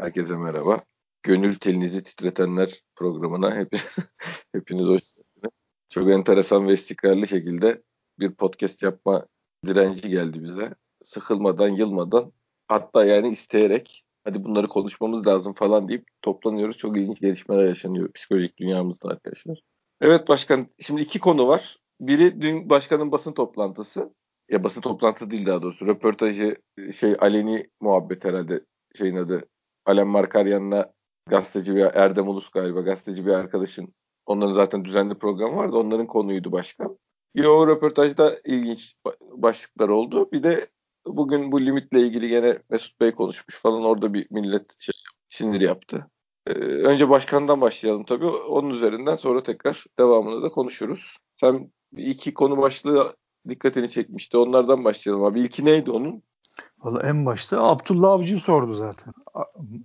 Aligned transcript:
Herkese 0.00 0.36
merhaba. 0.36 0.80
Gönül 1.22 1.54
telinizi 1.54 2.02
titretenler 2.02 2.82
programına 2.96 3.56
hepiniz, 3.56 3.96
hepiniz 4.52 4.86
hoş 4.86 5.02
geldiniz. 5.14 5.50
Çok 5.90 6.10
enteresan 6.10 6.68
ve 6.68 6.72
istikrarlı 6.72 7.28
şekilde 7.28 7.82
bir 8.18 8.34
podcast 8.34 8.82
yapma 8.82 9.26
direnci 9.66 10.10
geldi 10.10 10.42
bize. 10.42 10.74
Sıkılmadan, 11.02 11.68
yılmadan 11.68 12.32
hatta 12.68 13.04
yani 13.04 13.28
isteyerek 13.28 14.04
hadi 14.24 14.44
bunları 14.44 14.68
konuşmamız 14.68 15.26
lazım 15.26 15.54
falan 15.54 15.88
deyip 15.88 16.06
toplanıyoruz. 16.22 16.76
Çok 16.76 16.96
ilginç 16.96 17.20
gelişmeler 17.20 17.66
yaşanıyor 17.66 18.12
psikolojik 18.12 18.58
dünyamızda 18.58 19.08
arkadaşlar. 19.08 19.60
Evet 20.00 20.28
başkan 20.28 20.66
şimdi 20.78 21.00
iki 21.00 21.18
konu 21.18 21.48
var. 21.48 21.78
Biri 22.00 22.40
dün 22.40 22.70
başkanın 22.70 23.12
basın 23.12 23.32
toplantısı. 23.32 24.14
Ya 24.50 24.64
basın 24.64 24.80
toplantısı 24.80 25.30
değil 25.30 25.46
daha 25.46 25.62
doğrusu. 25.62 25.86
Röportajı 25.86 26.56
şey 26.96 27.16
aleni 27.18 27.70
muhabbet 27.80 28.24
herhalde 28.24 28.64
şeyin 28.94 29.16
adı 29.16 29.48
Alem 29.86 30.08
Markaryan'la 30.08 30.92
gazeteci 31.26 31.74
bir 31.76 31.82
Erdem 31.82 32.28
Ulus 32.28 32.50
galiba 32.50 32.80
gazeteci 32.80 33.26
bir 33.26 33.32
arkadaşın 33.32 33.94
onların 34.26 34.52
zaten 34.52 34.84
düzenli 34.84 35.18
programı 35.18 35.56
vardı. 35.56 35.76
Onların 35.76 36.06
konuydu 36.06 36.52
başkan. 36.52 36.98
Bir 37.36 37.44
o 37.44 37.66
röportajda 37.66 38.40
ilginç 38.44 38.94
başlıklar 39.20 39.88
oldu. 39.88 40.32
Bir 40.32 40.42
de 40.42 40.66
bugün 41.06 41.52
bu 41.52 41.60
limitle 41.60 42.00
ilgili 42.00 42.28
gene 42.28 42.58
Mesut 42.70 43.00
Bey 43.00 43.12
konuşmuş 43.12 43.56
falan 43.56 43.84
orada 43.84 44.14
bir 44.14 44.26
millet 44.30 44.76
şey, 44.78 44.94
sinir 45.28 45.60
yaptı. 45.60 46.06
Ee, 46.46 46.52
önce 46.60 47.08
başkandan 47.08 47.60
başlayalım 47.60 48.04
tabii. 48.04 48.26
Onun 48.26 48.70
üzerinden 48.70 49.14
sonra 49.14 49.42
tekrar 49.42 49.84
devamını 49.98 50.42
da 50.42 50.48
konuşuruz. 50.48 51.16
Sen 51.40 51.72
iki 51.96 52.34
konu 52.34 52.58
başlığı 52.58 53.16
dikkatini 53.48 53.90
çekmişti. 53.90 54.36
Onlardan 54.36 54.84
başlayalım 54.84 55.24
abi. 55.24 55.40
İlki 55.40 55.64
neydi 55.64 55.90
onun? 55.90 56.22
Valla 56.78 57.02
en 57.02 57.26
başta 57.26 57.62
Abdullah 57.62 58.10
Avcı 58.10 58.36
sordu 58.36 58.74
zaten. 58.74 59.14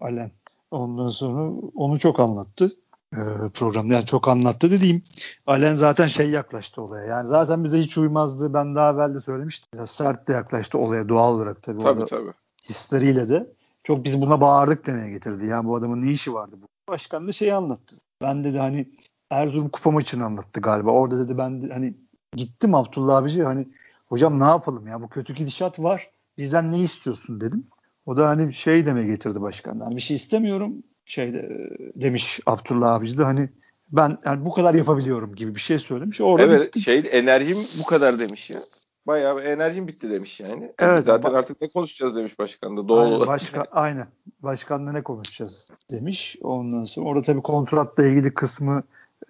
Alen. 0.01 0.31
Ondan 0.71 1.09
sonra 1.09 1.51
onu 1.75 1.99
çok 1.99 2.19
anlattı. 2.19 2.75
Ee, 3.13 3.49
programda 3.53 3.93
yani 3.93 4.05
çok 4.05 4.27
anlattı 4.27 4.71
dediğim. 4.71 5.01
Alen 5.47 5.75
zaten 5.75 6.07
şey 6.07 6.29
yaklaştı 6.29 6.81
olaya. 6.81 7.05
Yani 7.05 7.29
zaten 7.29 7.63
bize 7.63 7.79
hiç 7.79 7.97
uymazdı. 7.97 8.53
Ben 8.53 8.75
daha 8.75 8.91
evvel 8.91 9.13
de 9.13 9.19
söylemiştim. 9.19 9.69
Biraz 9.73 9.89
sert 9.89 10.27
de 10.27 10.33
yaklaştı 10.33 10.77
olaya 10.77 11.09
doğal 11.09 11.35
olarak 11.35 11.63
tabii. 11.63 11.83
Tabii 11.83 12.05
tabii. 12.05 12.31
Hisleriyle 12.69 13.29
de. 13.29 13.53
Çok 13.83 14.03
biz 14.03 14.21
buna 14.21 14.41
bağırdık 14.41 14.87
demeye 14.87 15.09
getirdi. 15.09 15.45
Yani 15.45 15.67
bu 15.67 15.75
adamın 15.75 16.01
ne 16.01 16.11
işi 16.11 16.33
vardı? 16.33 16.55
Bu 16.61 16.91
başkan 16.91 17.27
da 17.27 17.31
şeyi 17.31 17.53
anlattı. 17.53 17.95
Ben 18.21 18.43
dedi 18.43 18.57
hani 18.57 18.89
Erzurum 19.29 19.69
kupa 19.69 19.91
maçını 19.91 20.25
anlattı 20.25 20.61
galiba. 20.61 20.91
Orada 20.91 21.19
dedi 21.19 21.37
ben 21.37 21.61
de, 21.61 21.73
hani 21.73 21.93
gittim 22.35 22.75
Abdullah 22.75 23.17
abici 23.17 23.43
hani 23.43 23.67
hocam 24.05 24.39
ne 24.39 24.43
yapalım 24.43 24.87
ya 24.87 25.01
bu 25.01 25.07
kötü 25.07 25.33
gidişat 25.33 25.79
var 25.79 26.09
bizden 26.37 26.71
ne 26.71 26.79
istiyorsun 26.79 27.41
dedim. 27.41 27.67
O 28.05 28.17
da 28.17 28.27
hani 28.27 28.53
şey 28.53 28.85
demeye 28.85 29.07
getirdi 29.07 29.41
başkandan. 29.41 29.95
Bir 29.95 30.01
şey 30.01 30.15
istemiyorum. 30.15 30.73
Şey 31.05 31.33
de, 31.33 31.69
demiş 31.95 32.39
Abdullah 32.45 32.93
abici 32.93 33.17
de 33.17 33.23
hani 33.23 33.49
ben 33.91 34.17
yani 34.25 34.45
bu 34.45 34.53
kadar 34.53 34.73
yapabiliyorum 34.73 35.35
gibi 35.35 35.55
bir 35.55 35.59
şey 35.59 35.79
söylemiş. 35.79 36.21
Orada 36.21 36.43
evet 36.45 36.67
bitti. 36.67 36.81
şey 36.81 37.03
enerjim 37.11 37.57
bu 37.79 37.83
kadar 37.85 38.19
demiş 38.19 38.49
ya. 38.49 38.59
Bayağı 39.07 39.41
enerjim 39.41 39.87
bitti 39.87 40.09
demiş 40.09 40.39
yani. 40.39 40.71
Evet. 40.79 41.03
Zaten 41.03 41.31
ba- 41.31 41.37
artık 41.37 41.61
ne 41.61 41.69
konuşacağız 41.69 42.15
demiş 42.15 42.39
başkan 42.39 42.77
da 42.77 42.87
doğal 42.87 43.03
aynen, 43.03 43.15
olarak. 43.15 43.27
Başka, 43.27 43.65
aynen. 43.71 44.07
Başkanla 44.39 44.91
ne 44.91 45.03
konuşacağız 45.03 45.67
demiş. 45.91 46.35
Ondan 46.41 46.85
sonra 46.85 47.07
orada 47.07 47.21
tabii 47.21 47.41
kontratla 47.41 48.05
ilgili 48.05 48.33
kısmı 48.33 48.83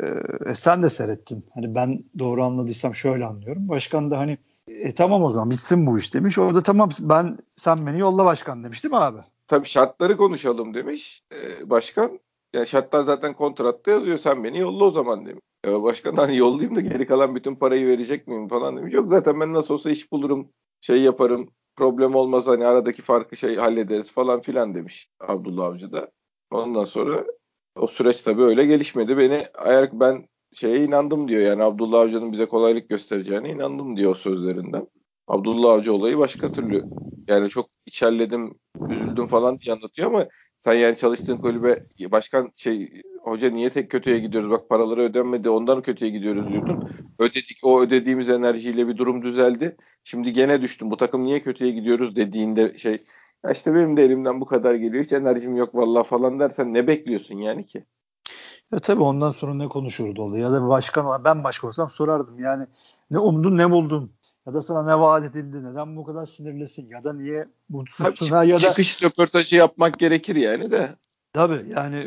e, 0.03 0.56
sen 0.56 0.84
de 0.84 0.90
seyrettin. 0.90 1.45
Hani 1.53 1.75
ben 1.75 2.03
doğru 2.19 2.44
anladıysam 2.44 2.95
şöyle 2.95 3.25
anlıyorum. 3.25 3.69
Başkan 3.69 4.12
da 4.12 4.17
hani 4.17 4.38
e, 4.67 4.94
tamam 4.94 5.23
o 5.23 5.31
zaman 5.31 5.49
bitsin 5.49 5.88
bu 5.88 5.97
iş 5.97 6.13
demiş. 6.13 6.38
Orada 6.38 6.63
tamam 6.63 6.89
ben 6.99 7.38
sen 7.55 7.85
beni 7.88 7.99
yolla 7.99 8.25
başkan 8.25 8.63
demiş 8.63 8.83
değil 8.83 8.91
mi 8.91 8.97
abi? 8.97 9.19
Tabii 9.47 9.67
şartları 9.67 10.17
konuşalım 10.17 10.73
demiş 10.73 11.23
e, 11.33 11.69
başkan. 11.69 12.19
Yani 12.53 12.67
şartlar 12.67 13.03
zaten 13.03 13.33
kontratta 13.33 13.91
yazıyor 13.91 14.17
sen 14.17 14.44
beni 14.44 14.59
yolla 14.59 14.83
o 14.83 14.91
zaman 14.91 15.25
demiş. 15.25 15.41
E, 15.66 15.83
başkan 15.83 16.16
hani 16.16 16.38
yollayayım 16.38 16.75
da 16.75 16.81
geri 16.81 17.07
kalan 17.07 17.35
bütün 17.35 17.55
parayı 17.55 17.88
verecek 17.88 18.27
miyim 18.27 18.47
falan 18.47 18.78
demiş. 18.78 18.94
Yok 18.94 19.07
zaten 19.07 19.40
ben 19.40 19.53
nasıl 19.53 19.73
olsa 19.73 19.90
iş 19.90 20.12
bulurum 20.12 20.50
şey 20.81 21.01
yaparım 21.01 21.50
problem 21.75 22.16
olmaz 22.16 22.47
hani 22.47 22.66
aradaki 22.66 23.01
farkı 23.01 23.38
şey 23.38 23.56
hallederiz 23.56 24.11
falan 24.11 24.41
filan 24.41 24.75
demiş 24.75 25.09
Abdullah 25.19 25.66
Avcı 25.66 25.91
da. 25.91 26.11
Ondan 26.51 26.84
sonra 26.84 27.25
o 27.75 27.88
süreç 27.88 28.22
tabii 28.22 28.44
öyle 28.44 28.66
gelişmedi. 28.66 29.17
Beni 29.17 29.47
ayak 29.53 29.94
ben 29.94 30.28
şeye 30.55 30.83
inandım 30.83 31.27
diyor. 31.27 31.41
Yani 31.41 31.63
Abdullah 31.63 31.99
Avcı'nın 31.99 32.31
bize 32.31 32.45
kolaylık 32.45 32.89
göstereceğine 32.89 33.49
inandım 33.49 33.97
diyor 33.97 34.11
o 34.11 34.16
sözlerinden. 34.16 34.88
Abdullah 35.27 35.71
Avcı 35.73 35.93
olayı 35.93 36.17
başka 36.17 36.51
türlü. 36.51 36.88
Yani 37.27 37.49
çok 37.49 37.69
içerledim, 37.85 38.59
üzüldüm 38.89 39.27
falan 39.27 39.59
diye 39.59 39.75
anlatıyor 39.75 40.07
ama 40.07 40.27
sen 40.63 40.73
yani 40.73 40.97
çalıştığın 40.97 41.38
kulübe 41.38 41.83
başkan 42.11 42.51
şey 42.55 43.01
hoca 43.23 43.49
niye 43.49 43.69
tek 43.71 43.91
kötüye 43.91 44.19
gidiyoruz 44.19 44.49
bak 44.51 44.69
paraları 44.69 45.01
ödenmedi 45.01 45.49
ondan 45.49 45.81
kötüye 45.81 46.11
gidiyoruz 46.11 46.47
diyordun. 46.49 46.79
Ödedik 47.19 47.59
o 47.63 47.81
ödediğimiz 47.81 48.29
enerjiyle 48.29 48.87
bir 48.87 48.97
durum 48.97 49.22
düzeldi. 49.23 49.77
Şimdi 50.03 50.33
gene 50.33 50.61
düştüm 50.61 50.91
bu 50.91 50.97
takım 50.97 51.23
niye 51.23 51.41
kötüye 51.41 51.72
gidiyoruz 51.72 52.16
dediğinde 52.16 52.77
şey 52.77 53.01
ya 53.45 53.51
işte 53.51 53.73
benim 53.75 53.97
de 53.97 54.03
elimden 54.03 54.41
bu 54.41 54.45
kadar 54.45 54.75
geliyor 54.75 55.03
hiç 55.03 55.13
enerjim 55.13 55.55
yok 55.55 55.75
vallahi 55.75 56.07
falan 56.07 56.39
dersen 56.39 56.73
ne 56.73 56.87
bekliyorsun 56.87 57.35
yani 57.37 57.66
ki? 57.66 57.85
Ya 58.75 58.80
tabii 58.80 59.03
ondan 59.03 59.31
sonra 59.31 59.53
ne 59.53 59.68
konuşurdu 59.68 60.22
oluyor. 60.22 60.50
Ya 60.50 60.56
da 60.56 60.63
bir 60.63 60.69
başkan 60.69 61.24
ben 61.24 61.44
başkan 61.44 61.68
olsam 61.68 61.90
sorardım. 61.90 62.40
Yani 62.40 62.68
ne 63.12 63.19
umdun 63.19 63.58
ne 63.58 63.72
buldun? 63.72 64.12
Ya 64.47 64.53
da 64.53 64.62
sana 64.62 64.84
ne 64.84 65.00
vaat 65.00 65.24
edildi? 65.24 65.63
Neden 65.63 65.96
bu 65.96 66.03
kadar 66.03 66.25
sinirlisin? 66.25 66.90
Ya 66.90 67.03
da 67.03 67.14
niye 67.14 67.47
mutsuzsun? 67.69 68.30
Tabii, 68.30 68.50
ya 68.50 68.56
da 68.56 68.59
çıkış 68.59 69.03
röportajı 69.03 69.56
yapmak 69.56 70.00
gerekir 70.00 70.35
yani 70.35 70.72
de. 70.72 70.96
Tabii 71.34 71.66
yani 71.69 72.03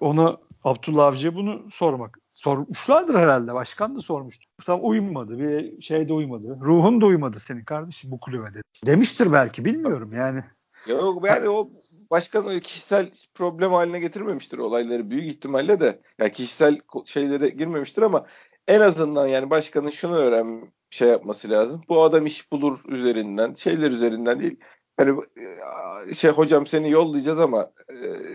onu 0.00 0.40
Abdullah 0.64 1.06
Avcı'ya 1.06 1.34
bunu 1.34 1.70
sormak. 1.70 2.18
Sormuşlardır 2.32 3.14
herhalde. 3.14 3.54
Başkan 3.54 3.96
da 3.96 4.00
sormuştu. 4.00 4.44
Tam 4.64 4.80
uymadı. 4.82 5.38
Bir 5.38 5.82
şeyde 5.82 6.12
uymadı. 6.12 6.58
Ruhun 6.62 7.00
da 7.00 7.06
uymadı 7.06 7.40
senin 7.40 7.64
kardeşim 7.64 8.10
bu 8.10 8.20
kulübe 8.20 8.50
dedi. 8.50 8.62
Demiştir 8.86 9.32
belki 9.32 9.64
bilmiyorum 9.64 10.12
yani. 10.12 10.44
Yok 10.86 11.26
yani 11.26 11.48
o 11.48 11.70
başkan 12.12 12.60
kişisel 12.60 13.10
problem 13.34 13.72
haline 13.72 14.00
getirmemiştir 14.00 14.58
olayları 14.58 15.10
büyük 15.10 15.24
ihtimalle 15.24 15.80
de. 15.80 16.00
Yani 16.18 16.32
kişisel 16.32 16.78
şeylere 17.04 17.48
girmemiştir 17.48 18.02
ama 18.02 18.26
en 18.68 18.80
azından 18.80 19.26
yani 19.26 19.50
başkanın 19.50 19.90
şunu 19.90 20.16
öğren 20.16 20.72
şey 20.90 21.08
yapması 21.08 21.50
lazım. 21.50 21.82
Bu 21.88 22.02
adam 22.02 22.26
iş 22.26 22.52
bulur 22.52 22.80
üzerinden, 22.88 23.54
şeyler 23.54 23.90
üzerinden 23.90 24.40
değil. 24.40 24.56
Hani 24.96 25.20
şey 26.14 26.30
hocam 26.30 26.66
seni 26.66 26.90
yollayacağız 26.90 27.40
ama 27.40 27.70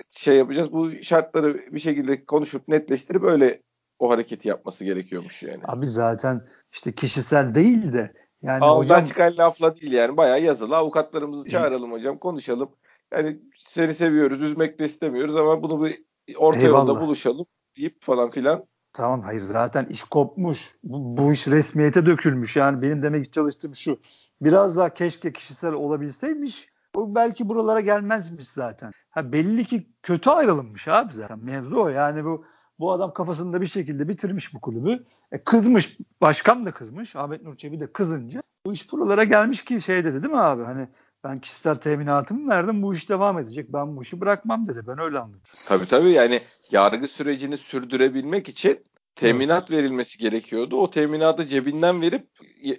şey 0.10 0.38
yapacağız. 0.38 0.74
Bu 0.74 0.92
şartları 0.92 1.74
bir 1.74 1.80
şekilde 1.80 2.26
konuşup 2.26 2.68
netleştirip 2.68 3.24
öyle 3.24 3.62
o 4.00 4.10
hareketi 4.10 4.48
yapması 4.48 4.86
gerekiyormuş 4.86 5.44
yani. 5.44 5.62
Abi 5.66 5.88
zaten 5.88 6.42
işte 6.72 6.92
kişisel 6.92 7.56
değil 7.56 7.94
de 7.94 8.14
yani 8.42 8.64
Ağızdan 8.64 8.96
hocam 8.96 9.08
çıkan 9.08 9.38
lafla 9.38 9.76
değil 9.76 9.92
yani 9.92 10.18
bayağı 10.18 10.42
yazılı 10.42 10.78
avukatlarımızı 10.78 11.50
çağıralım 11.50 11.92
hocam 11.92 12.18
konuşalım. 12.18 12.70
Yani 13.12 13.40
seni 13.78 13.96
seviyoruz, 13.96 14.42
üzmek 14.42 14.80
de 14.80 14.86
istemiyoruz 14.86 15.36
ama 15.36 15.64
bunu 15.64 15.86
bir 15.86 16.00
orta 16.38 16.60
Eyvallah. 16.60 16.88
yolda 16.88 17.02
buluşalım 17.02 17.46
deyip 17.78 18.02
falan 18.02 18.30
filan. 18.30 18.64
Tamam 18.94 19.22
hayır 19.22 19.42
zaten 19.42 19.86
iş 19.86 20.04
kopmuş. 20.04 20.76
Bu, 20.84 21.18
bu 21.18 21.34
iş 21.34 21.48
resmiyete 21.48 22.06
dökülmüş. 22.06 22.56
Yani 22.56 22.82
benim 22.82 23.04
demek 23.04 23.34
çalıştığım 23.34 23.76
şu. 23.76 24.00
Biraz 24.42 24.78
daha 24.78 24.94
keşke 24.94 25.34
kişisel 25.34 25.74
olabilseymiş. 25.74 26.70
O 26.96 27.16
belki 27.16 27.50
buralara 27.50 27.80
gelmezmiş 27.80 28.48
zaten. 28.48 28.92
Ha 29.10 29.32
belli 29.32 29.66
ki 29.66 29.88
kötü 30.04 30.30
ayrılınmış 30.30 30.88
abi 30.88 31.14
zaten. 31.14 31.40
Mevzu 31.40 31.76
o. 31.76 31.88
Yani 31.88 32.26
bu 32.26 32.46
bu 32.80 32.92
adam 32.92 33.14
kafasında 33.14 33.62
bir 33.62 33.68
şekilde 33.68 34.08
bitirmiş 34.08 34.54
bu 34.54 34.62
kulübü. 34.62 35.06
E, 35.32 35.44
kızmış. 35.44 35.98
Başkan 36.22 36.66
da 36.66 36.72
kızmış. 36.72 37.16
Ahmet 37.16 37.44
Nur 37.44 37.56
Çebi 37.56 37.80
de 37.80 37.92
kızınca. 37.94 38.42
Bu 38.66 38.74
iş 38.74 38.92
buralara 38.92 39.24
gelmiş 39.24 39.66
ki 39.66 39.82
şey 39.82 40.06
dedi 40.06 40.24
değil 40.24 40.34
mi 40.34 40.40
abi? 40.40 40.64
Hani 40.64 40.88
ben 41.28 41.40
kişisel 41.40 41.76
teminatımı 41.76 42.50
verdim 42.50 42.82
bu 42.82 42.94
iş 42.94 43.10
devam 43.10 43.40
edecek. 43.40 43.74
Ben 43.74 43.98
bu 43.98 44.02
işi 44.02 44.22
bırakmam 44.22 44.68
dedi. 44.68 44.82
Ben 44.88 45.00
öyle 45.00 45.20
anladım. 45.20 45.42
Tabii 45.68 45.86
tabii 45.86 46.10
yani 46.10 46.42
yargı 46.72 47.08
sürecini 47.08 47.58
sürdürebilmek 47.58 48.50
için 48.50 48.80
teminat 49.16 49.72
verilmesi 49.72 50.18
gerekiyordu. 50.18 50.78
O 50.78 50.90
teminatı 50.90 51.48
cebinden 51.48 52.02
verip 52.02 52.28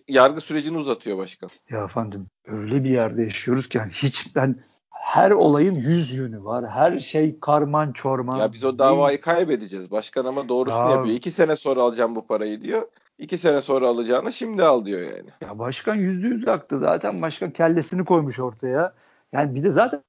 yargı 0.08 0.40
sürecini 0.40 0.78
uzatıyor 0.78 1.18
başkan. 1.18 1.50
Ya 1.70 1.84
efendim 1.84 2.26
öyle 2.46 2.84
bir 2.84 2.90
yerde 2.90 3.22
yaşıyoruz 3.22 3.68
ki 3.68 3.78
yani 3.78 3.92
hiç 3.92 4.36
ben 4.36 4.56
her 4.90 5.30
olayın 5.30 5.74
yüz 5.74 6.14
yönü 6.14 6.44
var. 6.44 6.70
Her 6.70 7.00
şey 7.00 7.40
karman 7.40 7.92
çorman. 7.92 8.36
Ya 8.36 8.52
biz 8.52 8.64
o 8.64 8.78
davayı 8.78 9.20
kaybedeceğiz. 9.20 9.90
Başkan 9.90 10.24
ama 10.24 10.48
doğrusunu 10.48 10.90
ya, 10.90 10.90
yapıyor. 10.90 11.16
İki 11.16 11.30
sene 11.30 11.56
sonra 11.56 11.82
alacağım 11.82 12.14
bu 12.14 12.26
parayı 12.26 12.60
diyor. 12.60 12.88
İki 13.18 13.38
sene 13.38 13.60
sonra 13.60 13.88
alacağını 13.88 14.32
şimdi 14.32 14.62
al 14.62 14.84
diyor 14.84 15.00
yani. 15.00 15.30
Ya 15.40 15.58
başkan 15.58 15.94
yüzde 15.94 16.26
yüz 16.26 16.46
hakkı 16.46 16.78
zaten 16.78 17.22
başkan 17.22 17.50
kellesini 17.50 18.04
koymuş 18.04 18.40
ortaya. 18.40 18.92
Yani 19.32 19.54
bir 19.54 19.64
de 19.64 19.72
zaten 19.72 20.02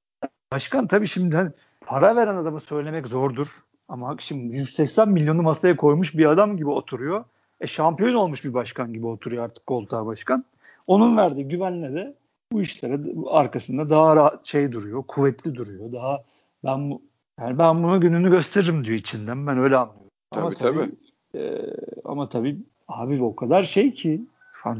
başkan 0.51 0.87
tabii 0.87 1.07
şimdi 1.07 1.35
hani 1.35 1.51
para 1.81 2.15
veren 2.15 2.35
adamı 2.35 2.59
söylemek 2.59 3.07
zordur. 3.07 3.47
Ama 3.87 4.15
şimdi 4.19 4.57
180 4.57 5.09
milyonu 5.09 5.41
masaya 5.41 5.75
koymuş 5.75 6.17
bir 6.17 6.25
adam 6.25 6.57
gibi 6.57 6.69
oturuyor. 6.69 7.25
E 7.61 7.67
şampiyon 7.67 8.13
olmuş 8.13 8.43
bir 8.43 8.53
başkan 8.53 8.93
gibi 8.93 9.07
oturuyor 9.07 9.43
artık 9.43 9.67
koltuğa 9.67 10.05
başkan. 10.05 10.45
Onun 10.87 11.17
verdiği 11.17 11.47
güvenle 11.47 11.93
de 11.93 12.15
bu 12.51 12.61
işlere 12.61 12.99
arkasında 13.27 13.89
daha 13.89 14.15
rahat 14.15 14.45
şey 14.45 14.71
duruyor, 14.71 15.03
kuvvetli 15.07 15.55
duruyor, 15.55 15.91
daha 15.93 16.23
Ben 16.63 16.91
bu 16.91 17.01
yani 17.39 17.57
ben 17.57 17.83
buna 17.83 17.97
gününü 17.97 18.29
gösteririm 18.31 18.85
diyor 18.85 18.97
içinden. 18.97 19.47
Ben 19.47 19.57
öyle 19.57 19.77
anlıyorum. 19.77 20.09
Tabii 20.31 20.45
ama 20.45 20.53
tabii. 20.53 20.79
tabii 20.79 21.43
e, 21.43 21.73
ama 22.05 22.29
tabii 22.29 22.57
abi 22.89 23.23
o 23.23 23.35
kadar 23.35 23.63
şey 23.63 23.93
ki 23.93 24.21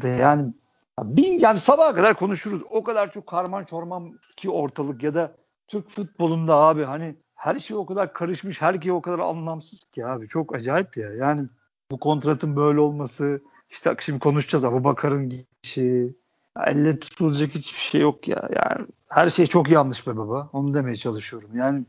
yani 0.03 0.53
bin 1.03 1.39
yani 1.39 1.59
sabaha 1.59 1.95
kadar 1.95 2.13
konuşuruz. 2.13 2.61
O 2.69 2.83
kadar 2.83 3.11
çok 3.11 3.27
karman 3.27 3.63
çorman 3.63 4.19
ki 4.37 4.49
ortalık 4.49 5.03
ya 5.03 5.13
da 5.13 5.31
Türk 5.67 5.89
futbolunda 5.89 6.55
abi 6.55 6.83
hani 6.83 7.15
her 7.35 7.59
şey 7.59 7.77
o 7.77 7.85
kadar 7.85 8.13
karışmış, 8.13 8.61
her 8.61 8.81
şey 8.81 8.91
o 8.91 9.01
kadar 9.01 9.19
anlamsız 9.19 9.79
ki 9.79 10.05
abi. 10.05 10.27
Çok 10.27 10.55
acayip 10.55 10.97
ya. 10.97 11.13
Yani 11.13 11.41
bu 11.91 11.99
kontratın 11.99 12.55
böyle 12.55 12.79
olması, 12.79 13.41
işte 13.69 13.95
şimdi 13.99 14.19
konuşacağız 14.19 14.65
Abu 14.65 14.83
Bakar'ın 14.83 15.29
gidişi. 15.29 16.15
Elle 16.65 16.99
tutulacak 16.99 17.55
hiçbir 17.55 17.79
şey 17.79 18.01
yok 18.01 18.27
ya. 18.27 18.49
Yani 18.55 18.87
her 19.09 19.29
şey 19.29 19.45
çok 19.45 19.69
yanlış 19.69 20.07
be 20.07 20.17
baba. 20.17 20.49
Onu 20.53 20.73
demeye 20.73 20.95
çalışıyorum. 20.95 21.49
Yani 21.53 21.85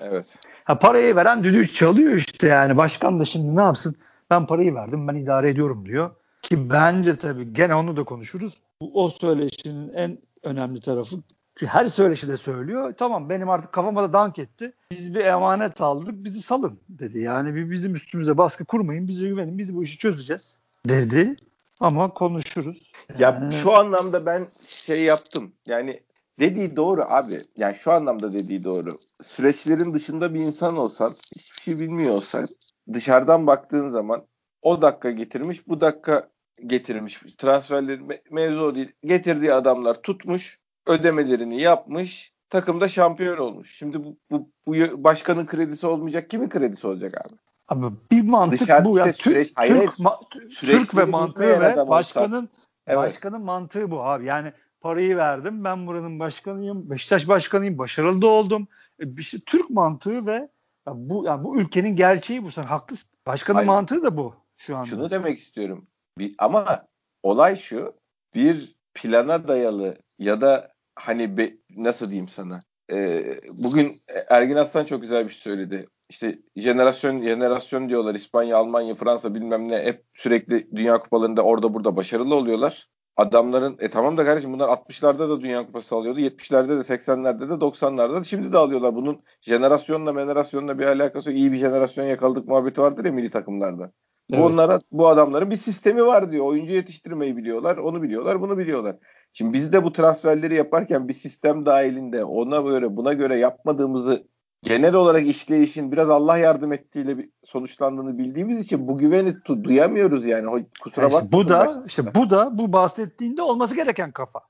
Evet. 0.00 0.26
Ha, 0.64 0.78
parayı 0.78 1.16
veren 1.16 1.44
düdüğü 1.44 1.72
çalıyor 1.72 2.14
işte 2.14 2.46
yani. 2.46 2.76
Başkan 2.76 3.20
da 3.20 3.24
şimdi 3.24 3.56
ne 3.56 3.62
yapsın? 3.62 3.96
Ben 4.30 4.46
parayı 4.46 4.74
verdim 4.74 5.08
ben 5.08 5.14
idare 5.14 5.50
ediyorum 5.50 5.86
diyor. 5.86 6.10
Ki 6.42 6.70
bence 6.70 7.16
tabii 7.16 7.52
gene 7.52 7.74
onu 7.74 7.96
da 7.96 8.04
konuşuruz. 8.04 8.56
Bu, 8.80 9.04
o 9.04 9.08
söyleşinin 9.08 9.92
en 9.92 10.18
önemli 10.42 10.80
tarafı 10.80 11.16
çünkü 11.60 11.72
her 11.72 11.86
söyleşi 11.86 12.28
de 12.28 12.36
söylüyor. 12.36 12.94
Tamam 12.98 13.28
benim 13.28 13.50
artık 13.50 13.72
kafama 13.72 14.02
da 14.02 14.12
dank 14.12 14.38
etti. 14.38 14.72
Biz 14.90 15.14
bir 15.14 15.24
emanet 15.24 15.80
aldık 15.80 16.14
bizi 16.24 16.42
salın 16.42 16.80
dedi. 16.88 17.18
Yani 17.18 17.54
bir 17.54 17.70
bizim 17.70 17.94
üstümüze 17.94 18.38
baskı 18.38 18.64
kurmayın 18.64 19.08
bize 19.08 19.28
güvenin 19.28 19.58
biz 19.58 19.76
bu 19.76 19.82
işi 19.82 19.98
çözeceğiz 19.98 20.58
dedi. 20.88 21.36
Ama 21.80 22.14
konuşuruz. 22.14 22.92
Ya 23.18 23.50
şu 23.62 23.72
anlamda 23.72 24.26
ben 24.26 24.46
şey 24.66 25.02
yaptım. 25.02 25.52
Yani 25.66 26.00
dediği 26.40 26.76
doğru 26.76 27.04
abi. 27.08 27.40
Yani 27.56 27.74
şu 27.74 27.92
anlamda 27.92 28.32
dediği 28.32 28.64
doğru. 28.64 28.98
Süreçlerin 29.22 29.94
dışında 29.94 30.34
bir 30.34 30.40
insan 30.40 30.76
olsan, 30.76 31.14
hiçbir 31.36 31.60
şey 31.60 31.80
bilmiyor 31.80 32.14
olsan 32.14 32.48
dışarıdan 32.92 33.46
baktığın 33.46 33.88
zaman 33.88 34.22
o 34.62 34.82
dakika 34.82 35.10
getirmiş, 35.10 35.68
bu 35.68 35.80
dakika 35.80 36.28
getirmiş. 36.66 37.22
Transferleri 37.38 38.00
me- 38.00 38.22
mevzu 38.30 38.74
değil. 38.74 38.92
Getirdiği 39.04 39.54
adamlar 39.54 40.02
tutmuş, 40.02 40.60
ödemelerini 40.86 41.60
yapmış, 41.60 42.32
takımda 42.50 42.88
şampiyon 42.88 43.38
olmuş. 43.38 43.76
Şimdi 43.76 44.04
bu, 44.04 44.16
bu, 44.30 44.50
bu 44.66 45.04
başkanın 45.04 45.46
kredisi 45.46 45.86
olmayacak, 45.86 46.30
kimin 46.30 46.48
kredisi 46.48 46.86
olacak 46.86 47.14
abi? 47.26 47.34
Abi 47.68 47.94
bir 48.10 48.22
mantık 48.22 48.60
Dışarı 48.60 48.84
bu 48.84 48.98
ya. 48.98 49.12
Süreç, 49.12 49.48
Türk, 49.48 49.58
hayır, 49.58 49.74
Türk, 49.74 49.90
ma- 49.90 50.28
Türk 50.60 50.96
ve 50.96 51.04
mantığı 51.04 51.60
ve 51.60 51.88
başkanın 51.88 52.48
evet. 52.86 52.98
başkanın 52.98 53.42
mantığı 53.42 53.90
bu 53.90 54.04
abi. 54.04 54.24
Yani 54.24 54.52
parayı 54.80 55.16
verdim. 55.16 55.64
Ben 55.64 55.86
buranın 55.86 56.20
başkanıyım. 56.20 56.90
Beşiktaş 56.90 57.28
başkanıyım. 57.28 57.78
Başarılı 57.78 58.22
da 58.22 58.26
oldum. 58.26 58.68
E, 59.00 59.16
bir 59.16 59.22
şey, 59.22 59.40
Türk 59.40 59.70
mantığı 59.70 60.26
ve 60.26 60.48
ya 60.86 60.92
bu 60.96 61.24
yani 61.24 61.44
bu 61.44 61.60
ülkenin 61.60 61.96
gerçeği 61.96 62.44
bu. 62.44 62.52
Sen 62.52 62.62
haklısın. 62.62 63.10
Başkanın 63.26 63.56
Hayır. 63.56 63.66
mantığı 63.66 64.02
da 64.02 64.16
bu 64.16 64.34
şu 64.56 64.76
anda. 64.76 64.86
Şunu 64.86 65.10
demek 65.10 65.38
istiyorum. 65.38 65.86
Bir, 66.18 66.34
ama 66.38 66.86
olay 67.22 67.56
şu. 67.56 67.94
Bir 68.34 68.76
plana 68.94 69.48
dayalı 69.48 69.98
ya 70.18 70.40
da 70.40 70.72
hani 70.94 71.36
be, 71.36 71.56
nasıl 71.76 72.06
diyeyim 72.06 72.28
sana? 72.28 72.60
Ee, 72.92 73.40
bugün 73.52 74.02
Ergin 74.28 74.56
Aslan 74.56 74.84
çok 74.84 75.02
güzel 75.02 75.24
bir 75.24 75.30
şey 75.30 75.40
söyledi. 75.40 75.86
İşte 76.08 76.38
jenerasyon 76.56 77.22
jenerasyon 77.22 77.88
diyorlar 77.88 78.14
İspanya, 78.14 78.58
Almanya, 78.58 78.94
Fransa 78.94 79.34
bilmem 79.34 79.68
ne 79.68 79.76
hep 79.76 80.04
sürekli 80.14 80.76
Dünya 80.76 81.00
Kupalarında 81.00 81.42
orada 81.42 81.74
burada 81.74 81.96
başarılı 81.96 82.34
oluyorlar 82.34 82.89
adamların 83.16 83.76
e 83.78 83.90
tamam 83.90 84.18
da 84.18 84.24
kardeşim 84.24 84.52
bunlar 84.52 84.68
60'larda 84.68 85.30
da 85.30 85.40
Dünya 85.40 85.66
Kupası 85.66 85.96
alıyordu. 85.96 86.20
70'lerde 86.20 86.68
de 86.68 86.94
80'lerde 86.94 87.48
de 87.48 87.52
90'larda 87.52 88.20
da 88.20 88.24
şimdi 88.24 88.52
de 88.52 88.58
alıyorlar. 88.58 88.94
Bunun 88.94 89.22
jenerasyonla 89.40 90.12
jenerasyonla 90.12 90.78
bir 90.78 90.86
alakası 90.86 91.30
yok. 91.30 91.38
İyi 91.38 91.52
bir 91.52 91.56
jenerasyon 91.56 92.04
yakaladık 92.04 92.48
muhabbeti 92.48 92.80
vardır 92.80 93.04
ya 93.04 93.12
milli 93.12 93.30
takımlarda. 93.30 93.92
Evet. 94.32 94.42
Bu 94.42 94.46
onlara 94.46 94.80
bu 94.92 95.08
adamların 95.08 95.50
bir 95.50 95.56
sistemi 95.56 96.06
var 96.06 96.32
diyor. 96.32 96.44
Oyuncu 96.46 96.72
yetiştirmeyi 96.72 97.36
biliyorlar. 97.36 97.76
Onu 97.76 98.02
biliyorlar, 98.02 98.40
bunu 98.40 98.58
biliyorlar. 98.58 98.96
Şimdi 99.32 99.52
biz 99.52 99.72
de 99.72 99.84
bu 99.84 99.92
transferleri 99.92 100.54
yaparken 100.54 101.08
bir 101.08 101.12
sistem 101.12 101.66
dahilinde 101.66 102.24
ona 102.24 102.60
göre 102.60 102.96
buna 102.96 103.12
göre 103.12 103.36
yapmadığımızı 103.36 104.26
genel 104.62 104.94
olarak 104.94 105.26
işleyişin 105.26 105.92
biraz 105.92 106.10
Allah 106.10 106.38
yardım 106.38 106.72
ettiğiyle 106.72 107.28
sonuçlandığını 107.44 108.18
bildiğimiz 108.18 108.60
için 108.60 108.88
bu 108.88 108.98
güveni 108.98 109.30
tu- 109.30 109.64
duyamıyoruz 109.64 110.24
yani. 110.24 110.66
Kusura 110.80 111.04
yani 111.04 111.14
işte 111.14 111.32
Bu 111.32 111.48
da 111.48 111.58
başta. 111.58 111.84
işte 111.86 112.14
bu 112.14 112.30
da 112.30 112.58
bu 112.58 112.72
bahsettiğinde 112.72 113.42
olması 113.42 113.74
gereken 113.74 114.12
kafa. 114.12 114.40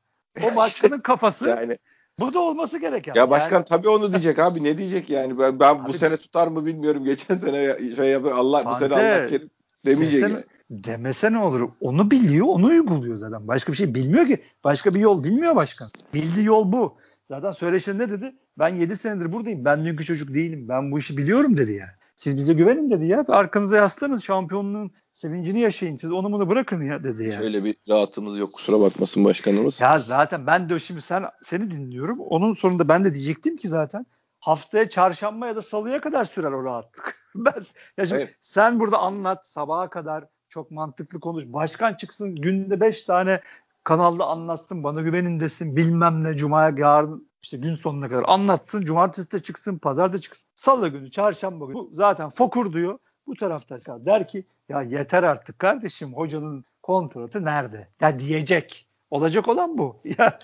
O 0.44 0.46
başkanın 0.56 1.00
kafası. 1.00 1.48
yani 1.48 1.78
bu 2.20 2.34
da 2.34 2.40
olması 2.40 2.78
gereken. 2.78 3.14
Ya 3.14 3.30
başkan 3.30 3.56
yani, 3.56 3.64
tabii 3.64 3.88
onu 3.88 4.10
diyecek 4.10 4.38
abi 4.38 4.64
ne 4.64 4.78
diyecek 4.78 5.10
yani 5.10 5.38
ben, 5.38 5.60
ben 5.60 5.86
bu 5.86 5.92
sene 5.92 6.16
tutar 6.16 6.48
mı 6.48 6.66
bilmiyorum. 6.66 7.04
Geçen 7.04 7.36
sene 7.36 7.94
şey 7.96 8.08
yapıyor 8.08 8.38
Allah 8.38 8.62
Fante, 8.62 8.74
bu 8.74 8.88
sene 8.88 8.94
Allah 8.94 9.26
kerim 9.26 9.50
demeyecek. 9.86 10.22
Desene, 10.22 10.32
yani. 10.32 10.44
Demese 10.70 11.32
ne 11.32 11.38
olur? 11.38 11.68
Onu 11.80 12.10
biliyor, 12.10 12.46
onu 12.46 12.66
uyguluyor 12.66 13.16
zaten. 13.16 13.48
Başka 13.48 13.72
bir 13.72 13.76
şey 13.76 13.94
bilmiyor 13.94 14.26
ki. 14.26 14.42
Başka 14.64 14.94
bir 14.94 15.00
yol 15.00 15.24
bilmiyor 15.24 15.56
başkan. 15.56 15.88
Bildiği 16.14 16.46
yol 16.46 16.72
bu. 16.72 16.96
Zaten 17.28 17.52
söyleşinde 17.52 18.04
ne 18.04 18.10
dedi? 18.10 18.34
Ben 18.60 18.68
7 18.68 18.96
senedir 18.96 19.32
buradayım. 19.32 19.64
Ben 19.64 19.84
dünkü 19.84 20.04
çocuk 20.04 20.34
değilim. 20.34 20.68
Ben 20.68 20.92
bu 20.92 20.98
işi 20.98 21.16
biliyorum 21.16 21.56
dedi 21.56 21.72
ya. 21.72 21.86
Siz 22.16 22.36
bize 22.36 22.52
güvenin 22.52 22.90
dedi 22.90 23.06
ya. 23.06 23.24
Arkanıza 23.28 23.76
yaslanın. 23.76 24.16
Şampiyonluğun 24.16 24.90
sevincini 25.14 25.60
yaşayın. 25.60 25.96
Siz 25.96 26.12
onu 26.12 26.32
bunu 26.32 26.48
bırakın 26.48 26.82
ya 26.82 27.04
dedi 27.04 27.24
ya. 27.24 27.32
Şöyle 27.32 27.64
bir 27.64 27.74
rahatımız 27.88 28.38
yok. 28.38 28.52
Kusura 28.52 28.80
bakmasın 28.80 29.24
başkanımız. 29.24 29.80
Ya 29.80 29.98
zaten 29.98 30.46
ben 30.46 30.68
de 30.68 30.78
şimdi 30.78 31.02
sen 31.02 31.24
seni 31.42 31.70
dinliyorum. 31.70 32.20
Onun 32.20 32.54
sonunda 32.54 32.88
ben 32.88 33.04
de 33.04 33.14
diyecektim 33.14 33.56
ki 33.56 33.68
zaten 33.68 34.06
haftaya 34.40 34.88
çarşamba 34.88 35.46
ya 35.46 35.56
da 35.56 35.62
salıya 35.62 36.00
kadar 36.00 36.24
sürer 36.24 36.52
o 36.52 36.64
rahatlık. 36.64 37.20
ben 37.34 37.62
ya 37.96 38.06
şimdi 38.06 38.22
evet. 38.22 38.36
sen 38.40 38.80
burada 38.80 38.98
anlat 38.98 39.46
sabaha 39.46 39.90
kadar 39.90 40.24
çok 40.48 40.70
mantıklı 40.70 41.20
konuş. 41.20 41.44
Başkan 41.46 41.94
çıksın 41.94 42.36
günde 42.36 42.80
5 42.80 43.04
tane 43.04 43.40
kanalda 43.84 44.24
anlatsın 44.24 44.84
bana 44.84 45.00
güvenin 45.00 45.40
desin 45.40 45.76
bilmem 45.76 46.24
ne 46.24 46.36
cumaya 46.36 46.74
yarın 46.78 47.29
işte 47.42 47.56
gün 47.56 47.74
sonuna 47.74 48.08
kadar 48.08 48.24
anlatsın 48.26 48.82
cumartesi 48.82 49.32
de 49.32 49.38
çıksın 49.42 49.78
pazar 49.78 50.12
da 50.12 50.18
çıksın 50.18 50.48
salı 50.54 50.88
günü 50.88 51.10
çarşamba 51.10 51.66
günü. 51.66 51.74
Bu 51.74 51.90
zaten 51.92 52.30
fokur 52.30 52.72
diyor. 52.72 52.98
Bu 53.26 53.34
tarafta 53.34 53.78
çıkar. 53.78 54.06
Der 54.06 54.28
ki 54.28 54.44
ya 54.68 54.82
yeter 54.82 55.22
artık 55.22 55.58
kardeşim 55.58 56.14
hocanın 56.14 56.64
kontratı 56.82 57.44
nerede? 57.44 57.88
Ya 58.00 58.20
diyecek. 58.20 58.86
Olacak 59.10 59.48
olan 59.48 59.78
bu. 59.78 59.96
Ya 60.18 60.38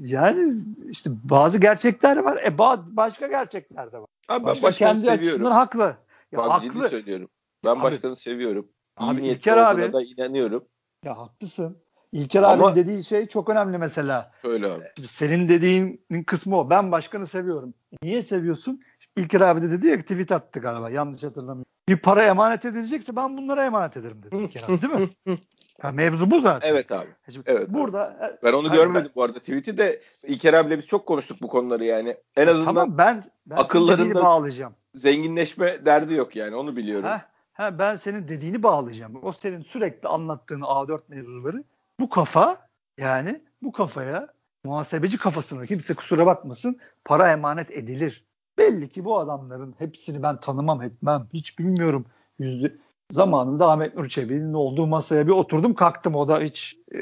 yani 0.00 0.54
işte 0.90 1.10
bazı 1.24 1.58
gerçekler 1.60 2.16
var. 2.16 2.42
E 2.44 2.58
bazı 2.58 2.96
başka 2.96 3.26
gerçekler 3.26 3.92
de 3.92 3.98
var. 3.98 4.08
Abi 4.28 4.46
ben 4.46 4.62
başka 4.62 4.70
kendi 4.70 5.00
seviyorum. 5.00 5.22
açısından 5.22 5.50
haklı. 5.50 5.96
Ya 6.32 6.38
Bak, 6.38 6.50
haklı. 6.50 6.88
söylüyorum. 6.88 7.28
Ben 7.64 7.70
abi, 7.70 7.82
başkanı 7.82 8.16
seviyorum. 8.16 8.68
İyi 9.00 9.10
abi 9.10 9.26
İlker 9.26 9.56
abi 9.56 9.92
da 9.92 10.02
inanıyorum. 10.02 10.64
Ya 11.04 11.18
haklısın 11.18 11.78
İlker 12.12 12.42
Ama, 12.42 12.66
abinin 12.66 12.84
dediği 12.84 13.04
şey 13.04 13.26
çok 13.26 13.50
önemli 13.50 13.78
mesela. 13.78 14.30
Öyle 14.44 14.66
abi. 14.66 14.84
Senin 15.08 15.48
dediğinin 15.48 16.22
kısmı 16.26 16.58
o. 16.58 16.70
Ben 16.70 16.92
başkanı 16.92 17.26
seviyorum. 17.26 17.74
Niye 18.02 18.22
seviyorsun? 18.22 18.80
İlker 19.16 19.40
abi 19.40 19.62
de 19.62 19.70
dedi 19.70 19.86
ya 19.86 19.98
tweet 19.98 20.32
attı 20.32 20.60
galiba 20.60 20.90
yanlış 20.90 21.22
hatırlamıyorum. 21.22 21.64
Bir 21.88 21.96
para 21.96 22.24
emanet 22.24 22.64
edilecekse 22.64 23.16
ben 23.16 23.36
bunlara 23.36 23.64
emanet 23.64 23.96
ederim 23.96 24.22
dedi 24.22 24.36
İlker 24.36 24.62
abi 24.62 24.82
değil 24.82 24.94
mi? 24.94 25.08
Ya 25.82 25.92
mevzu 25.92 26.30
bu 26.30 26.40
zaten. 26.40 26.68
Evet 26.68 26.92
abi. 26.92 27.06
Şimdi 27.32 27.50
evet. 27.50 27.68
Burada 27.68 28.16
abi. 28.20 28.24
E, 28.24 28.38
ben 28.42 28.52
onu 28.52 28.72
görmedim 28.72 29.04
ben, 29.08 29.14
bu 29.14 29.22
arada 29.22 29.38
tweet'i 29.38 29.78
de 29.78 30.02
İlker 30.22 30.54
abiyle 30.54 30.78
biz 30.78 30.86
çok 30.86 31.06
konuştuk 31.06 31.42
bu 31.42 31.48
konuları 31.48 31.84
yani. 31.84 32.16
En 32.36 32.46
azından 32.46 32.64
tamam, 32.64 32.98
ben, 32.98 33.24
ben 33.46 33.56
akıllarında 33.56 34.22
bağlayacağım. 34.22 34.74
Zenginleşme 34.94 35.84
derdi 35.86 36.14
yok 36.14 36.36
yani 36.36 36.56
onu 36.56 36.76
biliyorum. 36.76 37.08
Heh, 37.08 37.20
he, 37.52 37.78
ben 37.78 37.96
senin 37.96 38.28
dediğini 38.28 38.62
bağlayacağım. 38.62 39.18
O 39.22 39.32
senin 39.32 39.62
sürekli 39.62 40.08
anlattığın 40.08 40.60
A4 40.60 41.00
mevzuları 41.08 41.64
bu 42.00 42.08
kafa 42.08 42.68
yani 42.98 43.40
bu 43.62 43.72
kafaya 43.72 44.28
muhasebeci 44.64 45.18
kafasına 45.18 45.66
kimse 45.66 45.94
kusura 45.94 46.26
bakmasın 46.26 46.78
para 47.04 47.32
emanet 47.32 47.70
edilir. 47.70 48.24
Belli 48.58 48.88
ki 48.88 49.04
bu 49.04 49.18
adamların 49.18 49.74
hepsini 49.78 50.22
ben 50.22 50.40
tanımam 50.40 50.82
etmem 50.82 51.28
hiç 51.32 51.58
bilmiyorum. 51.58 52.06
Yüzde 52.38 52.72
zamanında 53.10 53.70
Ahmet 53.70 53.94
Nur 53.94 54.08
Çebi'nin 54.08 54.52
olduğu 54.52 54.86
masaya 54.86 55.26
bir 55.26 55.32
oturdum 55.32 55.74
kalktım 55.74 56.14
o 56.14 56.28
da 56.28 56.40
hiç 56.40 56.76
e, 56.94 56.98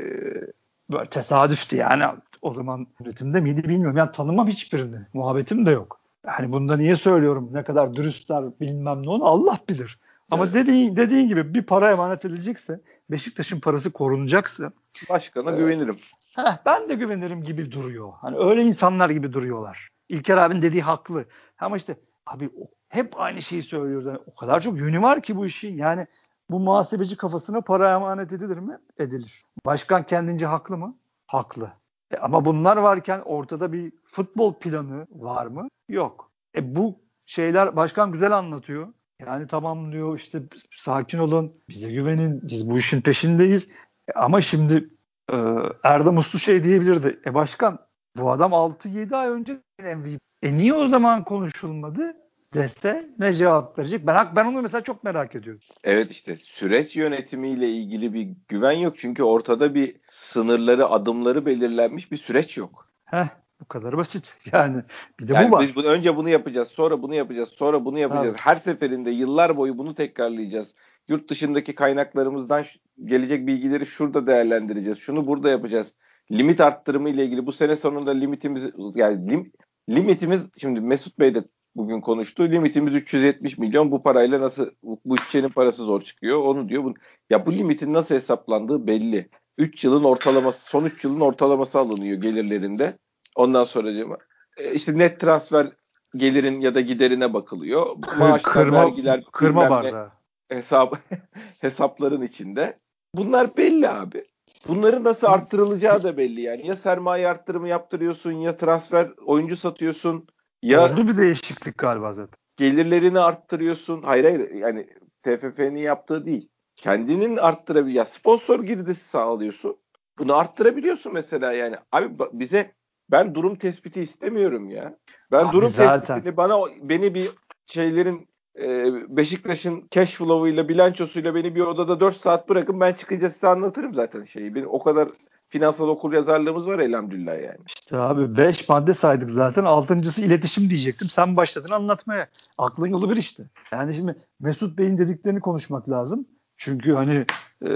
böyle 0.93 1.11
tesadüftü 1.11 1.77
yani 1.77 2.05
o 2.43 2.53
zaman 2.53 2.87
üretimde 3.01 3.41
miydi 3.41 3.65
bilmiyorum. 3.65 3.97
Yani 3.97 4.13
tanımam 4.13 4.49
hiçbirini. 4.49 4.97
Muhabbetim 5.13 5.67
de 5.67 5.71
yok. 5.71 6.01
Yani 6.27 6.53
bunda 6.53 6.77
niye 6.77 6.97
söylüyorum 6.97 7.51
ne 7.53 7.65
kadar 7.65 7.97
dürüstler 7.97 8.45
bilmem 8.61 9.03
ne 9.03 9.11
onu 9.11 9.25
Allah 9.25 9.61
bilir. 9.69 9.99
Ama 10.31 10.45
evet. 10.45 10.55
dediğin, 10.55 10.97
dediğin 10.97 11.29
gibi 11.29 11.55
bir 11.55 11.63
para 11.63 11.91
emanet 11.91 12.25
edilecekse 12.25 12.81
Beşiktaş'ın 13.11 13.61
parası 13.61 13.91
korunacaksa 13.91 14.73
başkana 15.09 15.51
e, 15.53 15.57
güvenirim. 15.57 15.97
Heh, 16.37 16.57
ben 16.67 16.89
de 16.89 16.95
güvenirim 16.95 17.43
gibi 17.43 17.73
duruyor. 17.73 18.13
Hani 18.21 18.37
öyle 18.37 18.63
insanlar 18.63 19.11
gibi 19.11 19.33
duruyorlar. 19.33 19.89
İlker 20.09 20.37
abinin 20.37 20.63
dediği 20.63 20.83
haklı. 20.83 21.25
Ama 21.59 21.77
işte 21.77 21.97
abi 22.27 22.51
hep 22.89 23.21
aynı 23.21 23.43
şeyi 23.43 23.63
söylüyoruz. 23.63 24.07
Yani 24.07 24.19
o 24.27 24.35
kadar 24.35 24.61
çok 24.61 24.79
yönü 24.79 25.03
var 25.03 25.23
ki 25.23 25.37
bu 25.37 25.47
işin. 25.47 25.79
Yani 25.79 26.07
bu 26.51 26.61
muhasebeci 26.61 27.17
kafasına 27.17 27.61
para 27.61 27.95
emanet 27.95 28.33
edilir 28.33 28.59
mi? 28.59 28.79
Edilir. 28.99 29.45
Başkan 29.67 30.07
kendince 30.07 30.47
haklı 30.47 30.77
mı? 30.77 30.97
Haklı. 31.27 31.71
E 32.11 32.17
ama 32.17 32.45
bunlar 32.45 32.77
varken 32.77 33.21
ortada 33.25 33.73
bir 33.73 33.93
futbol 34.05 34.55
planı 34.55 35.07
var 35.11 35.47
mı? 35.47 35.69
Yok. 35.89 36.31
E 36.57 36.77
bu 36.77 36.99
şeyler 37.27 37.77
başkan 37.77 38.13
güzel 38.13 38.33
anlatıyor. 38.33 38.89
Yani 39.21 39.47
tamam 39.47 39.93
diyor 39.93 40.19
işte 40.19 40.43
sakin 40.79 41.19
olun, 41.19 41.53
bize 41.69 41.93
güvenin, 41.93 42.41
biz 42.43 42.71
bu 42.71 42.79
işin 42.79 43.01
peşindeyiz. 43.01 43.69
Ama 44.15 44.41
şimdi 44.41 44.91
e, 45.33 45.37
Erdem 45.83 46.19
Uslu 46.19 46.39
şey 46.39 46.65
diyebilirdi. 46.65 47.21
E 47.27 47.35
başkan 47.35 47.79
bu 48.17 48.31
adam 48.31 48.53
6-7 48.53 49.17
ay 49.17 49.29
önce 49.29 49.53
MVP. 49.79 50.21
E 50.43 50.59
niye 50.59 50.75
o 50.75 50.89
zaman 50.89 51.25
konuşulmadı 51.25 52.17
dese 52.55 53.11
ne 53.19 53.33
cevap 53.33 53.79
verecek? 53.79 54.07
Ben 54.07 54.37
ben 54.37 54.45
onu 54.45 54.63
mesela 54.63 54.81
çok 54.81 55.05
merak 55.05 55.35
ediyorum. 55.35 55.61
Evet 55.85 56.11
işte 56.11 56.37
süreç 56.37 56.97
yönetimiyle 56.97 57.71
ilgili 57.71 58.15
bir 58.15 58.29
güven 58.49 58.73
yok. 58.73 58.99
Çünkü 58.99 59.23
ortada 59.23 59.75
bir 59.75 59.97
sınırları, 60.11 60.87
adımları 60.87 61.47
belirlenmiş 61.47 62.13
bir 62.13 62.17
süreç 62.17 62.57
yok. 62.57 62.89
Heh, 63.05 63.29
bu 63.61 63.65
kadar 63.65 63.97
basit. 63.97 64.37
Yani 64.53 64.83
bir 65.21 65.29
de 65.29 65.35
yani 65.35 65.49
bu 65.49 65.53
var. 65.53 65.63
Biz 65.63 65.77
bunu, 65.77 65.87
önce 65.87 66.17
bunu 66.17 66.29
yapacağız, 66.29 66.69
sonra 66.69 67.03
bunu 67.03 67.15
yapacağız, 67.15 67.49
sonra 67.49 67.85
bunu 67.85 67.99
yapacağız. 67.99 68.27
Evet. 68.27 68.41
Her 68.41 68.55
seferinde 68.55 69.11
yıllar 69.11 69.57
boyu 69.57 69.79
bunu 69.79 69.95
tekrarlayacağız. 69.95 70.75
Yurt 71.09 71.31
dışındaki 71.31 71.75
kaynaklarımızdan 71.75 72.65
gelecek 73.05 73.47
bilgileri 73.47 73.87
şurada 73.87 74.27
değerlendireceğiz. 74.27 74.99
Şunu 74.99 75.27
burada 75.27 75.51
yapacağız. 75.51 75.93
Limit 76.31 76.61
arttırımı 76.61 77.09
ile 77.09 77.25
ilgili 77.25 77.47
bu 77.47 77.53
sene 77.53 77.77
sonunda 77.77 78.11
limitimiz 78.11 78.67
yani 78.95 79.31
lim, 79.31 79.53
limitimiz 79.89 80.41
şimdi 80.61 80.81
Mesut 80.81 81.19
Bey 81.19 81.35
de 81.35 81.45
bugün 81.77 82.01
konuştu. 82.01 82.43
Limitimiz 82.43 82.95
370 82.95 83.59
milyon. 83.59 83.91
Bu 83.91 84.03
parayla 84.03 84.41
nasıl 84.41 84.71
bu 84.83 85.01
bütçenin 85.07 85.49
parası 85.49 85.83
zor 85.83 86.03
çıkıyor. 86.03 86.39
Onu 86.39 86.69
diyor. 86.69 86.95
Ya 87.31 87.47
bu 87.47 87.53
limitin 87.53 87.93
nasıl 87.93 88.15
hesaplandığı 88.15 88.87
belli. 88.87 89.29
3 89.59 89.85
yılın 89.85 90.05
ortalaması, 90.05 90.67
son 90.67 90.85
3 90.85 91.05
yılın 91.05 91.21
ortalaması 91.21 91.79
alınıyor 91.79 92.21
gelirlerinde. 92.21 92.99
Ondan 93.37 93.65
sonra 93.65 93.93
diyor 93.93 94.19
e, 94.57 94.75
işte 94.75 94.99
net 94.99 95.21
transfer 95.21 95.69
gelirin 96.17 96.61
ya 96.61 96.75
da 96.75 96.81
giderine 96.81 97.35
bakılıyor. 97.35 97.87
Maaşlar, 98.19 98.53
kırma, 98.53 98.87
vergiler, 98.87 99.25
kırma 99.33 99.71
bardağı. 99.71 100.11
Hesap, 100.49 100.99
hesapların 101.61 102.23
içinde. 102.23 102.79
Bunlar 103.15 103.57
belli 103.57 103.89
abi. 103.89 104.25
Bunları 104.69 105.05
nasıl 105.05 105.27
arttırılacağı 105.27 106.03
da 106.03 106.17
belli 106.17 106.41
yani. 106.41 106.67
Ya 106.67 106.77
sermaye 106.77 107.29
arttırımı 107.29 107.69
yaptırıyorsun 107.69 108.33
ya 108.33 108.57
transfer 108.57 109.11
oyuncu 109.27 109.57
satıyorsun 109.57 110.27
ya 110.63 110.93
Oldu 110.93 111.09
bir 111.09 111.17
değişiklik 111.17 111.79
galiba 111.79 112.13
zaten. 112.13 112.39
Gelirlerini 112.57 113.21
arttırıyorsun. 113.21 114.03
Hayır 114.03 114.25
hayır 114.25 114.51
yani 114.51 114.89
TFF'nin 115.23 115.77
yaptığı 115.77 116.27
değil. 116.27 116.49
Kendinin 116.77 117.37
arttırabilir. 117.37 117.95
Ya 117.95 118.05
sponsor 118.05 118.63
girdisi 118.63 119.09
sağlıyorsun. 119.09 119.77
Bunu 120.19 120.37
arttırabiliyorsun 120.37 121.13
mesela 121.13 121.53
yani. 121.53 121.77
Abi 121.93 122.19
bize 122.33 122.73
ben 123.11 123.35
durum 123.35 123.57
tespiti 123.57 124.01
istemiyorum 124.01 124.71
ya. 124.71 124.97
Ben 125.33 125.45
Abi 125.45 125.53
durum 125.53 125.69
zaten. 125.69 126.01
tespitini 126.01 126.37
bana 126.37 126.55
beni 126.83 127.15
bir 127.15 127.31
şeylerin 127.67 128.29
e, 128.59 128.87
Beşiktaş'ın 129.17 129.89
cash 129.91 130.15
flow'uyla 130.15 130.69
bilançosuyla 130.69 131.35
beni 131.35 131.55
bir 131.55 131.61
odada 131.61 132.01
4 132.01 132.17
saat 132.17 132.49
bırakın 132.49 132.81
ben 132.81 132.93
çıkınca 132.93 133.31
size 133.31 133.49
anlatırım 133.49 133.95
zaten 133.95 134.25
şeyi. 134.25 134.55
Benim 134.55 134.69
o 134.69 134.83
kadar 134.83 135.09
finansal 135.49 135.89
okur 135.89 136.13
yazarlığımız 136.13 136.67
var 136.67 136.79
elhamdülillah 136.79 137.43
yani. 137.43 137.59
İşte 137.67 137.97
abi 137.97 138.37
5 138.37 138.69
madde 138.69 138.95
saydık 138.95 139.31
zaten. 139.31 139.65
Altıncısı 139.65 140.21
iletişim 140.21 140.71
diyecektim. 140.71 141.09
Sen 141.09 141.37
başladın 141.37 141.71
anlatmaya. 141.71 142.29
Aklın 142.59 142.87
yolu 142.87 143.11
bir 143.11 143.17
işte. 143.17 143.43
Yani 143.73 143.95
şimdi 143.95 144.17
Mesut 144.41 144.79
Bey'in 144.79 144.99
dediklerini 144.99 145.41
konuşmak 145.41 145.89
lazım. 145.89 146.27
Çünkü 146.57 146.93
hani 146.93 147.27
e, 147.67 147.71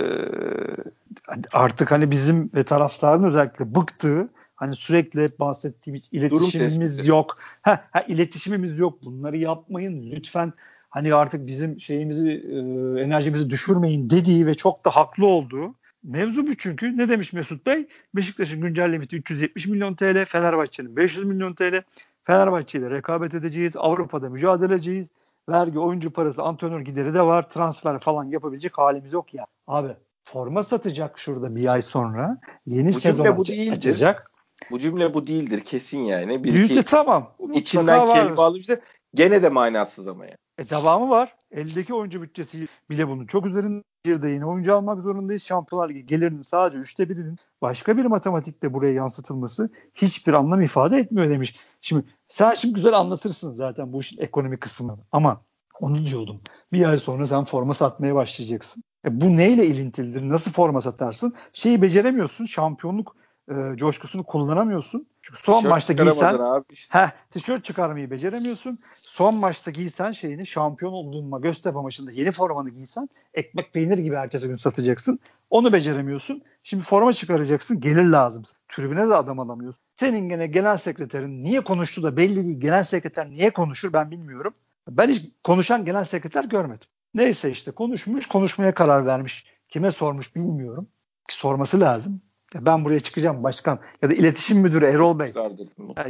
artık 1.53 1.91
hani 1.91 2.11
bizim 2.11 2.51
ve 2.55 2.65
taraftarın 2.65 3.25
özellikle 3.25 3.75
bıktığı 3.75 4.29
hani 4.61 4.77
sürekli 4.77 5.31
bahsettiğimiz 5.39 6.09
iletişimimiz 6.13 7.07
yok. 7.07 7.39
Ha, 7.63 7.85
ha 7.91 8.01
iletişimimiz 8.01 8.79
yok. 8.79 9.05
Bunları 9.05 9.37
yapmayın 9.37 10.11
lütfen. 10.11 10.53
Hani 10.91 11.15
artık 11.15 11.47
bizim 11.47 11.81
şeyimizi 11.81 12.29
e, 12.29 12.57
enerjimizi 13.03 13.51
düşürmeyin 13.51 14.11
dediği 14.11 14.47
ve 14.47 14.55
çok 14.55 14.85
da 14.85 14.91
haklı 14.91 15.27
olduğu 15.27 15.75
Mevzu 16.03 16.47
bu 16.47 16.55
çünkü. 16.55 16.99
Ne 16.99 17.09
demiş 17.09 17.33
Mesut 17.33 17.67
Bey? 17.67 17.89
Beşiktaş'ın 18.15 18.61
güncel 18.61 18.93
limiti 18.93 19.17
370 19.17 19.67
milyon 19.67 19.95
TL, 19.95 20.25
Fenerbahçe'nin 20.25 20.97
500 20.97 21.27
milyon 21.27 21.55
TL. 21.55 21.83
Fenerbahçe 22.25 22.79
ile 22.79 22.91
rekabet 22.91 23.35
edeceğiz, 23.35 23.77
Avrupa'da 23.77 24.29
mücadele 24.29 24.75
edeceğiz. 24.75 25.11
Vergi, 25.49 25.79
oyuncu 25.79 26.13
parası, 26.13 26.43
antrenör 26.43 26.81
gideri 26.81 27.15
de 27.15 27.23
var. 27.23 27.51
Transfer 27.51 28.01
falan 28.01 28.25
yapabilecek 28.25 28.79
halimiz 28.79 29.13
yok 29.13 29.35
ya. 29.35 29.47
Abi 29.67 29.89
forma 30.25 30.63
satacak 30.63 31.19
şurada 31.19 31.57
bir 31.57 31.73
ay 31.73 31.83
sonra. 31.83 32.39
Yeni 32.67 32.89
bu 32.89 33.01
sezon 33.01 33.37
bu 33.37 33.43
açacak. 33.73 34.31
Bu 34.71 34.79
cümle 34.79 35.15
bu 35.15 35.27
değildir 35.27 35.61
kesin 35.61 35.99
yani. 35.99 36.45
Bir 36.45 36.55
Yüzde 36.55 36.83
tamam. 36.83 37.33
İçinden 37.55 38.07
kelime 38.07 38.43
alınca 38.43 38.81
gene 39.15 39.43
de 39.43 39.49
manasız 39.49 40.09
ama 40.09 40.25
yani. 40.25 40.37
E 40.59 40.71
devamı 40.71 41.11
var. 41.11 41.35
Eldeki 41.51 41.95
oyuncu 41.95 42.23
bütçesi 42.23 42.69
bile 42.91 43.09
bunun 43.09 43.27
çok 43.27 43.47
üzerinde 43.47 44.29
yine 44.29 44.47
oyuncu 44.47 44.75
almak 44.75 45.03
zorundayız. 45.03 45.43
Şampiyonlar 45.43 45.89
Ligi 45.89 46.07
gelirinin 46.07 46.43
sadece 46.43 46.79
üçte 46.79 47.09
birinin 47.09 47.37
başka 47.63 47.97
bir 47.97 48.05
matematikle 48.05 48.73
buraya 48.73 48.93
yansıtılması 48.93 49.71
hiçbir 49.95 50.33
anlam 50.33 50.63
ifade 50.63 50.97
etmiyor 50.97 51.31
demiş. 51.31 51.57
Şimdi 51.83 52.05
sen 52.29 52.55
şimdi 52.55 52.75
güzel 52.75 52.95
anlatırsın 52.95 53.53
zaten 53.53 53.93
bu 53.93 54.01
işin 54.01 54.21
ekonomi 54.21 54.57
kısmını 54.57 54.97
ama 55.13 55.43
onu 55.81 56.07
diyordum. 56.07 56.41
Bir 56.73 56.89
ay 56.89 56.99
sonra 56.99 57.27
sen 57.27 57.45
forma 57.45 57.75
satmaya 57.75 58.15
başlayacaksın. 58.15 58.83
E 59.05 59.21
bu 59.21 59.37
neyle 59.37 59.67
ilintilidir? 59.67 60.29
Nasıl 60.29 60.51
forma 60.51 60.81
satarsın? 60.81 61.35
Şeyi 61.53 61.83
beceremiyorsun. 61.83 62.47
Şampiyonluk 62.47 63.17
e, 63.49 63.77
coşkusunu 63.77 64.25
kullanamıyorsun. 64.25 65.07
Çünkü 65.23 65.41
son 65.43 65.55
tişört 65.55 65.71
maçta 65.71 65.93
giysen 65.93 66.35
abi 66.35 66.65
işte. 66.71 66.99
heh, 66.99 67.11
tişört 67.31 67.65
çıkarmayı 67.65 68.11
beceremiyorsun. 68.11 68.79
Son 69.03 69.37
maçta 69.37 69.71
giysen 69.71 70.13
şeyini 70.13 70.47
şampiyon 70.47 70.93
olduğunma 70.93 71.39
Göztepe 71.39 71.79
maçında 71.79 72.13
yeni 72.13 72.31
formanı 72.33 72.71
giysen 72.71 73.09
ekmek 73.35 73.73
peynir 73.73 73.99
gibi 73.99 74.15
ertesi 74.15 74.49
gün 74.49 74.57
satacaksın. 74.57 75.19
Onu 75.51 75.73
beceremiyorsun. 75.73 76.43
Şimdi 76.63 76.85
forma 76.85 77.13
çıkaracaksın. 77.13 77.81
Gelir 77.81 78.05
lazım. 78.05 78.43
Tribüne 78.69 79.09
de 79.09 79.15
adam 79.15 79.41
alamıyorsun. 79.41 79.85
Senin 79.95 80.29
gene 80.29 80.47
genel 80.47 80.77
sekreterin 80.77 81.45
niye 81.45 81.61
konuştu 81.61 82.03
da 82.03 82.17
belli 82.17 82.45
değil. 82.45 82.61
Genel 82.61 82.85
sekreter 82.85 83.31
niye 83.31 83.51
konuşur 83.51 83.93
ben 83.93 84.11
bilmiyorum. 84.11 84.55
Ben 84.89 85.09
hiç 85.09 85.23
konuşan 85.45 85.85
genel 85.85 86.05
sekreter 86.05 86.45
görmedim. 86.45 86.89
Neyse 87.15 87.51
işte 87.51 87.71
konuşmuş, 87.71 88.27
konuşmaya 88.27 88.75
karar 88.75 89.07
vermiş. 89.07 89.47
Kime 89.69 89.91
sormuş 89.91 90.37
bilmiyorum. 90.37 90.89
Sorması 91.29 91.81
lazım 91.81 92.21
ben 92.55 92.85
buraya 92.85 93.01
çıkacağım 93.01 93.43
başkan 93.43 93.79
ya 94.03 94.11
da 94.11 94.15
iletişim 94.15 94.59
müdürü 94.59 94.85
Erol 94.87 95.19
Bey. 95.19 95.33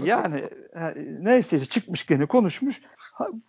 Yani 0.02 0.48
neyse 1.20 1.58
çıkmış 1.58 2.06
gene 2.06 2.26
konuşmuş. 2.26 2.82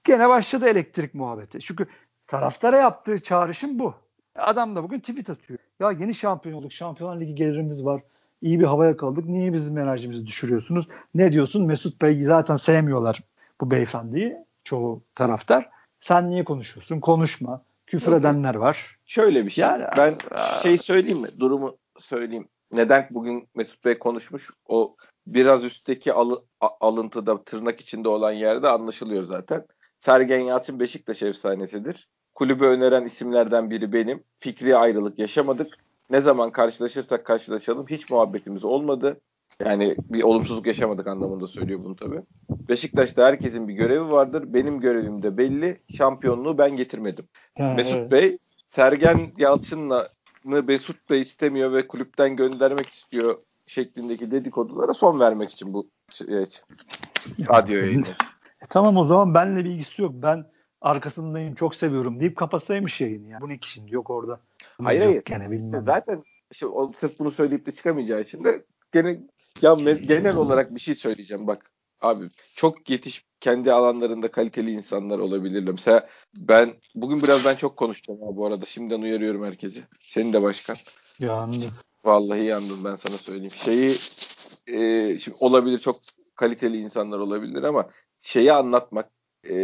Gene 0.04 0.30
başladı 0.30 0.68
elektrik 0.68 1.14
muhabbeti. 1.14 1.60
Çünkü 1.60 1.88
taraftara 2.28 2.78
yaptığı 2.78 3.20
çağrışım 3.20 3.80
bu. 3.80 3.94
Adam 4.36 4.76
da 4.76 4.84
bugün 4.84 5.00
tweet 5.00 5.30
atıyor. 5.30 5.60
Ya 5.80 5.92
yeni 5.92 6.16
şampiyon 6.16 6.58
olduk. 6.58 6.72
Şampiyonlar 6.72 7.20
Ligi 7.20 7.36
gelirimiz 7.36 7.86
var. 7.86 8.02
İyi 8.42 8.60
bir 8.60 8.66
havaya 8.66 8.98
kaldık. 8.98 9.26
Niye 9.26 9.54
bizim 9.54 9.78
enerjimizi 9.78 10.28
düşürüyorsunuz? 10.28 10.88
Ne 11.16 11.32
diyorsun? 11.32 11.66
Mesut 11.66 12.02
Bey 12.02 12.24
zaten 12.24 12.56
sevmiyorlar 12.56 13.24
bu 13.62 13.72
beyefendiyi. 13.72 14.38
Çoğu 14.64 15.02
taraftar. 15.16 15.70
Sen 16.02 16.30
niye 16.30 16.44
konuşuyorsun? 16.44 17.00
Konuşma. 17.00 17.62
Küfür 17.88 18.14
edenler 18.14 18.56
var. 18.56 18.98
Şöyle 19.06 19.46
bir 19.46 19.52
şey. 19.52 19.62
Yani, 19.62 19.86
ben 19.98 20.16
şey 20.64 20.78
söyleyeyim 20.78 21.20
mi? 21.20 21.28
Durumu 21.40 21.78
söyleyeyim 22.00 22.48
neden 22.72 23.08
bugün 23.12 23.48
Mesut 23.56 23.86
Bey 23.86 24.00
konuşmuş 24.00 24.50
o 24.68 24.96
biraz 25.28 25.64
üstteki 25.64 26.14
al, 26.14 26.36
alıntıda 26.62 27.44
tırnak 27.44 27.82
içinde 27.82 28.10
olan 28.10 28.32
yerde 28.32 28.70
anlaşılıyor 28.70 29.24
zaten. 29.24 29.66
Sergen 30.00 30.40
Yalçın 30.40 30.80
Beşiktaş 30.80 31.24
efsanesidir. 31.24 32.10
Kulübü 32.34 32.66
öneren 32.66 33.06
isimlerden 33.06 33.70
biri 33.70 33.94
benim. 33.94 34.24
Fikri 34.40 34.78
ayrılık 34.78 35.20
yaşamadık. 35.20 35.78
Ne 36.10 36.22
zaman 36.22 36.52
karşılaşırsak 36.52 37.26
karşılaşalım 37.26 37.88
hiç 37.88 38.10
muhabbetimiz 38.10 38.64
olmadı. 38.64 39.22
Yani 39.60 39.96
bir 40.10 40.24
olumsuzluk 40.24 40.68
yaşamadık 40.68 41.08
anlamında 41.08 41.48
söylüyor 41.48 41.84
bunu 41.84 41.96
tabii. 41.96 42.22
Beşiktaş'ta 42.50 43.26
herkesin 43.26 43.68
bir 43.68 43.74
görevi 43.74 44.12
vardır. 44.12 44.54
Benim 44.54 44.80
görevim 44.80 45.24
de 45.24 45.38
belli. 45.38 45.82
Şampiyonluğu 45.98 46.58
ben 46.58 46.76
getirmedim. 46.76 47.26
Ha, 47.58 47.74
Mesut 47.78 47.96
evet. 47.96 48.12
Bey 48.12 48.38
Sergen 48.70 49.32
Yalçın'la 49.38 50.10
mı 50.44 50.64
Mesut 50.64 51.10
da 51.10 51.16
istemiyor 51.16 51.74
ve 51.74 51.88
kulüpten 51.88 52.36
göndermek 52.36 52.88
istiyor 52.88 53.38
şeklindeki 53.66 54.32
dedikodulara 54.32 54.94
son 54.94 55.20
vermek 55.20 55.52
için 55.52 55.74
bu 55.74 55.90
şey, 56.10 56.28
radyo 57.40 57.78
yayını. 57.78 58.08
E, 58.62 58.66
tamam 58.70 58.98
o 58.98 59.06
zaman 59.06 59.34
benle 59.34 59.66
bir 59.66 59.70
ilgisi 59.70 60.02
yok. 60.02 60.12
Ben 60.16 60.46
arkasındayım 60.82 61.56
çok 61.56 61.76
seviyorum 61.76 62.20
deyip 62.20 62.38
kapatsaymış 62.38 63.02
yayını. 63.02 63.28
Yani. 63.28 63.42
Bu 63.42 63.50
ne 63.50 63.58
ki 63.58 63.70
şimdi 63.72 63.96
yok 63.96 64.10
orada. 64.10 64.40
Hayır 64.84 65.02
hayır. 65.02 65.22
Gene 65.26 65.52
bilmem. 65.52 65.86
Zaten 65.86 66.24
işte, 66.52 66.66
o, 66.66 66.92
sırf 66.98 67.20
bunu 67.20 67.32
söyleyip 67.32 67.66
de 67.66 67.72
çıkamayacağı 67.72 68.22
için 68.22 68.44
de 68.44 68.66
gene 68.92 69.20
ya 69.62 69.76
genel 70.08 70.36
olarak 70.36 70.76
bir 70.76 70.80
şey 70.80 70.96
söyleyeceğim 70.96 71.48
bak. 71.48 71.71
Abi 72.02 72.30
çok 72.56 72.90
yetiş 72.90 73.26
kendi 73.40 73.74
alanlarında 73.74 74.32
kaliteli 74.32 74.72
insanlar 74.72 75.20
olabilirler. 75.20 75.72
Mesela 75.72 76.08
ben 76.36 76.74
bugün 76.96 77.22
birazdan 77.22 77.56
çok 77.56 77.78
konuşacağım 77.78 78.24
abi 78.24 78.38
bu 78.38 78.46
arada. 78.46 78.66
Şimdiden 78.66 79.02
uyarıyorum 79.02 79.44
herkesi. 79.44 79.84
Senin 80.00 80.34
de 80.34 80.42
başkan. 80.42 80.78
Yandım. 81.20 81.72
Vallahi 82.04 82.44
yandım 82.44 82.84
ben 82.84 82.96
sana 82.96 83.18
söyleyeyim. 83.18 83.54
Şeyi 83.56 83.98
e, 84.68 85.20
şimdi 85.20 85.38
olabilir 85.40 85.80
çok 85.80 86.00
kaliteli 86.36 86.78
insanlar 86.78 87.20
olabilir 87.20 87.64
ama 87.64 87.90
şeyi 88.20 88.54
anlatmak, 88.54 89.12
e, 89.50 89.56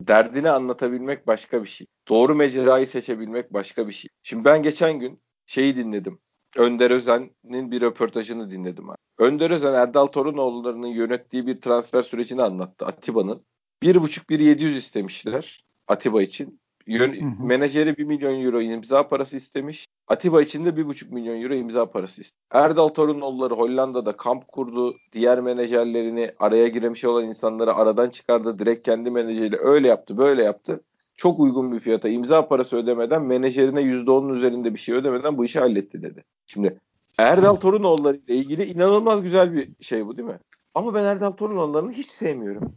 derdini 0.00 0.50
anlatabilmek 0.50 1.26
başka 1.26 1.62
bir 1.62 1.68
şey. 1.68 1.86
Doğru 2.08 2.34
mecrayı 2.34 2.86
seçebilmek 2.86 3.52
başka 3.52 3.88
bir 3.88 3.92
şey. 3.92 4.08
Şimdi 4.22 4.44
ben 4.44 4.62
geçen 4.62 4.98
gün 4.98 5.20
şeyi 5.46 5.76
dinledim. 5.76 6.18
Önder 6.56 6.90
Özen'in 6.90 7.70
bir 7.70 7.80
röportajını 7.80 8.50
dinledim. 8.50 8.90
Abi. 8.90 8.96
Önder 9.18 9.50
Özen 9.50 9.74
Erdal 9.74 10.06
Torunoğulları'nın 10.06 10.86
yönettiği 10.86 11.46
bir 11.46 11.60
transfer 11.60 12.02
sürecini 12.02 12.42
anlattı 12.42 12.86
Atiba'nın. 12.86 13.40
1,5-1,700 13.82 14.76
istemişler 14.76 15.64
Atiba 15.88 16.22
için. 16.22 16.60
Yön, 16.86 17.12
hı 17.12 17.42
hı. 17.42 17.46
Menajeri 17.46 17.96
1 17.96 18.04
milyon 18.04 18.44
euro 18.44 18.60
imza 18.60 19.08
parası 19.08 19.36
istemiş. 19.36 19.86
Atiba 20.08 20.42
için 20.42 20.64
de 20.64 20.68
1,5 20.68 21.14
milyon 21.14 21.42
euro 21.42 21.54
imza 21.54 21.90
parası 21.90 22.20
istemiş. 22.20 22.42
Erdal 22.50 22.88
Torunoğulları 22.88 23.54
Hollanda'da 23.54 24.16
kamp 24.16 24.48
kurdu. 24.48 24.96
Diğer 25.12 25.40
menajerlerini 25.40 26.34
araya 26.38 26.68
girmiş 26.68 27.04
olan 27.04 27.24
insanları 27.24 27.74
aradan 27.74 28.10
çıkardı. 28.10 28.58
Direkt 28.58 28.82
kendi 28.82 29.10
menajeriyle 29.10 29.56
öyle 29.56 29.88
yaptı 29.88 30.18
böyle 30.18 30.42
yaptı. 30.42 30.80
Çok 31.22 31.40
uygun 31.40 31.72
bir 31.72 31.80
fiyata 31.80 32.08
imza 32.08 32.48
parası 32.48 32.76
ödemeden 32.76 33.22
menajerine 33.22 33.80
%10'un 33.80 34.34
üzerinde 34.34 34.74
bir 34.74 34.78
şey 34.78 34.94
ödemeden 34.94 35.38
bu 35.38 35.44
işi 35.44 35.60
halletti 35.60 36.02
dedi. 36.02 36.24
Şimdi 36.46 36.78
Erdal 37.18 37.56
Torunoğulları 37.56 38.16
ile 38.16 38.36
ilgili 38.36 38.64
inanılmaz 38.64 39.22
güzel 39.22 39.54
bir 39.54 39.70
şey 39.80 40.06
bu 40.06 40.16
değil 40.16 40.28
mi? 40.28 40.38
Ama 40.74 40.94
ben 40.94 41.04
Erdal 41.04 41.30
Torunoğulları'nı 41.30 41.92
hiç 41.92 42.10
sevmiyorum. 42.10 42.74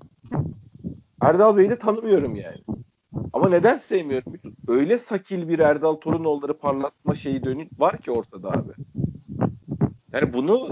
Erdal 1.21 1.57
Bey'i 1.57 1.69
de 1.69 1.79
tanımıyorum 1.79 2.35
yani. 2.35 2.57
Ama 3.33 3.49
neden 3.49 3.77
sevmiyorum? 3.77 4.33
Öyle 4.67 4.97
sakil 4.97 5.49
bir 5.49 5.59
Erdal 5.59 5.95
Torunoğulları 5.95 6.57
parlatma 6.57 7.15
şeyi 7.15 7.43
dönün 7.43 7.69
var 7.77 7.97
ki 7.97 8.11
ortada 8.11 8.49
abi. 8.49 8.73
Yani 10.13 10.33
bunu 10.33 10.69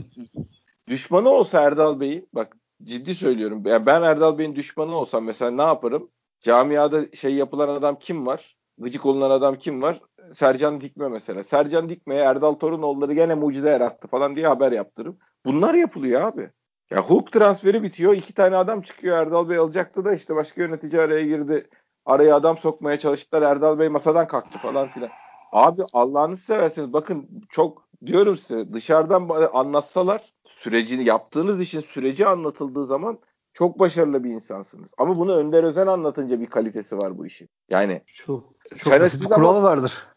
düşmanı 0.88 1.30
olsa 1.30 1.62
Erdal 1.62 2.00
Bey'in 2.00 2.28
bak 2.34 2.58
ciddi 2.84 3.16
söylüyorum. 3.16 3.64
Yani 3.66 3.86
ben 3.86 4.02
Erdal 4.02 4.38
Bey'in 4.38 4.56
düşmanı 4.56 4.96
olsam 4.96 5.24
mesela 5.24 5.52
ne 5.52 5.62
yaparım? 5.62 6.10
Camiada 6.44 7.12
şey 7.16 7.34
yapılan 7.34 7.68
adam 7.68 8.00
kim 8.00 8.26
var? 8.28 8.58
Gıcık 8.78 9.06
olunan 9.06 9.30
adam 9.30 9.56
kim 9.56 9.82
var? 9.82 10.02
Sercan 10.36 10.82
Dikme 10.82 11.08
mesela. 11.08 11.44
Sercan 11.44 11.90
Dikme'ye 11.90 12.22
Erdal 12.22 12.54
Torunoğulları 12.54 13.14
gene 13.14 13.36
mucize 13.36 13.70
yarattı 13.70 14.08
falan 14.08 14.36
diye 14.36 14.48
haber 14.48 14.72
yaptırım. 14.72 15.18
Bunlar 15.46 15.74
yapılıyor 15.74 16.22
abi. 16.22 16.50
Ya 16.92 17.02
Hulk 17.02 17.32
transferi 17.32 17.84
bitiyor. 17.84 18.14
iki 18.14 18.34
tane 18.34 18.56
adam 18.56 18.82
çıkıyor. 18.82 19.18
Erdal 19.18 19.50
Bey 19.50 19.58
alacaktı 19.58 20.06
da 20.06 20.14
işte 20.14 20.36
başka 20.36 20.62
yönetici 20.62 21.02
araya 21.02 21.26
girdi. 21.26 21.70
Araya 22.06 22.36
adam 22.36 22.58
sokmaya 22.58 23.00
çalıştılar. 23.00 23.42
Erdal 23.42 23.80
Bey 23.80 23.90
masadan 23.90 24.28
kalktı 24.28 24.60
falan 24.60 24.88
filan. 24.88 25.10
Abi 25.52 25.82
Allah'ını 25.94 26.38
seversiniz. 26.38 26.94
Bakın 26.94 27.30
çok 27.50 27.88
diyorum 28.06 28.38
size 28.38 28.74
dışarıdan 28.74 29.30
anlatsalar 29.54 30.34
sürecini 30.46 31.04
yaptığınız 31.04 31.62
işin 31.62 31.82
süreci 31.82 32.28
anlatıldığı 32.28 32.86
zaman 32.86 33.20
çok 33.54 33.80
başarılı 33.80 34.24
bir 34.24 34.30
insansınız. 34.30 34.92
Ama 34.98 35.18
bunu 35.18 35.36
Önder 35.36 35.64
Özen 35.64 35.88
anlatınca 35.88 36.40
bir 36.40 36.46
kalitesi 36.46 36.98
var 36.98 37.18
bu 37.18 37.26
işin. 37.26 37.50
Yani 37.70 38.02
çok, 38.14 38.54
çok 38.78 39.00
basit 39.00 39.22
bir 39.22 39.28
kuralı 39.28 39.64
vardır. 39.64 40.08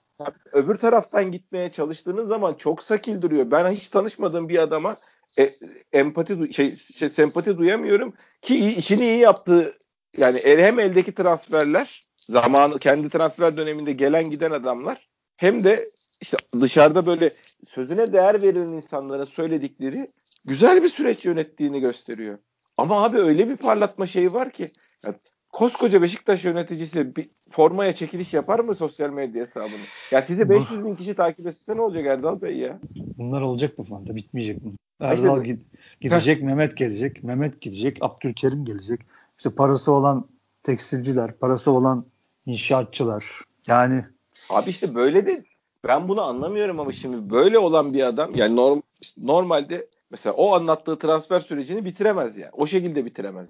Öbür 0.52 0.76
taraftan 0.76 1.30
gitmeye 1.30 1.72
çalıştığınız 1.72 2.28
zaman 2.28 2.54
çok 2.54 2.82
sakil 2.82 3.22
duruyor. 3.22 3.50
Ben 3.50 3.70
hiç 3.70 3.88
tanışmadığım 3.88 4.48
bir 4.48 4.58
adama 4.58 4.96
e, 5.38 5.52
empati 5.92 6.52
şey, 6.52 6.76
şey 6.76 7.08
sempati 7.08 7.58
duyamıyorum 7.58 8.12
ki 8.42 8.74
işini 8.74 9.04
iyi 9.04 9.18
yaptığı 9.18 9.78
yani 10.16 10.40
hem 10.44 10.78
eldeki 10.78 11.14
transferler 11.14 12.06
zamanı 12.28 12.78
kendi 12.78 13.10
transfer 13.10 13.56
döneminde 13.56 13.92
gelen 13.92 14.30
giden 14.30 14.50
adamlar 14.50 15.08
hem 15.36 15.64
de 15.64 15.90
işte 16.20 16.36
dışarıda 16.60 17.06
böyle 17.06 17.32
sözüne 17.66 18.12
değer 18.12 18.42
verilen 18.42 18.68
insanlara 18.68 19.26
söyledikleri 19.26 20.12
güzel 20.44 20.82
bir 20.82 20.88
süreç 20.88 21.24
yönettiğini 21.24 21.80
gösteriyor. 21.80 22.38
Ama 22.76 23.04
abi 23.04 23.18
öyle 23.18 23.48
bir 23.48 23.56
parlatma 23.56 24.06
şeyi 24.06 24.32
var 24.32 24.50
ki 24.50 24.72
ya, 25.04 25.14
koskoca 25.52 26.02
Beşiktaş 26.02 26.44
yöneticisi 26.44 27.16
bir 27.16 27.30
formaya 27.50 27.94
çekiliş 27.94 28.34
yapar 28.34 28.60
mı 28.60 28.74
sosyal 28.74 29.10
medya 29.10 29.42
hesabını? 29.42 29.84
Ya 30.10 30.22
sizi 30.22 30.48
500 30.48 30.84
bin 30.84 30.96
kişi 30.96 31.14
takip 31.14 31.46
etse 31.46 31.76
ne 31.76 31.80
olacak 31.80 32.06
Erdal 32.06 32.40
Bey 32.40 32.56
ya? 32.56 32.78
Bunlar 33.18 33.40
olacak 33.42 33.78
mı 33.78 33.84
Fanta? 33.84 34.16
Bitmeyecek 34.16 34.64
mi? 34.64 34.72
Erdal 35.00 35.44
işte, 35.44 35.58
gidecek, 36.00 36.42
Mehmet 36.42 36.76
gelecek, 36.76 37.24
Mehmet 37.24 37.60
gidecek, 37.60 37.98
Abdülkerim 38.00 38.64
gelecek. 38.64 39.00
İşte 39.38 39.50
parası 39.50 39.92
olan 39.92 40.26
tekstilciler, 40.62 41.38
parası 41.38 41.70
olan 41.70 42.06
inşaatçılar. 42.46 43.40
Yani 43.66 44.04
Abi 44.50 44.70
işte 44.70 44.94
böyle 44.94 45.26
de 45.26 45.44
ben 45.84 46.08
bunu 46.08 46.22
anlamıyorum 46.22 46.80
ama 46.80 46.92
şimdi 46.92 47.30
böyle 47.30 47.58
olan 47.58 47.94
bir 47.94 48.02
adam 48.02 48.34
yani 48.34 48.56
norm, 48.56 48.80
normalde 49.18 49.86
mesela 50.10 50.32
o 50.32 50.54
anlattığı 50.54 50.98
transfer 50.98 51.40
sürecini 51.40 51.84
bitiremez 51.84 52.36
yani. 52.36 52.50
O 52.52 52.66
şekilde 52.66 53.04
bitiremez. 53.04 53.48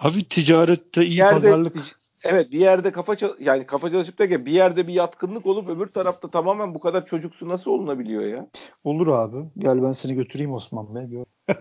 Abi 0.00 0.24
ticarette 0.24 1.06
iyi 1.06 1.18
yerde, 1.18 1.32
pazarlık. 1.32 1.76
Evet 2.24 2.52
bir 2.52 2.58
yerde 2.58 2.92
kafa 2.92 3.16
yani 3.40 3.66
kafa 3.66 3.90
çalışıp 3.90 4.18
da 4.18 4.46
bir 4.46 4.52
yerde 4.52 4.86
bir 4.86 4.92
yatkınlık 4.92 5.46
olup 5.46 5.68
öbür 5.68 5.86
tarafta 5.86 6.30
tamamen 6.30 6.74
bu 6.74 6.80
kadar 6.80 7.06
çocuksu 7.06 7.48
nasıl 7.48 7.70
olunabiliyor 7.70 8.24
ya? 8.24 8.46
Olur 8.84 9.08
abi. 9.08 9.36
Gel 9.58 9.82
ben 9.82 9.92
seni 9.92 10.14
götüreyim 10.14 10.52
Osman 10.52 10.94
Bey. 10.94 11.24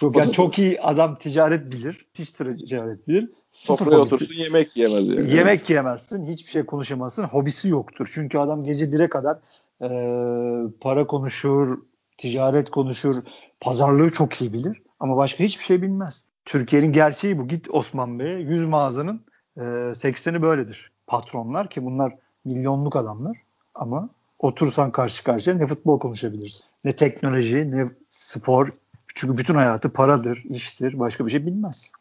çok, 0.00 0.16
yani 0.16 0.32
çok 0.32 0.58
iyi 0.58 0.80
adam 0.80 1.18
ticaret 1.18 1.70
bilir. 1.70 2.06
Hiç 2.14 2.30
ticaret 2.30 3.08
bilir. 3.08 3.28
Sofraya 3.52 3.98
otursun 3.98 4.34
yemek 4.34 4.76
yemez 4.76 5.08
yani. 5.08 5.34
Yemek 5.34 5.70
yemezsin. 5.70 6.26
Hiçbir 6.26 6.50
şey 6.50 6.66
konuşamazsın. 6.66 7.24
Hobisi 7.24 7.68
yoktur. 7.68 8.10
Çünkü 8.14 8.38
adam 8.38 8.64
gece 8.64 8.84
1'e 8.84 9.08
kadar 9.08 9.38
e, 9.82 9.88
para 10.80 11.06
konuşur, 11.06 11.78
ticaret 12.20 12.70
konuşur, 12.70 13.16
pazarlığı 13.60 14.10
çok 14.10 14.40
iyi 14.40 14.52
bilir. 14.52 14.82
Ama 15.00 15.16
başka 15.16 15.44
hiçbir 15.44 15.64
şey 15.64 15.82
bilmez. 15.82 16.24
Türkiye'nin 16.44 16.92
gerçeği 16.92 17.38
bu. 17.38 17.48
Git 17.48 17.70
Osman 17.70 18.18
Bey'e 18.18 18.38
100 18.38 18.64
mağazanın 18.64 19.24
e, 19.56 19.60
80'i 19.60 20.42
böyledir. 20.42 20.90
Patronlar 21.06 21.70
ki 21.70 21.84
bunlar 21.84 22.14
milyonluk 22.44 22.96
adamlar 22.96 23.36
ama 23.74 24.08
otursan 24.38 24.92
karşı 24.92 25.24
karşıya 25.24 25.56
ne 25.56 25.66
futbol 25.66 25.98
konuşabiliriz. 25.98 26.60
Ne 26.84 26.96
teknoloji, 26.96 27.70
ne 27.70 27.90
spor. 28.10 28.72
Çünkü 29.14 29.36
bütün 29.36 29.54
hayatı 29.54 29.92
paradır, 29.92 30.44
iştir, 30.50 30.98
başka 30.98 31.26
bir 31.26 31.30
şey 31.30 31.46
bilmez. 31.46 31.92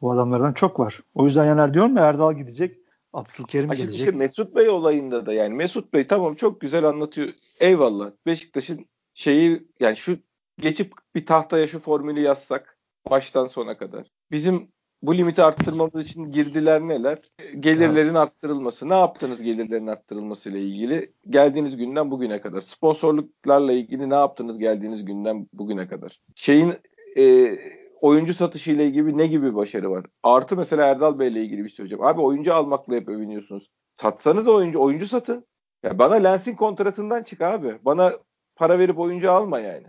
Bu 0.00 0.12
adamlardan 0.12 0.52
çok 0.52 0.80
var. 0.80 1.00
O 1.14 1.24
yüzden 1.24 1.44
Yener 1.44 1.74
diyorum 1.74 1.96
ya 1.96 2.04
Erdal 2.04 2.34
gidecek. 2.34 2.78
Abdülkerim 3.12 3.70
Açık 3.70 3.84
gelecek. 3.84 4.00
Işte 4.00 4.18
Mesut 4.18 4.56
Bey 4.56 4.68
olayında 4.68 5.26
da 5.26 5.32
yani 5.32 5.54
Mesut 5.54 5.92
Bey 5.92 6.06
tamam 6.06 6.34
çok 6.34 6.60
güzel 6.60 6.84
anlatıyor. 6.84 7.28
Eyvallah. 7.60 8.10
Beşiktaş'ın 8.26 8.86
şeyi 9.16 9.66
yani 9.80 9.96
şu 9.96 10.18
geçip 10.58 10.92
bir 11.14 11.26
tahtaya 11.26 11.66
şu 11.66 11.78
formülü 11.78 12.20
yazsak 12.20 12.78
baştan 13.10 13.46
sona 13.46 13.76
kadar. 13.78 14.06
Bizim 14.30 14.68
bu 15.02 15.16
limiti 15.16 15.42
arttırmamız 15.42 16.06
için 16.06 16.32
girdiler 16.32 16.80
neler? 16.80 17.18
Gelirlerin 17.60 18.14
arttırılması. 18.14 18.88
Ne 18.88 18.94
yaptınız 18.94 19.42
gelirlerin 19.42 19.86
arttırılması 19.86 20.50
ile 20.50 20.60
ilgili? 20.60 21.12
Geldiğiniz 21.28 21.76
günden 21.76 22.10
bugüne 22.10 22.40
kadar. 22.40 22.60
Sponsorluklarla 22.60 23.72
ilgili 23.72 24.10
ne 24.10 24.14
yaptınız 24.14 24.58
geldiğiniz 24.58 25.04
günden 25.04 25.48
bugüne 25.52 25.88
kadar? 25.88 26.20
Şeyin 26.34 26.74
e, 27.16 27.56
oyuncu 28.00 28.34
satışı 28.34 28.70
ile 28.70 28.86
ilgili 28.86 29.18
ne 29.18 29.26
gibi 29.26 29.54
başarı 29.54 29.90
var? 29.90 30.06
Artı 30.22 30.56
mesela 30.56 30.86
Erdal 30.86 31.18
Bey 31.18 31.28
ile 31.28 31.42
ilgili 31.42 31.64
bir 31.64 31.68
şey 31.68 31.76
söyleyeceğim. 31.76 32.04
Abi 32.04 32.20
oyuncu 32.20 32.54
almakla 32.54 32.94
hep 32.94 33.08
övünüyorsunuz. 33.08 33.70
Satsanız 33.94 34.48
oyuncu, 34.48 34.80
oyuncu 34.80 35.06
satın. 35.06 35.46
Ya 35.82 35.98
bana 35.98 36.14
Lens'in 36.14 36.54
kontratından 36.54 37.22
çık 37.22 37.40
abi. 37.40 37.78
Bana 37.82 38.12
para 38.56 38.78
verip 38.78 38.98
oyuncu 38.98 39.32
alma 39.32 39.60
yani. 39.60 39.86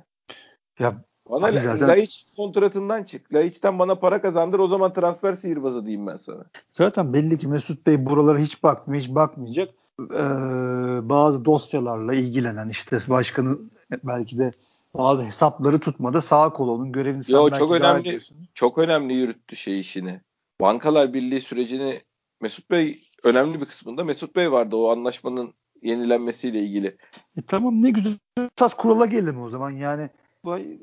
Ya 0.79 0.95
bana 1.29 1.45
Abi 1.45 1.59
zaten... 1.59 1.87
Laiç 1.87 2.25
kontratından 2.35 3.03
çık. 3.03 3.33
Laiç'ten 3.33 3.79
bana 3.79 3.95
para 3.95 4.21
kazandır 4.21 4.59
o 4.59 4.67
zaman 4.67 4.93
transfer 4.93 5.33
sihirbazı 5.33 5.85
diyeyim 5.85 6.07
ben 6.07 6.17
sana. 6.17 6.45
Zaten 6.71 7.13
belli 7.13 7.37
ki 7.37 7.47
Mesut 7.47 7.85
Bey 7.85 8.05
buralara 8.05 8.37
hiç 8.37 8.63
bakmıyor, 8.63 9.01
hiç 9.01 9.15
bakmayacak. 9.15 9.69
Ee, 9.99 10.19
bazı 11.09 11.45
dosyalarla 11.45 12.13
ilgilenen 12.13 12.69
işte 12.69 12.99
başkanı 13.07 13.57
belki 14.03 14.37
de 14.37 14.51
bazı 14.93 15.23
hesapları 15.23 15.79
tutmada 15.79 16.21
sağ 16.21 16.49
kol 16.49 16.67
onun 16.67 16.91
görevini 16.91 17.23
sen 17.23 17.33
Yo, 17.33 17.49
çok 17.49 17.71
önemli 17.71 18.19
çok 18.53 18.77
önemli 18.77 19.13
yürüttü 19.13 19.55
şey 19.55 19.79
işini. 19.79 20.21
Bankalar 20.61 21.13
Birliği 21.13 21.41
sürecini 21.41 22.01
Mesut 22.41 22.71
Bey 22.71 22.99
önemli 23.23 23.61
bir 23.61 23.65
kısmında 23.65 24.03
Mesut 24.03 24.35
Bey 24.35 24.51
vardı 24.51 24.75
o 24.75 24.91
anlaşmanın 24.91 25.53
yenilenmesiyle 25.81 26.61
ilgili. 26.61 26.97
E 27.37 27.41
tamam 27.47 27.81
ne 27.81 27.89
güzel. 27.89 28.17
Esas 28.57 28.73
kurala 28.73 29.05
gelelim 29.05 29.41
o 29.41 29.49
zaman 29.49 29.71
yani 29.71 30.09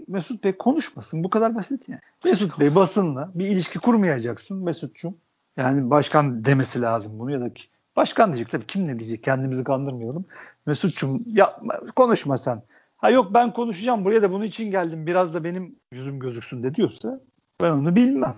Mesut 0.09 0.44
Bey 0.44 0.52
konuşmasın. 0.52 1.24
Bu 1.24 1.30
kadar 1.30 1.54
basit 1.54 1.88
yani. 1.88 2.00
Mesut 2.24 2.61
Bey 2.61 2.74
basınla 2.74 3.30
bir 3.35 3.46
ilişki 3.46 3.78
kurmayacaksın 3.78 4.64
Mesut'cum. 4.64 5.16
Yani 5.57 5.90
başkan 5.90 6.44
demesi 6.44 6.83
lazım 6.83 7.18
bunu 7.18 7.30
ya 7.30 7.40
da 7.40 7.50
başkan 7.96 8.33
diyecek 8.33 8.50
tabii 8.50 8.66
kim 8.66 8.88
ne 8.88 8.98
diyecek 8.98 9.22
kendimizi 9.22 9.64
kandırmayalım. 9.64 10.24
Mesut'cum 10.66 11.20
yapma 11.26 11.80
konuşma 11.96 12.38
sen. 12.38 12.62
Ha 12.96 13.11
yok 13.11 13.35
ben 13.35 13.52
konuşacağım 13.52 14.04
buraya 14.04 14.22
da 14.22 14.33
bunun 14.33 14.44
için 14.44 14.70
geldim 14.70 15.07
biraz 15.07 15.35
da 15.35 15.44
benim 15.44 15.76
yüzüm 15.92 16.20
gözüksün 16.20 16.62
de 16.62 16.74
diyorsa 16.74 17.20
ben 17.61 17.70
onu 17.70 17.96
bilmem. 17.96 18.37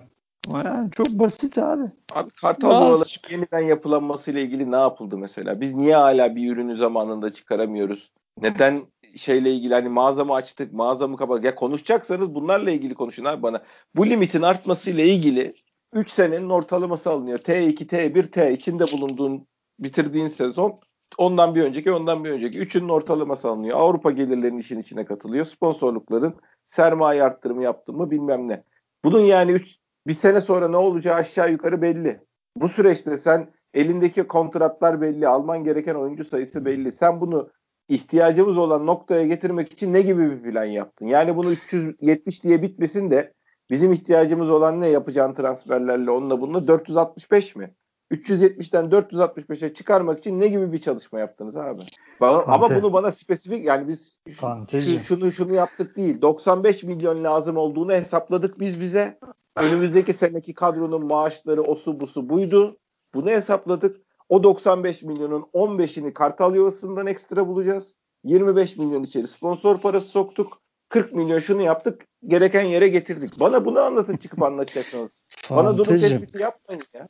Yani 0.53 0.91
çok 0.91 1.09
basit 1.09 1.57
abi. 1.57 1.83
Abi 2.15 2.29
Kartal 2.29 2.69
Boğaları 2.69 3.31
yeniden 3.31 3.59
yapılanması 3.59 4.31
ile 4.31 4.41
ilgili 4.41 4.71
ne 4.71 4.75
yapıldı 4.75 5.17
mesela? 5.17 5.61
Biz 5.61 5.75
niye 5.75 5.95
hala 5.95 6.35
bir 6.35 6.51
ürünü 6.51 6.77
zamanında 6.77 7.33
çıkaramıyoruz? 7.33 8.11
Neden 8.41 8.81
şeyle 9.15 9.51
ilgili 9.53 9.73
hani 9.73 9.89
mağazamı 9.89 10.33
açtık, 10.33 10.73
mağazamı 10.73 11.17
kapadık. 11.17 11.43
Ya 11.43 11.55
konuşacaksanız 11.55 12.35
bunlarla 12.35 12.71
ilgili 12.71 12.93
konuşun 12.93 13.25
abi 13.25 13.43
bana. 13.43 13.63
Bu 13.95 14.09
limitin 14.09 14.41
artmasıyla 14.41 15.03
ilgili 15.03 15.53
3 15.93 16.09
senenin 16.09 16.49
ortalaması 16.49 17.09
alınıyor. 17.09 17.39
T2, 17.39 17.87
T1, 17.87 18.31
T 18.31 18.53
içinde 18.53 18.83
bulunduğun 18.91 19.47
bitirdiğin 19.79 20.27
sezon 20.27 20.79
ondan 21.17 21.55
bir 21.55 21.63
önceki, 21.63 21.91
ondan 21.91 22.23
bir 22.23 22.29
önceki. 22.29 22.59
Üçünün 22.59 22.89
ortalaması 22.89 23.47
alınıyor. 23.49 23.79
Avrupa 23.79 24.11
gelirlerinin 24.11 24.59
işin 24.59 24.79
içine 24.79 25.05
katılıyor. 25.05 25.45
Sponsorlukların 25.45 26.35
sermaye 26.65 27.23
arttırımı 27.23 27.63
yaptın 27.63 27.95
mı 27.95 28.11
bilmem 28.11 28.47
ne. 28.47 28.63
Bunun 29.03 29.19
yani 29.19 29.51
üç, 29.51 29.75
bir 30.07 30.13
sene 30.13 30.41
sonra 30.41 30.67
ne 30.67 30.77
olacağı 30.77 31.15
aşağı 31.15 31.51
yukarı 31.51 31.81
belli. 31.81 32.21
Bu 32.55 32.69
süreçte 32.69 33.17
sen 33.17 33.53
elindeki 33.73 34.23
kontratlar 34.23 35.01
belli, 35.01 35.27
alman 35.27 35.63
gereken 35.63 35.95
oyuncu 35.95 36.25
sayısı 36.25 36.65
belli. 36.65 36.91
Sen 36.91 37.21
bunu 37.21 37.49
ihtiyacımız 37.89 38.57
olan 38.57 38.85
noktaya 38.85 39.27
getirmek 39.27 39.73
için 39.73 39.93
ne 39.93 40.01
gibi 40.01 40.31
bir 40.31 40.51
plan 40.51 40.65
yaptın? 40.65 41.05
Yani 41.05 41.35
bunu 41.35 41.51
370 41.51 42.43
diye 42.43 42.61
bitmesin 42.61 43.11
de 43.11 43.33
bizim 43.69 43.93
ihtiyacımız 43.93 44.49
olan 44.49 44.81
ne 44.81 44.87
yapacağın 44.87 45.33
transferlerle 45.33 46.11
onunla 46.11 46.41
bununla 46.41 46.67
465 46.67 47.55
mi? 47.55 47.73
370'ten 48.11 48.85
465'e 48.85 49.73
çıkarmak 49.73 50.19
için 50.19 50.39
ne 50.39 50.47
gibi 50.47 50.71
bir 50.73 50.81
çalışma 50.81 51.19
yaptınız 51.19 51.57
abi? 51.57 51.81
Bana, 52.21 52.41
ama 52.41 52.69
bunu 52.69 52.93
bana 52.93 53.11
spesifik 53.11 53.65
yani 53.65 53.87
biz 53.87 54.17
şu, 54.29 54.99
şunu 54.99 55.31
şunu 55.31 55.53
yaptık 55.53 55.97
değil. 55.97 56.21
95 56.21 56.83
milyon 56.83 57.23
lazım 57.23 57.57
olduğunu 57.57 57.91
hesapladık 57.91 58.59
biz 58.59 58.81
bize. 58.81 59.19
Önümüzdeki 59.57 60.13
seneki 60.13 60.53
kadronun 60.53 61.05
maaşları 61.05 61.61
osu 61.61 61.99
busu 61.99 62.29
buydu. 62.29 62.77
Bunu 63.13 63.29
hesapladık. 63.29 63.97
O 64.29 64.43
95 64.43 65.03
milyonun 65.03 65.41
15'ini 65.53 66.13
Kartal 66.13 66.55
Yuvası'ndan 66.55 67.07
ekstra 67.07 67.47
bulacağız. 67.47 67.95
25 68.23 68.77
milyon 68.77 69.03
içeri 69.03 69.27
sponsor 69.27 69.81
parası 69.81 70.07
soktuk. 70.07 70.61
40 70.89 71.13
milyon 71.13 71.39
şunu 71.39 71.61
yaptık. 71.61 72.05
Gereken 72.27 72.61
yere 72.61 72.87
getirdik. 72.87 73.39
Bana 73.39 73.65
bunu 73.65 73.79
anlatın 73.79 74.17
çıkıp 74.17 74.43
anlatacaksınız. 74.43 75.23
Bana 75.49 75.77
durum 75.77 75.97
tespiti 75.97 76.41
yapmayın 76.41 76.81
ya. 76.93 77.07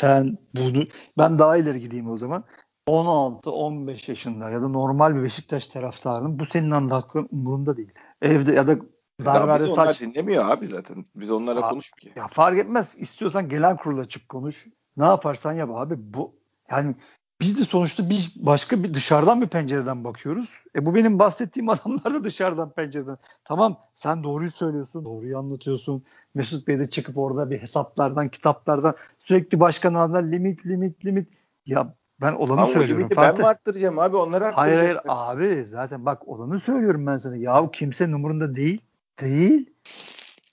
Sen 0.00 0.38
bunu 0.54 0.84
ben 1.18 1.38
daha 1.38 1.56
ileri 1.56 1.80
gideyim 1.80 2.10
o 2.10 2.18
zaman. 2.18 2.44
16-15 2.88 4.10
yaşında 4.10 4.50
ya 4.50 4.62
da 4.62 4.68
normal 4.68 5.16
bir 5.16 5.22
Beşiktaş 5.22 5.66
taraftarının 5.66 6.38
bu 6.38 6.46
senin 6.46 6.70
anlattığın 6.70 7.28
umurunda 7.30 7.76
değil. 7.76 7.92
Evde 8.22 8.52
ya 8.52 8.66
da 8.66 8.78
berberde 9.20 9.64
biz 9.64 9.72
onlar 9.72 9.98
dinlemiyor 9.98 10.50
abi 10.50 10.66
zaten. 10.66 11.04
Biz 11.14 11.30
onlara 11.30 11.60
ya, 11.60 11.68
konuş 11.68 11.90
ki. 11.90 12.12
Ya 12.16 12.26
fark 12.26 12.58
etmez. 12.58 12.96
İstiyorsan 12.98 13.48
gelen 13.48 13.76
kurula 13.76 14.04
çık 14.04 14.28
konuş. 14.28 14.66
Ne 14.96 15.04
yaparsan 15.04 15.52
yap 15.52 15.70
abi. 15.74 15.94
Bu 15.98 16.34
yani 16.70 16.94
biz 17.40 17.58
de 17.58 17.64
sonuçta 17.64 18.10
bir 18.10 18.32
başka 18.36 18.82
bir 18.82 18.94
dışarıdan 18.94 19.42
bir 19.42 19.46
pencereden 19.46 20.04
bakıyoruz. 20.04 20.54
E 20.76 20.86
bu 20.86 20.94
benim 20.94 21.18
bahsettiğim 21.18 21.68
adamlar 21.68 22.14
da 22.14 22.24
dışarıdan 22.24 22.70
pencereden. 22.70 23.16
Tamam 23.44 23.78
sen 23.94 24.24
doğruyu 24.24 24.50
söylüyorsun, 24.50 25.04
doğruyu 25.04 25.38
anlatıyorsun. 25.38 26.04
Mesut 26.34 26.68
Bey 26.68 26.78
de 26.78 26.90
çıkıp 26.90 27.18
orada 27.18 27.50
bir 27.50 27.62
hesaplardan, 27.62 28.28
kitaplardan 28.28 28.94
sürekli 29.18 29.60
başkan 29.60 29.94
adına 29.94 30.18
limit, 30.18 30.66
limit, 30.66 31.04
limit. 31.04 31.28
Ya 31.66 31.94
ben 32.20 32.32
olanı 32.32 32.60
ama 32.60 32.66
söylüyorum. 32.66 33.08
Ben 33.16 33.38
mi 33.38 33.46
arttıracağım 33.46 33.98
abi? 33.98 34.16
Onları 34.16 34.44
arttıracağım. 34.46 34.78
Hayır 34.78 34.96
hayır 34.96 35.00
abi 35.06 35.64
zaten 35.64 36.06
bak 36.06 36.28
olanı 36.28 36.60
söylüyorum 36.60 37.06
ben 37.06 37.16
sana. 37.16 37.36
Ya 37.36 37.70
kimsenin 37.72 38.12
umurunda 38.12 38.54
değil. 38.54 38.80
Değil. 39.20 39.70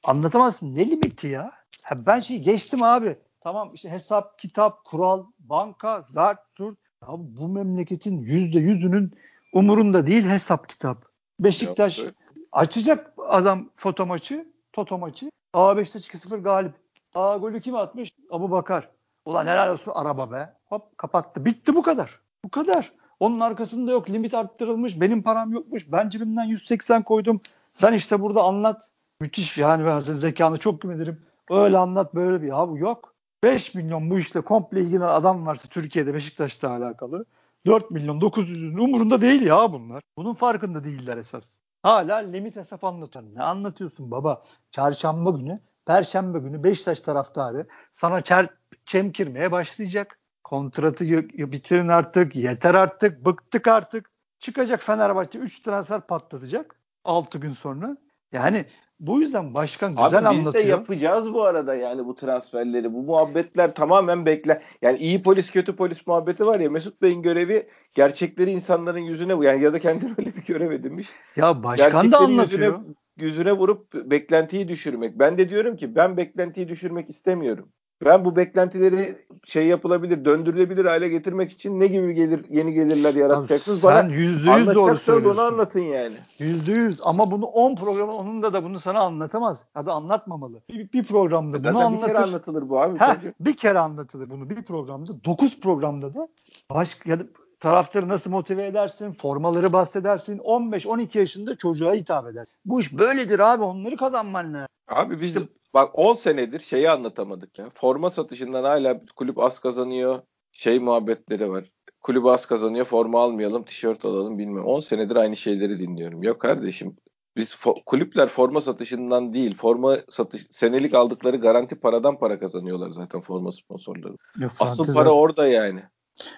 Anlatamazsın. 0.03 0.75
Ne 0.75 0.91
limiti 0.91 1.27
ya? 1.27 1.51
Ha 1.81 2.05
ben 2.05 2.19
şey 2.19 2.39
geçtim 2.39 2.83
abi. 2.83 3.17
Tamam 3.41 3.71
işte 3.73 3.89
hesap, 3.89 4.39
kitap, 4.39 4.85
kural, 4.85 5.25
banka, 5.39 6.01
zart, 6.01 6.39
zurt. 6.57 6.77
Ya 7.01 7.07
bu 7.09 7.47
memleketin 7.47 8.21
yüzde 8.21 8.59
yüzünün 8.59 9.11
umurunda 9.53 10.07
değil 10.07 10.25
hesap 10.25 10.69
kitap. 10.69 11.05
Beşiktaş 11.39 11.99
Yaptı. 11.99 12.15
açacak 12.51 13.13
adam 13.27 13.69
foto 13.75 14.05
maçı, 14.05 14.47
toto 14.73 14.97
maçı. 14.97 15.31
A 15.53 15.77
Beşiktaş 15.77 16.09
2-0 16.09 16.41
galip. 16.41 16.73
A 17.15 17.37
golü 17.37 17.61
kim 17.61 17.75
atmış? 17.75 18.11
Abu 18.31 18.51
Bakar. 18.51 18.89
Ulan 19.25 19.47
helal 19.47 19.73
olsun 19.73 19.91
araba 19.95 20.31
be. 20.31 20.53
Hop 20.65 20.97
kapattı. 20.97 21.45
Bitti 21.45 21.75
bu 21.75 21.81
kadar. 21.81 22.19
Bu 22.45 22.49
kadar. 22.49 22.91
Onun 23.19 23.39
arkasında 23.39 23.91
yok. 23.91 24.09
Limit 24.09 24.33
arttırılmış. 24.33 25.01
Benim 25.01 25.23
param 25.23 25.51
yokmuş. 25.51 25.91
Ben 25.91 26.09
cebimden 26.09 26.43
180 26.43 27.03
koydum. 27.03 27.41
Sen 27.73 27.93
işte 27.93 28.21
burada 28.21 28.43
anlat. 28.43 28.89
Müthiş 29.19 29.57
yani 29.57 29.85
ben 29.85 29.99
senin 29.99 30.17
zekanı 30.17 30.57
çok 30.57 30.81
güvenirim. 30.81 31.25
Öyle 31.49 31.77
anlat 31.77 32.15
böyle 32.15 32.41
bir. 32.41 32.47
Ya 32.47 32.69
bu 32.69 32.77
yok. 32.77 33.13
5 33.43 33.73
milyon 33.75 34.09
bu 34.09 34.19
işle 34.19 34.41
komple 34.41 34.81
ilgili 34.81 35.05
adam 35.05 35.45
varsa 35.45 35.67
Türkiye'de 35.67 36.13
Beşiktaş'ta 36.13 36.69
alakalı. 36.69 37.25
4 37.65 37.91
milyon 37.91 38.19
900'ün 38.19 38.77
umurunda 38.77 39.21
değil 39.21 39.41
ya 39.41 39.71
bunlar. 39.71 40.03
Bunun 40.17 40.33
farkında 40.33 40.83
değiller 40.83 41.17
esas. 41.17 41.57
Hala 41.83 42.15
limit 42.17 42.55
hesap 42.55 42.83
anlatıyor. 42.83 43.25
Ne 43.33 43.43
anlatıyorsun 43.43 44.11
baba? 44.11 44.43
Çarşamba 44.71 45.29
günü, 45.29 45.59
perşembe 45.85 46.39
günü 46.39 46.63
Beşiktaş 46.63 46.99
taraftarı 46.99 47.67
sana 47.93 48.21
çer 48.21 48.49
çemkirmeye 48.85 49.51
başlayacak. 49.51 50.19
Kontratı 50.43 51.05
bitirin 51.51 51.87
artık, 51.87 52.35
yeter 52.35 52.73
artık, 52.73 53.25
bıktık 53.25 53.67
artık. 53.67 54.11
Çıkacak 54.39 54.83
Fenerbahçe 54.83 55.39
3 55.39 55.59
transfer 55.61 56.01
patlatacak 56.01 56.82
6 57.03 57.37
gün 57.37 57.53
sonra. 57.53 57.97
Yani 58.31 58.65
bu 58.99 59.21
yüzden 59.21 59.53
başkan 59.53 59.91
güzel 59.91 60.05
Abi 60.05 60.17
anlatıyor. 60.17 60.53
Biz 60.53 60.53
de 60.53 60.59
yapacağız 60.59 61.33
bu 61.33 61.43
arada 61.43 61.75
yani 61.75 62.05
bu 62.05 62.15
transferleri. 62.15 62.93
Bu 62.93 63.03
muhabbetler 63.03 63.75
tamamen 63.75 64.25
bekle. 64.25 64.61
Yani 64.81 64.97
iyi 64.97 65.23
polis 65.23 65.51
kötü 65.51 65.75
polis 65.75 66.07
muhabbeti 66.07 66.45
var 66.45 66.59
ya 66.59 66.69
Mesut 66.69 67.01
Bey'in 67.01 67.21
görevi 67.21 67.67
gerçekleri 67.95 68.51
insanların 68.51 68.99
yüzüne 68.99 69.45
yani 69.45 69.63
ya 69.63 69.73
da 69.73 69.79
kendine 69.79 70.11
öyle 70.17 70.35
bir 70.35 70.45
görev 70.45 70.71
edinmiş. 70.71 71.07
Ya 71.35 71.63
başkan 71.63 72.11
da 72.11 72.17
anlatıyor. 72.17 72.61
Yüzüne, 72.61 72.95
yüzüne 73.17 73.51
vurup 73.51 73.93
beklentiyi 73.93 74.67
düşürmek. 74.67 75.19
Ben 75.19 75.37
de 75.37 75.49
diyorum 75.49 75.75
ki 75.75 75.95
ben 75.95 76.17
beklentiyi 76.17 76.67
düşürmek 76.67 77.09
istemiyorum. 77.09 77.71
Ben 78.05 78.25
bu 78.25 78.35
beklentileri 78.35 79.25
şey 79.45 79.67
yapılabilir, 79.67 80.25
döndürülebilir 80.25 80.85
hale 80.85 81.09
getirmek 81.09 81.51
için 81.51 81.79
ne 81.79 81.87
gibi 81.87 82.13
gelir 82.13 82.45
yeni 82.49 82.73
gelirler 82.73 83.15
yaratacaksınız? 83.15 83.81
Sen 83.81 83.91
Bana 83.91 84.13
yüzde 84.13 84.51
yüz 84.51 84.67
doğru 84.67 84.97
söylüyorsun. 84.97 85.37
Bunu 85.37 85.41
anlatın 85.41 85.79
yani. 85.79 86.15
Yüzde 86.39 86.71
yüz 86.71 86.99
ama 87.03 87.31
bunu 87.31 87.45
10 87.45 87.75
programın 87.75 88.13
onunda 88.13 88.53
da 88.53 88.63
bunu 88.63 88.79
sana 88.79 88.99
anlatamaz. 88.99 89.65
Ya 89.75 89.85
da 89.85 89.93
anlatmamalı. 89.93 90.61
Bir, 90.69 90.91
bir 90.91 91.03
programda 91.03 91.57
bunu 91.57 91.63
Zaten 91.63 91.85
anlatır. 91.85 92.07
bir 92.07 92.13
kere 92.13 92.23
anlatılır 92.23 92.69
bu 92.69 92.81
abi. 92.81 92.99
Heh, 92.99 93.15
bir 93.39 93.57
kere 93.57 93.79
anlatılır 93.79 94.29
bunu 94.29 94.49
bir 94.49 94.63
programda. 94.63 95.23
9 95.25 95.59
programda 95.59 96.13
da 96.13 96.27
başka 96.71 97.09
ya 97.09 97.19
da 97.19 97.23
taraftarı 97.59 98.09
nasıl 98.09 98.31
motive 98.31 98.65
edersin, 98.65 99.13
formaları 99.13 99.73
bahsedersin. 99.73 100.37
15-12 100.37 101.17
yaşında 101.17 101.55
çocuğa 101.55 101.93
hitap 101.93 102.27
eder. 102.27 102.45
Bu 102.65 102.79
iş 102.79 102.97
böyledir 102.97 103.39
abi. 103.39 103.63
Onları 103.63 103.97
kazanman 103.97 104.53
lazım. 104.53 104.67
Abi 104.87 105.21
biz 105.21 105.27
işte, 105.27 105.41
bak 105.73 105.99
10 105.99 106.13
senedir 106.13 106.59
şeyi 106.59 106.89
anlatamadık 106.89 107.59
ya. 107.59 107.69
Forma 107.73 108.09
satışından 108.09 108.63
hala 108.63 109.01
kulüp 109.15 109.39
az 109.39 109.59
kazanıyor. 109.59 110.19
Şey 110.51 110.79
muhabbetleri 110.79 111.49
var. 111.49 111.71
Kulüp 112.01 112.25
az 112.25 112.45
kazanıyor, 112.45 112.85
forma 112.85 113.21
almayalım, 113.23 113.63
tişört 113.63 114.05
alalım 114.05 114.37
bilmem. 114.39 114.65
10 114.65 114.79
senedir 114.79 115.15
aynı 115.15 115.35
şeyleri 115.35 115.79
dinliyorum. 115.79 116.23
Yok 116.23 116.39
kardeşim 116.41 116.95
biz 117.37 117.51
fo- 117.51 117.83
kulüpler 117.85 118.27
forma 118.27 118.61
satışından 118.61 119.33
değil, 119.33 119.57
forma 119.57 119.97
satış 120.09 120.47
senelik 120.51 120.93
aldıkları 120.93 121.37
garanti 121.37 121.75
paradan 121.75 122.17
para 122.19 122.39
kazanıyorlar 122.39 122.89
zaten 122.91 123.21
forma 123.21 123.51
sponsorları. 123.51 124.15
Ya, 124.39 124.47
Asıl 124.59 124.85
para 124.85 124.93
zaten. 125.05 125.19
orada 125.19 125.47
yani. 125.47 125.83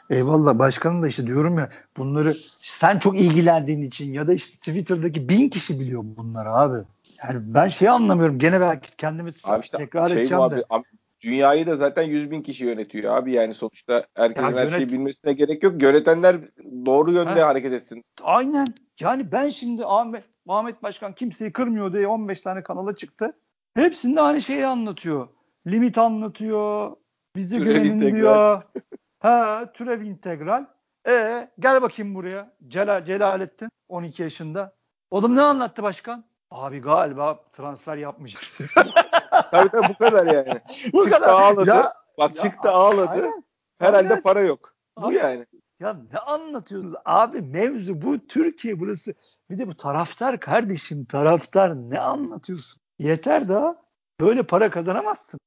Eyvallah 0.10 0.60
başkanım 0.60 1.04
da 1.04 1.08
işte 1.08 1.28
diyorum 1.28 1.58
ya 1.58 1.70
bunları 1.98 2.36
sen 2.62 3.00
çok 3.00 3.20
ilgilendiğin 3.22 3.82
için 3.82 4.14
ya 4.14 4.28
da 4.28 4.34
işte 4.34 4.58
Twitter'daki 4.58 5.30
bin 5.30 5.50
kişi 5.50 5.80
biliyor 5.80 6.04
bunları 6.06 6.50
abi. 6.50 6.78
Yani 7.30 7.42
ben 7.46 7.68
şey 7.68 7.90
anlamıyorum 7.90 8.40
gene 8.40 8.62
belki 8.62 8.98
kendimi 8.98 9.32
abi 9.44 9.64
işte 9.64 9.78
tekrar 9.78 10.10
şey 10.10 10.18
edeceğim 10.18 10.44
abi, 10.44 10.56
de. 10.56 10.64
Abi, 10.70 10.84
dünyayı 11.22 11.68
da 11.68 11.76
zaten 11.78 12.04
100 12.04 12.32
bin 12.32 12.42
kişi 12.42 12.66
yönetiyor 12.66 13.18
abi 13.18 13.32
yani 13.32 13.54
sonuçta 13.54 14.06
herkesin 14.16 14.48
ya 14.48 14.56
her 14.56 14.70
şeyi 14.70 14.90
bilmesine 14.90 15.34
gerek 15.34 15.64
yok. 15.64 15.82
Yönetenler 15.82 16.38
doğru 16.86 17.12
yönde 17.12 17.42
ha. 17.42 17.48
hareket 17.48 17.74
etsin. 17.74 18.04
Aynen. 18.24 18.68
Yani 19.00 19.32
ben 19.32 19.50
şimdi 19.50 19.86
Ahmet, 19.86 20.24
Ahmet 20.48 20.84
Başkan 20.84 21.14
kimseyi 21.14 21.54
kırmıyor 21.54 21.94
diye 21.94 22.08
15 22.08 22.42
tane 22.42 22.64
kanala 22.64 22.96
çıktı. 22.96 23.34
Hepsinde 23.76 24.22
aynı 24.22 24.42
şeyi 24.42 24.66
anlatıyor. 24.66 25.28
Limit 25.68 25.98
anlatıyor. 25.98 26.96
Bizi 27.36 27.64
görenin 27.64 28.16
diyor. 28.16 28.62
Ha 29.20 29.72
türev 29.74 30.02
integral. 30.02 30.66
E 31.08 31.48
gel 31.60 31.82
bakayım 31.82 32.16
buraya. 32.16 32.54
Celal, 32.68 33.06
Celalettin 33.06 33.70
12 33.90 34.24
yaşında. 34.24 34.76
Oğlum 35.12 35.36
ne 35.36 35.42
anlattı 35.42 35.84
başkan? 35.84 36.26
Abi 36.56 36.82
galiba 36.82 37.40
transfer 37.54 37.98
yapmayacak. 37.98 38.44
tabii 39.52 39.70
tabii 39.70 39.90
bu 39.90 39.98
kadar 39.98 40.26
yani. 40.26 40.62
bu 40.94 41.04
çıktı 41.04 41.20
kadar. 41.20 41.30
ağladı. 41.30 41.70
Ya, 41.70 41.94
Bak 42.18 42.36
ya, 42.36 42.44
çıktı 42.44 42.70
ağladı. 42.70 43.10
Aynen. 43.10 43.44
Herhalde 43.80 44.10
aynen. 44.10 44.22
para 44.22 44.42
yok. 44.42 44.76
Bu 44.98 45.08
aynen. 45.08 45.20
yani. 45.20 45.46
Ya 45.80 45.98
ne 46.14 46.20
anlatıyorsunuz 46.20 46.94
abi 47.06 47.42
mevzu 47.42 48.02
bu 48.02 48.28
Türkiye 48.28 48.80
burası. 48.80 49.14
Bir 49.50 49.60
de 49.60 49.68
bu 49.68 49.74
taraftar 49.74 50.40
kardeşim 50.40 51.06
taraftar 51.06 51.76
ne 51.76 52.00
anlatıyorsun? 52.00 52.82
Yeter 53.00 53.50
daha 53.50 53.76
böyle 54.20 54.44
para 54.44 54.70
kazanamazsın. 54.70 55.40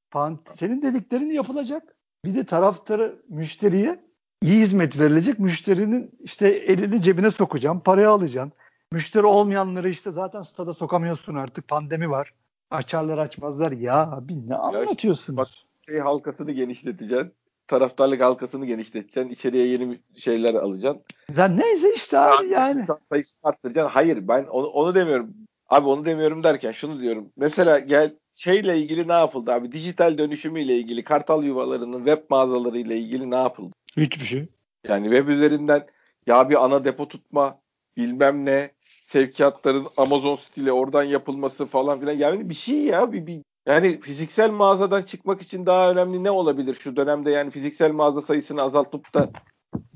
Senin 0.55 0.83
dediklerin 0.83 1.31
yapılacak. 1.31 1.97
Bir 2.25 2.35
de 2.35 2.45
taraftarı 2.45 3.23
müşteriye 3.29 4.05
iyi 4.43 4.61
hizmet 4.61 4.99
verilecek. 4.99 5.39
Müşterinin 5.39 6.19
işte 6.21 6.49
elini 6.49 7.03
cebine 7.03 7.31
sokacağım, 7.31 7.81
parayı 7.81 8.11
alacaksın. 8.11 8.53
Müşteri 8.93 9.27
olmayanları 9.27 9.89
işte 9.89 10.11
zaten 10.11 10.43
stada 10.43 10.75
sokamıyorsun 10.75 11.35
artık. 11.35 11.69
Pandemi 11.69 12.11
var. 12.11 12.35
Açarlar 12.71 13.19
açmazlar. 13.19 13.73
Ya 13.73 14.11
abi 14.13 14.49
ne 14.49 14.55
anlatıyorsunuz? 14.55 15.37
Bak 15.37 15.47
şey 15.87 15.99
halkasını 15.99 16.53
genişleteceksin. 16.53 17.33
Taraftarlık 17.67 18.21
halkasını 18.21 18.67
genişleteceksin. 18.67 19.31
İçeriye 19.31 19.67
yeni 19.67 19.99
şeyler 20.17 20.55
alacaksın. 20.55 21.03
Ya 21.37 21.49
neyse 21.49 21.95
işte 21.95 22.19
abi 22.19 22.49
yani. 22.49 22.85
Sayısını 23.11 23.41
arttıracaksın. 23.43 23.95
Hayır 23.95 24.29
ben 24.29 24.45
onu, 24.45 24.67
onu 24.67 24.95
demiyorum. 24.95 25.35
Abi 25.69 25.89
onu 25.89 26.05
demiyorum 26.05 26.45
derken 26.45 26.73
şunu 26.73 27.01
diyorum. 27.01 27.29
Mesela 27.37 27.79
gel 27.79 28.15
şeyle 28.35 28.79
ilgili 28.79 29.09
ne 29.09 29.13
yapıldı 29.13 29.53
abi? 29.53 29.73
Dijital 29.73 30.19
dönüşümüyle 30.19 30.77
ilgili 30.77 31.05
kartal 31.05 31.45
yuvalarının 31.45 32.05
web 32.05 32.23
mağazalarıyla 32.31 32.95
ilgili 32.97 33.31
ne 33.31 33.37
yapıldı? 33.37 33.75
Hiçbir 33.97 34.25
şey. 34.25 34.49
Yani 34.89 35.05
web 35.05 35.29
üzerinden 35.29 35.87
ya 36.27 36.51
bir 36.51 36.65
ana 36.65 36.85
depo 36.85 37.09
tutma 37.09 37.59
bilmem 37.97 38.45
ne 38.45 38.71
sevkiyatların 39.09 39.87
Amazon 39.97 40.37
stili 40.37 40.73
oradan 40.73 41.03
yapılması 41.03 41.67
falan 41.67 42.01
filan. 42.01 42.13
Yani 42.13 42.49
bir 42.49 42.55
şey 42.55 42.85
ya 42.85 43.13
bir, 43.13 43.27
bir 43.27 43.43
yani 43.67 44.01
fiziksel 44.01 44.51
mağazadan 44.51 45.03
çıkmak 45.03 45.43
için 45.43 45.67
daha 45.67 45.91
önemli 45.91 46.25
ne 46.25 46.31
olabilir 46.31 46.75
şu 46.75 46.97
dönemde 46.97 47.31
yani 47.31 47.51
fiziksel 47.51 47.93
mağaza 47.93 48.23
sayısını 48.23 48.63
azaltıp 48.63 49.15
da 49.15 49.31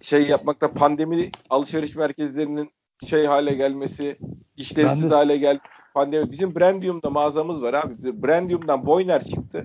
şey 0.02 0.26
yapmakta 0.26 0.72
pandemi 0.72 1.30
alışveriş 1.50 1.96
merkezlerinin 1.96 2.70
şey 3.06 3.26
hale 3.26 3.54
gelmesi, 3.54 4.18
işlevsiz 4.56 5.10
de... 5.10 5.14
hale 5.14 5.36
gel 5.36 5.58
pandemi. 5.94 6.30
Bizim 6.30 6.54
Brandium'da 6.54 7.10
mağazamız 7.10 7.62
var 7.62 7.74
abi. 7.74 8.22
Brandium'dan 8.22 8.86
Boyner 8.86 9.24
çıktı. 9.24 9.64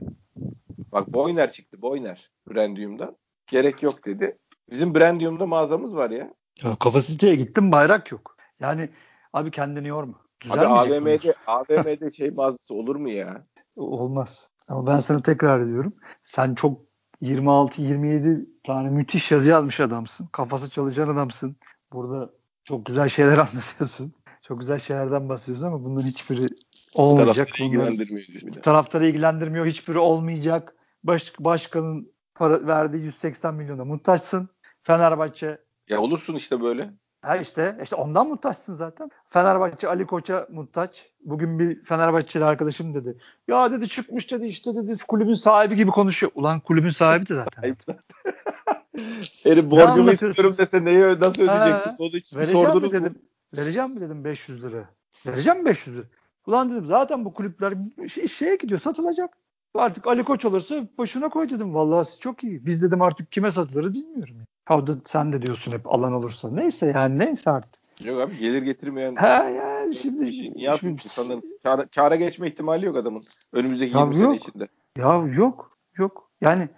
Bak 0.91 1.07
Boyner 1.07 1.51
çıktı. 1.51 1.81
Boyner 1.81 2.31
Brandium'dan. 2.49 3.17
Gerek 3.47 3.83
yok 3.83 4.05
dedi. 4.05 4.37
Bizim 4.71 4.95
Brandium'da 4.95 5.45
mağazamız 5.45 5.95
var 5.95 6.09
ya. 6.09 6.33
Ya 6.63 6.75
kapasiteye 6.79 7.35
gittim 7.35 7.71
bayrak 7.71 8.11
yok. 8.11 8.37
Yani 8.59 8.89
abi 9.33 9.51
kendini 9.51 9.87
yorma. 9.87 10.21
Abi 10.49 10.65
AVM'de 10.65 11.33
AVM'de 11.47 12.11
şey 12.15 12.31
mağazası 12.31 12.73
olur 12.73 12.95
mu 12.95 13.09
ya? 13.09 13.43
Olmaz. 13.75 14.51
Ama 14.67 14.87
ben 14.87 14.99
sana 14.99 15.21
tekrar 15.21 15.61
ediyorum. 15.61 15.93
Sen 16.23 16.55
çok 16.55 16.81
26-27 17.21 18.45
tane 18.63 18.89
müthiş 18.89 19.31
yazı 19.31 19.49
yazmış 19.49 19.79
adamsın. 19.79 20.27
Kafası 20.31 20.69
çalışan 20.69 21.09
adamsın. 21.09 21.55
Burada 21.93 22.29
çok 22.63 22.85
güzel 22.85 23.09
şeyler 23.09 23.37
anlatıyorsun. 23.37 24.13
Çok 24.41 24.59
güzel 24.59 24.79
şeylerden 24.79 25.29
bahsediyorsun 25.29 25.65
ama 25.65 25.83
bunların 25.83 26.07
hiçbiri 26.07 26.47
olmayacak. 26.95 27.35
Taraftarı 27.35 27.67
ilgilendirmiyor. 27.67 28.63
Taraftarı 28.63 29.07
ilgilendirmiyor. 29.07 29.65
Hiçbiri 29.65 29.99
olmayacak. 29.99 30.75
Baş, 31.03 31.33
başkanın 31.39 32.11
para 32.35 32.67
verdiği 32.67 33.03
180 33.03 33.55
milyona 33.55 33.85
muhtaçsın. 33.85 34.49
Fenerbahçe 34.83 35.57
ya 35.89 36.01
olursun 36.01 36.35
işte 36.35 36.61
böyle. 36.61 36.93
Ha 37.21 37.37
işte 37.37 37.77
işte 37.83 37.95
ondan 37.95 38.27
muhtaçsın 38.27 38.75
zaten. 38.75 39.11
Fenerbahçe 39.29 39.87
Ali 39.87 40.05
Koç'a 40.05 40.47
muhtaç. 40.51 41.11
Bugün 41.25 41.59
bir 41.59 41.83
Fenerbahçeli 41.83 42.45
arkadaşım 42.45 42.93
dedi. 42.93 43.17
Ya 43.47 43.71
dedi 43.71 43.89
çıkmış 43.89 44.31
dedi 44.31 44.47
işte 44.47 44.75
dedi 44.75 44.93
kulübün 45.07 45.33
sahibi 45.33 45.75
gibi 45.75 45.91
konuşuyor. 45.91 46.31
Ulan 46.35 46.59
kulübün 46.59 46.89
sahibi 46.89 47.27
de 47.27 47.33
zaten. 47.33 47.75
Herif 49.43 49.71
borcumu 49.71 50.11
istiyorum 50.11 50.55
dese 50.57 50.85
neyi 50.85 50.99
nasıl 50.99 51.43
ödeyeceksin? 51.43 51.95
Onu 51.99 52.09
hiç 52.09 52.35
vereceğim 52.35 52.81
mi 52.81 52.91
dedim. 52.91 53.19
Vereceğim 53.57 53.89
mi 53.89 54.01
dedim 54.01 54.23
500 54.23 54.63
lira. 54.63 54.89
Vereceğim 55.25 55.59
mi 55.59 55.65
500 55.65 55.97
lira? 55.97 56.05
Ulan 56.47 56.71
dedim 56.71 56.85
zaten 56.85 57.25
bu 57.25 57.33
kulüpler 57.33 57.73
şey, 58.07 58.27
şeye 58.27 58.55
gidiyor 58.55 58.79
satılacak. 58.79 59.37
Artık 59.75 60.07
Ali 60.07 60.23
Koç 60.23 60.45
olursa 60.45 60.87
başına 60.97 61.29
koy 61.29 61.49
dedim. 61.49 61.73
Vallahi 61.73 62.19
çok 62.19 62.43
iyi. 62.43 62.65
Biz 62.65 62.81
dedim 62.81 63.01
artık 63.01 63.31
kime 63.31 63.51
satılır 63.51 63.93
bilmiyorum. 63.93 64.35
Ha 64.67 64.87
da 64.87 64.91
sen 65.05 65.33
de 65.33 65.41
diyorsun 65.41 65.71
hep 65.71 65.93
alan 65.93 66.13
olursa. 66.13 66.51
Neyse 66.51 66.91
yani 66.95 67.19
neyse 67.19 67.51
artık. 67.51 67.81
Yok 68.01 68.21
abi 68.21 68.37
gelir 68.37 68.61
getirmeyen. 68.61 69.15
Ha 69.15 69.49
yani 69.49 69.95
şimdi. 69.95 70.33
Şey, 70.33 70.53
şimdi 70.79 71.01
sanırım 71.01 71.41
kâra, 71.63 71.87
kâra 71.87 72.15
geçme 72.15 72.47
ihtimali 72.47 72.85
yok 72.85 72.97
adamın. 72.97 73.21
Önümüzdeki 73.53 73.97
ya 73.97 74.03
20 74.03 74.17
yok. 74.17 74.23
sene 74.23 74.35
içinde. 74.35 74.67
Ya 74.97 75.23
yok 75.35 75.77
yok. 75.97 76.31
Yani 76.41 76.69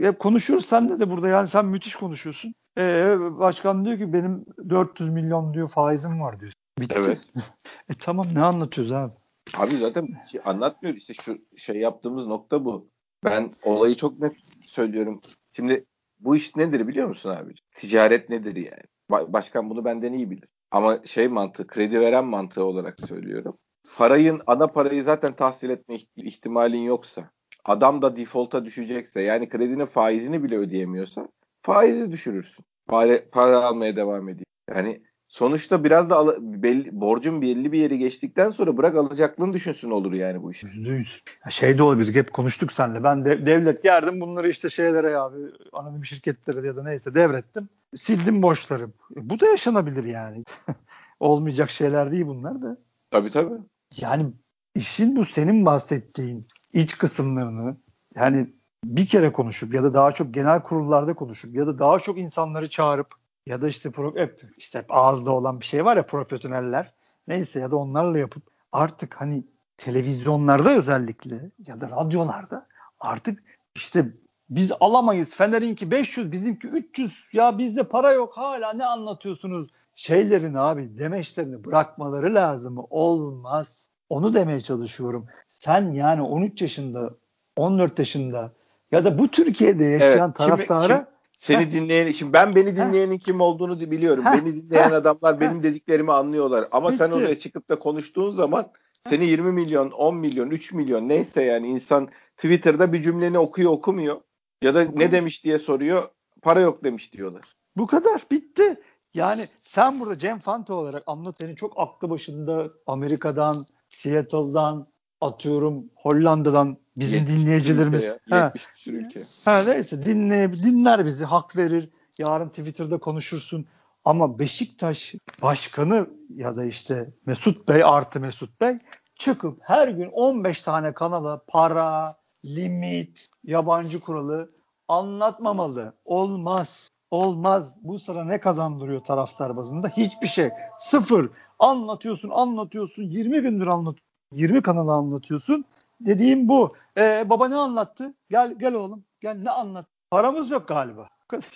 hep 0.00 0.18
konuşuyoruz 0.18 0.66
sen 0.66 0.88
de 0.88 1.00
de 1.00 1.10
burada 1.10 1.28
yani 1.28 1.48
sen 1.48 1.66
müthiş 1.66 1.96
konuşuyorsun. 1.96 2.54
Ee, 2.78 3.16
başkan 3.20 3.84
diyor 3.84 3.98
ki 3.98 4.12
benim 4.12 4.44
400 4.68 5.10
milyon 5.10 5.54
diyor 5.54 5.68
faizim 5.68 6.20
var 6.20 6.40
diyor. 6.40 6.52
Bitti. 6.78 6.94
Evet. 6.98 7.20
e 7.88 7.94
tamam 8.00 8.26
ne 8.34 8.42
anlatıyoruz 8.42 8.92
abi? 8.92 9.12
Abi 9.54 9.76
zaten 9.76 10.08
şey 10.30 10.40
anlatmıyor 10.44 10.96
işte 10.96 11.14
şu 11.14 11.38
şey 11.56 11.76
yaptığımız 11.76 12.26
nokta 12.26 12.64
bu. 12.64 12.88
Ben 13.24 13.50
olayı 13.64 13.94
çok 13.94 14.18
net 14.18 14.32
söylüyorum. 14.66 15.20
Şimdi 15.52 15.84
bu 16.24 16.36
iş 16.36 16.56
nedir 16.56 16.88
biliyor 16.88 17.08
musun 17.08 17.30
abi? 17.30 17.54
Ticaret 17.76 18.30
nedir 18.30 18.56
yani? 18.56 19.32
Başkan 19.32 19.70
bunu 19.70 19.84
benden 19.84 20.12
iyi 20.12 20.30
bilir. 20.30 20.48
Ama 20.70 21.00
şey 21.04 21.28
mantığı, 21.28 21.66
kredi 21.66 22.00
veren 22.00 22.24
mantığı 22.24 22.64
olarak 22.64 23.00
söylüyorum. 23.00 23.58
Parayın, 23.98 24.40
ana 24.46 24.66
parayı 24.66 25.04
zaten 25.04 25.36
tahsil 25.36 25.70
etme 25.70 25.96
ihtimalin 26.16 26.82
yoksa, 26.82 27.30
adam 27.64 28.02
da 28.02 28.16
default'a 28.16 28.64
düşecekse, 28.64 29.20
yani 29.20 29.48
kredinin 29.48 29.86
faizini 29.86 30.42
bile 30.42 30.56
ödeyemiyorsa, 30.56 31.28
faizi 31.62 32.12
düşürürsün. 32.12 32.64
Para, 32.86 33.30
para 33.32 33.58
almaya 33.58 33.96
devam 33.96 34.28
edeyim. 34.28 34.44
Yani 34.70 35.02
sonuçta 35.34 35.84
biraz 35.84 36.10
da 36.10 36.16
al- 36.16 36.36
belli, 36.40 37.00
borcun 37.00 37.42
belli 37.42 37.72
bir 37.72 37.78
yeri 37.78 37.98
geçtikten 37.98 38.50
sonra 38.50 38.76
bırak 38.76 38.96
alacaklığını 38.96 39.52
düşünsün 39.52 39.90
olur 39.90 40.12
yani 40.12 40.42
bu 40.42 40.52
iş. 40.52 40.62
%100. 40.62 41.20
Ya 41.44 41.50
şey 41.50 41.78
de 41.78 41.82
olabilir. 41.82 42.14
Hep 42.14 42.32
konuştuk 42.32 42.72
seninle. 42.72 43.04
Ben 43.04 43.24
de 43.24 43.46
devlet 43.46 43.82
geldim 43.82 44.20
bunları 44.20 44.48
işte 44.48 44.70
şeylere 44.70 45.16
abi 45.16 45.36
anonim 45.72 46.04
şirketlere 46.04 46.66
ya 46.66 46.76
da 46.76 46.82
neyse 46.82 47.14
devrettim. 47.14 47.68
Sildim 47.96 48.42
borçlarım. 48.42 48.94
E, 49.16 49.30
bu 49.30 49.40
da 49.40 49.46
yaşanabilir 49.46 50.04
yani. 50.04 50.44
Olmayacak 51.20 51.70
şeyler 51.70 52.12
değil 52.12 52.26
bunlar 52.26 52.62
da. 52.62 52.76
Tabii 53.10 53.30
tabii. 53.30 53.54
Yani 53.96 54.26
işin 54.74 55.16
bu 55.16 55.24
senin 55.24 55.66
bahsettiğin 55.66 56.46
iç 56.72 56.98
kısımlarını 56.98 57.76
yani 58.14 58.46
bir 58.84 59.06
kere 59.06 59.32
konuşup 59.32 59.74
ya 59.74 59.82
da 59.82 59.94
daha 59.94 60.12
çok 60.12 60.34
genel 60.34 60.62
kurullarda 60.62 61.14
konuşup 61.14 61.54
ya 61.54 61.66
da 61.66 61.78
daha 61.78 61.98
çok 61.98 62.18
insanları 62.18 62.70
çağırıp 62.70 63.23
ya 63.46 63.62
da 63.62 63.68
işte 63.68 63.90
pro, 63.90 64.16
hep 64.16 64.44
işte 64.56 64.78
hep 64.78 64.86
ağızda 64.88 65.30
olan 65.30 65.60
bir 65.60 65.64
şey 65.64 65.84
var 65.84 65.96
ya 65.96 66.06
profesyoneller. 66.06 66.92
Neyse 67.28 67.60
ya 67.60 67.70
da 67.70 67.76
onlarla 67.76 68.18
yapıp 68.18 68.42
artık 68.72 69.20
hani 69.20 69.44
televizyonlarda 69.76 70.76
özellikle 70.76 71.50
ya 71.66 71.80
da 71.80 71.90
radyolarda 71.90 72.66
artık 73.00 73.42
işte 73.74 74.04
biz 74.50 74.72
alamayız. 74.80 75.34
Fener'inki 75.36 75.90
500, 75.90 76.32
bizimki 76.32 76.68
300. 76.68 77.24
Ya 77.32 77.58
bizde 77.58 77.82
para 77.82 78.12
yok 78.12 78.36
hala 78.36 78.72
ne 78.72 78.86
anlatıyorsunuz? 78.86 79.70
Şeylerin 79.94 80.54
abi 80.54 80.98
demeçlerini 80.98 81.64
bırakmaları 81.64 82.34
lazım. 82.34 82.76
Olmaz. 82.90 83.88
Onu 84.08 84.34
demeye 84.34 84.60
çalışıyorum. 84.60 85.26
Sen 85.48 85.92
yani 85.92 86.22
13 86.22 86.62
yaşında, 86.62 87.10
14 87.56 87.98
yaşında 87.98 88.52
ya 88.92 89.04
da 89.04 89.18
bu 89.18 89.28
Türkiye'de 89.28 89.84
yaşayan 89.84 90.28
evet, 90.28 90.36
taraftara 90.36 90.96
kim, 90.96 91.13
seni 91.44 91.72
dinleyen, 91.72 92.12
şimdi 92.12 92.32
ben 92.32 92.54
beni 92.54 92.76
dinleyenin 92.76 93.18
kim 93.18 93.40
olduğunu 93.40 93.90
biliyorum. 93.90 94.24
Beni 94.32 94.54
dinleyen 94.54 94.90
adamlar 94.90 95.40
benim 95.40 95.62
dediklerimi 95.62 96.12
anlıyorlar. 96.12 96.68
Ama 96.72 96.92
sen 96.92 97.10
oraya 97.10 97.38
çıkıp 97.38 97.68
da 97.68 97.78
konuştuğun 97.78 98.30
zaman 98.30 98.70
seni 99.08 99.24
20 99.24 99.52
milyon, 99.52 99.90
10 99.90 100.16
milyon, 100.16 100.50
3 100.50 100.72
milyon 100.72 101.08
neyse 101.08 101.42
yani 101.42 101.68
insan 101.68 102.08
Twitter'da 102.36 102.92
bir 102.92 103.02
cümleni 103.02 103.38
okuyor 103.38 103.70
okumuyor. 103.70 104.20
Ya 104.62 104.74
da 104.74 104.84
ne 104.94 105.12
demiş 105.12 105.44
diye 105.44 105.58
soruyor. 105.58 106.02
Para 106.42 106.60
yok 106.60 106.84
demiş 106.84 107.12
diyorlar. 107.12 107.42
Bu 107.76 107.86
kadar 107.86 108.26
bitti. 108.30 108.80
Yani 109.14 109.46
sen 109.46 110.00
burada 110.00 110.18
Cem 110.18 110.38
Fante 110.38 110.72
olarak 110.72 111.02
anlatanın 111.06 111.54
çok 111.54 111.72
aklı 111.76 112.10
başında 112.10 112.70
Amerika'dan, 112.86 113.66
Seattle'dan, 113.88 114.86
atıyorum 115.24 115.84
Hollanda'dan 115.94 116.76
bizim 116.96 117.26
dinleyicilerimiz. 117.26 118.04
Ülke 118.04 118.36
ya, 118.36 118.44
70 118.44 118.66
küsur 118.66 118.92
ülke. 118.92 119.22
Ha, 119.44 119.62
neyse 119.66 120.04
dinle, 120.04 120.52
dinler 120.52 121.06
bizi 121.06 121.24
hak 121.24 121.56
verir. 121.56 121.90
Yarın 122.18 122.48
Twitter'da 122.48 122.98
konuşursun. 122.98 123.66
Ama 124.04 124.38
Beşiktaş 124.38 125.14
başkanı 125.42 126.06
ya 126.34 126.56
da 126.56 126.64
işte 126.64 127.14
Mesut 127.26 127.68
Bey 127.68 127.84
artı 127.84 128.20
Mesut 128.20 128.60
Bey 128.60 128.78
çıkıp 129.18 129.58
her 129.62 129.88
gün 129.88 130.10
15 130.12 130.62
tane 130.62 130.94
kanala 130.94 131.42
para, 131.48 132.16
limit, 132.44 133.26
yabancı 133.44 134.00
kuralı 134.00 134.50
anlatmamalı. 134.88 135.94
Olmaz. 136.04 136.88
Olmaz. 137.10 137.76
Bu 137.82 137.98
sıra 137.98 138.24
ne 138.24 138.40
kazandırıyor 138.40 139.04
taraftar 139.04 139.56
bazında? 139.56 139.88
Hiçbir 139.88 140.26
şey. 140.26 140.50
Sıfır. 140.78 141.30
Anlatıyorsun, 141.58 142.30
anlatıyorsun. 142.30 143.02
20 143.02 143.40
gündür 143.40 143.66
anlat 143.66 143.96
20 144.34 144.62
kanalı 144.62 144.92
anlatıyorsun. 144.92 145.64
Dediğim 146.00 146.48
bu. 146.48 146.76
Ee, 146.98 147.26
baba 147.30 147.48
ne 147.48 147.56
anlattı? 147.56 148.14
Gel 148.30 148.54
gel 148.58 148.74
oğlum. 148.74 149.04
Gel 149.20 149.36
ne 149.42 149.50
anlat? 149.50 149.86
Paramız 150.10 150.50
yok 150.50 150.68
galiba. 150.68 151.08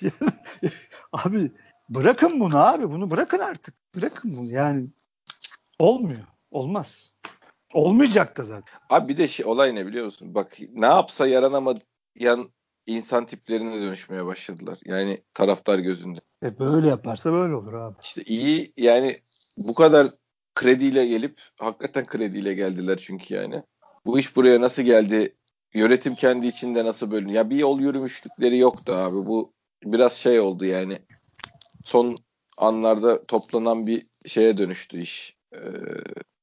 abi 1.12 1.52
bırakın 1.88 2.40
bunu 2.40 2.56
abi. 2.56 2.90
Bunu 2.90 3.10
bırakın 3.10 3.38
artık. 3.38 3.74
Bırakın 3.96 4.36
bunu 4.36 4.46
yani. 4.46 4.86
Olmuyor. 5.78 6.24
Olmaz. 6.50 7.12
Olmayacak 7.74 8.36
da 8.36 8.42
zaten. 8.42 8.78
Abi 8.90 9.08
bir 9.08 9.16
de 9.16 9.28
şey, 9.28 9.46
olay 9.46 9.74
ne 9.74 9.86
biliyor 9.86 10.04
musun? 10.04 10.34
Bak 10.34 10.56
ne 10.72 10.86
yapsa 10.86 11.26
yaranamayan 11.26 12.50
insan 12.86 13.26
tiplerine 13.26 13.82
dönüşmeye 13.82 14.26
başladılar. 14.26 14.78
Yani 14.84 15.22
taraftar 15.34 15.78
gözünde. 15.78 16.20
E 16.44 16.58
böyle 16.58 16.88
yaparsa 16.88 17.32
böyle 17.32 17.54
olur 17.54 17.72
abi. 17.72 17.96
İşte 18.02 18.22
iyi 18.22 18.72
yani 18.76 19.22
bu 19.56 19.74
kadar 19.74 20.10
krediyle 20.58 21.06
gelip 21.06 21.40
hakikaten 21.58 22.04
krediyle 22.04 22.54
geldiler 22.54 22.98
çünkü 23.02 23.34
yani. 23.34 23.62
Bu 24.06 24.18
iş 24.18 24.36
buraya 24.36 24.60
nasıl 24.60 24.82
geldi? 24.82 25.36
Yönetim 25.74 26.14
kendi 26.14 26.46
içinde 26.46 26.84
nasıl 26.84 27.10
bölünüyor? 27.10 27.36
Ya 27.36 27.50
bir 27.50 27.56
yol 27.56 27.80
yürümüşlükleri 27.80 28.58
yoktu 28.58 28.92
abi. 28.92 29.26
Bu 29.26 29.52
biraz 29.84 30.12
şey 30.12 30.40
oldu 30.40 30.64
yani. 30.64 30.98
Son 31.84 32.16
anlarda 32.56 33.24
toplanan 33.24 33.86
bir 33.86 34.06
şeye 34.26 34.58
dönüştü 34.58 35.00
iş. 35.00 35.36
Ee, 35.54 35.58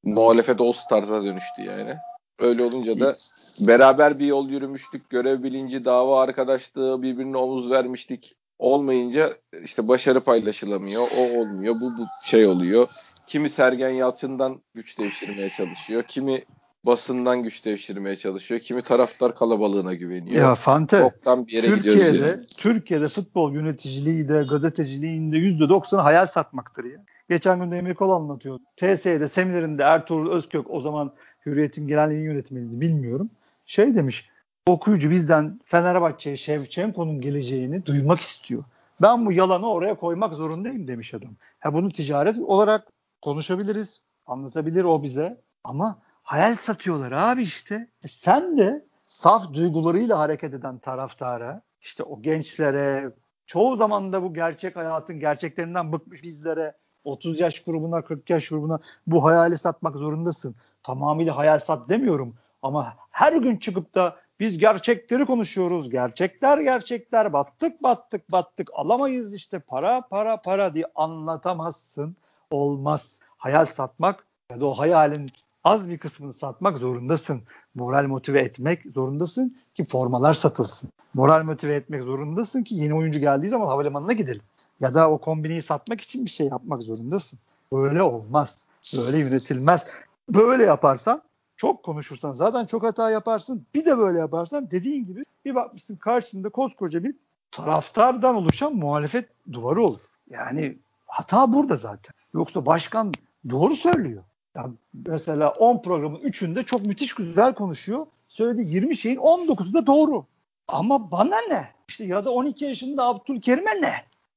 muhalefet 0.04 0.62
All 0.62 0.72
Stars'a 0.72 1.24
dönüştü 1.24 1.62
yani. 1.62 1.96
Öyle 2.40 2.64
olunca 2.64 3.00
da 3.00 3.16
beraber 3.60 4.20
bir 4.20 4.26
yol 4.26 4.50
yürümüştük. 4.50 5.10
Görev 5.10 5.44
bilinci, 5.44 5.86
dava 5.86 6.22
arkadaşlığı, 6.22 7.02
birbirine 7.02 7.38
omuz 7.38 7.72
vermiştik. 7.72 8.36
Olmayınca 8.60 9.34
işte 9.64 9.88
başarı 9.88 10.22
paylaşılamıyor. 10.22 11.04
O 11.18 11.40
olmuyor. 11.40 11.76
Bu, 11.82 11.98
bu 11.98 12.06
şey 12.24 12.46
oluyor. 12.46 12.88
Kimi 13.28 13.50
Sergen 13.50 13.90
Yalçın'dan 13.90 14.62
güç 14.74 15.00
devşirmeye 15.00 15.50
çalışıyor. 15.50 16.04
Kimi 16.04 16.44
basından 16.86 17.44
güç 17.44 17.66
devşirmeye 17.66 18.16
çalışıyor. 18.16 18.60
Kimi 18.60 18.82
taraftar 18.82 19.36
kalabalığına 19.36 19.94
güveniyor. 19.94 20.42
Ya 20.42 20.56
Fante, 20.56 21.04
Boktan 21.04 21.48
bir 21.48 21.52
yere 21.52 21.68
Türkiye'de, 21.68 22.28
yani. 22.28 22.46
Türkiye'de 22.58 23.08
futbol 23.08 23.54
yöneticiliği 23.54 24.30
de 24.30 24.44
gazeteciliğinde 24.50 25.38
%90'ı 25.38 26.00
hayal 26.00 26.28
satmaktır 26.28 26.84
ya. 26.84 27.06
Geçen 27.30 27.60
gün 27.60 27.72
de 27.72 27.78
Emre 27.78 27.94
Kol 27.94 28.10
anlatıyor. 28.10 28.60
TSE'de 28.78 29.28
seminerinde 29.28 29.84
Ertuğrul 29.84 30.32
Özkök 30.32 30.70
o 30.70 30.82
zaman 30.82 31.14
Hürriyet'in 31.46 31.88
genel 31.88 32.12
yayın 32.12 32.24
yönetmeniydi 32.24 32.82
bilmiyorum. 32.82 33.30
Şey 33.66 33.96
demiş 33.96 34.30
okuyucu 34.68 35.12
bizden 35.12 35.60
Fenerbahçe'ye 35.66 36.38
Şevçenko'nun 36.38 37.22
geleceğini 37.22 37.86
duymak 37.86 38.20
istiyor. 38.20 38.64
Ben 39.02 39.26
bu 39.26 39.32
yalanı 39.32 39.72
oraya 39.72 39.96
koymak 39.96 40.34
zorundayım 40.34 40.88
demiş 40.88 41.14
adam. 41.14 41.32
Ha 41.60 41.74
bunu 41.74 41.92
ticaret 41.92 42.40
olarak 42.40 42.88
konuşabiliriz. 43.26 44.02
Anlatabilir 44.26 44.84
o 44.84 45.04
bize. 45.04 45.42
Ama 45.64 46.00
hayal 46.24 46.56
satıyorlar 46.56 47.12
abi 47.12 47.44
işte. 47.44 47.88
E 48.04 48.08
sen 48.08 48.58
de 48.58 48.86
saf 49.08 49.54
duygularıyla 49.54 50.20
hareket 50.20 50.54
eden 50.54 50.78
taraftara, 50.78 51.62
işte 51.82 52.04
o 52.04 52.22
gençlere, 52.22 53.12
çoğu 53.46 53.76
zaman 53.76 54.14
da 54.14 54.24
bu 54.24 54.34
gerçek 54.34 54.76
hayatın 54.76 55.20
gerçeklerinden 55.20 55.92
bıkmış 55.92 56.24
bizlere, 56.24 56.74
30 57.04 57.40
yaş 57.40 57.64
grubuna, 57.64 58.02
40 58.02 58.30
yaş 58.30 58.50
grubuna 58.50 58.80
bu 59.08 59.26
hayali 59.26 59.58
satmak 59.58 59.96
zorundasın. 59.96 60.56
Tamamıyla 60.84 61.38
hayal 61.38 61.60
sat 61.60 61.90
demiyorum 61.90 62.36
ama 62.62 62.96
her 63.12 63.34
gün 63.34 63.58
çıkıp 63.58 63.96
da 63.96 64.16
biz 64.40 64.58
gerçekleri 64.58 65.26
konuşuyoruz. 65.26 65.90
Gerçekler 65.90 66.58
gerçekler. 66.58 67.34
Battık 67.34 67.84
battık 67.84 68.32
battık. 68.32 68.70
Alamayız 68.74 69.34
işte 69.34 69.60
para 69.60 70.02
para 70.02 70.42
para 70.42 70.74
diye 70.74 70.86
anlatamazsın. 70.96 72.16
Olmaz. 72.50 73.20
Hayal 73.38 73.66
satmak 73.66 74.26
ya 74.52 74.62
da 74.62 74.66
o 74.66 74.74
hayalin 74.74 75.30
az 75.64 75.90
bir 75.90 75.98
kısmını 75.98 76.34
satmak 76.34 76.78
zorundasın. 76.78 77.42
Moral 77.76 78.08
motive 78.08 78.42
etmek 78.42 78.84
zorundasın 78.94 79.58
ki 79.74 79.86
formalar 79.86 80.34
satılsın. 80.34 80.90
Moral 81.14 81.44
motive 81.44 81.76
etmek 81.76 82.04
zorundasın 82.04 82.64
ki 82.64 82.76
yeni 82.76 82.94
oyuncu 82.94 83.20
geldiği 83.20 83.50
zaman 83.50 83.68
havalimanına 83.68 84.14
gidelim. 84.14 84.42
Ya 84.80 84.94
da 84.94 85.12
o 85.12 85.18
kombineyi 85.18 85.62
satmak 85.62 86.02
için 86.02 86.26
bir 86.26 86.30
şey 86.30 86.48
yapmak 86.48 86.84
zorundasın. 86.84 87.40
Böyle 87.72 88.02
olmaz. 88.02 88.68
Böyle 88.98 89.18
yönetilmez. 89.18 89.88
Böyle 90.30 90.64
yaparsan 90.64 91.22
çok 91.58 91.84
konuşursan 91.84 92.32
zaten 92.32 92.66
çok 92.66 92.84
hata 92.84 93.12
yaparsın. 93.12 93.66
Bir 93.74 93.86
de 93.86 93.98
böyle 93.98 94.20
yaparsan 94.20 94.72
dediğin 94.72 95.06
gibi 95.06 95.26
bir 95.46 95.56
bakmışsın 95.56 95.96
karşısında 95.96 96.50
koskoca 96.50 97.04
bir 97.04 97.16
taraftardan 97.52 98.36
oluşan 98.36 98.76
muhalefet 98.76 99.30
duvarı 99.52 99.84
olur. 99.84 100.02
Yani 100.30 100.78
hata 101.08 101.54
burada 101.54 101.76
zaten. 101.76 102.14
Yoksa 102.36 102.66
başkan 102.66 103.14
doğru 103.50 103.76
söylüyor. 103.76 104.24
Ya 104.56 104.70
mesela 104.94 105.50
10 105.50 105.82
programın 105.82 106.20
3'ünde 106.20 106.66
çok 106.66 106.86
müthiş 106.86 107.14
güzel 107.14 107.54
konuşuyor. 107.54 108.08
Söylediği 108.28 108.74
20 108.76 108.98
şeyin 108.98 109.18
19'u 109.18 109.74
da 109.74 109.88
doğru. 109.88 110.26
Ama 110.68 111.12
bana 111.12 111.38
ne? 111.50 111.70
İşte 111.90 112.06
ya 112.06 112.26
da 112.26 112.32
12 112.32 112.66
yaşında 112.66 113.04
Abdülkerim'e 113.04 113.82
ne? 113.82 113.94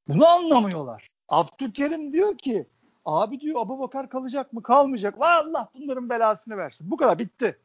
Bunu 0.08 0.26
anlamıyorlar. 0.26 1.08
Abdülkerim 1.28 2.12
diyor 2.12 2.38
ki 2.38 2.66
abi 3.04 3.40
diyor 3.40 3.60
Abu 3.62 3.78
Bakar 3.78 4.08
kalacak 4.08 4.52
mı 4.52 4.62
kalmayacak. 4.62 5.14
Allah 5.20 5.68
bunların 5.74 6.10
belasını 6.10 6.56
versin. 6.56 6.90
Bu 6.90 6.96
kadar 6.96 7.18
bitti. 7.18 7.58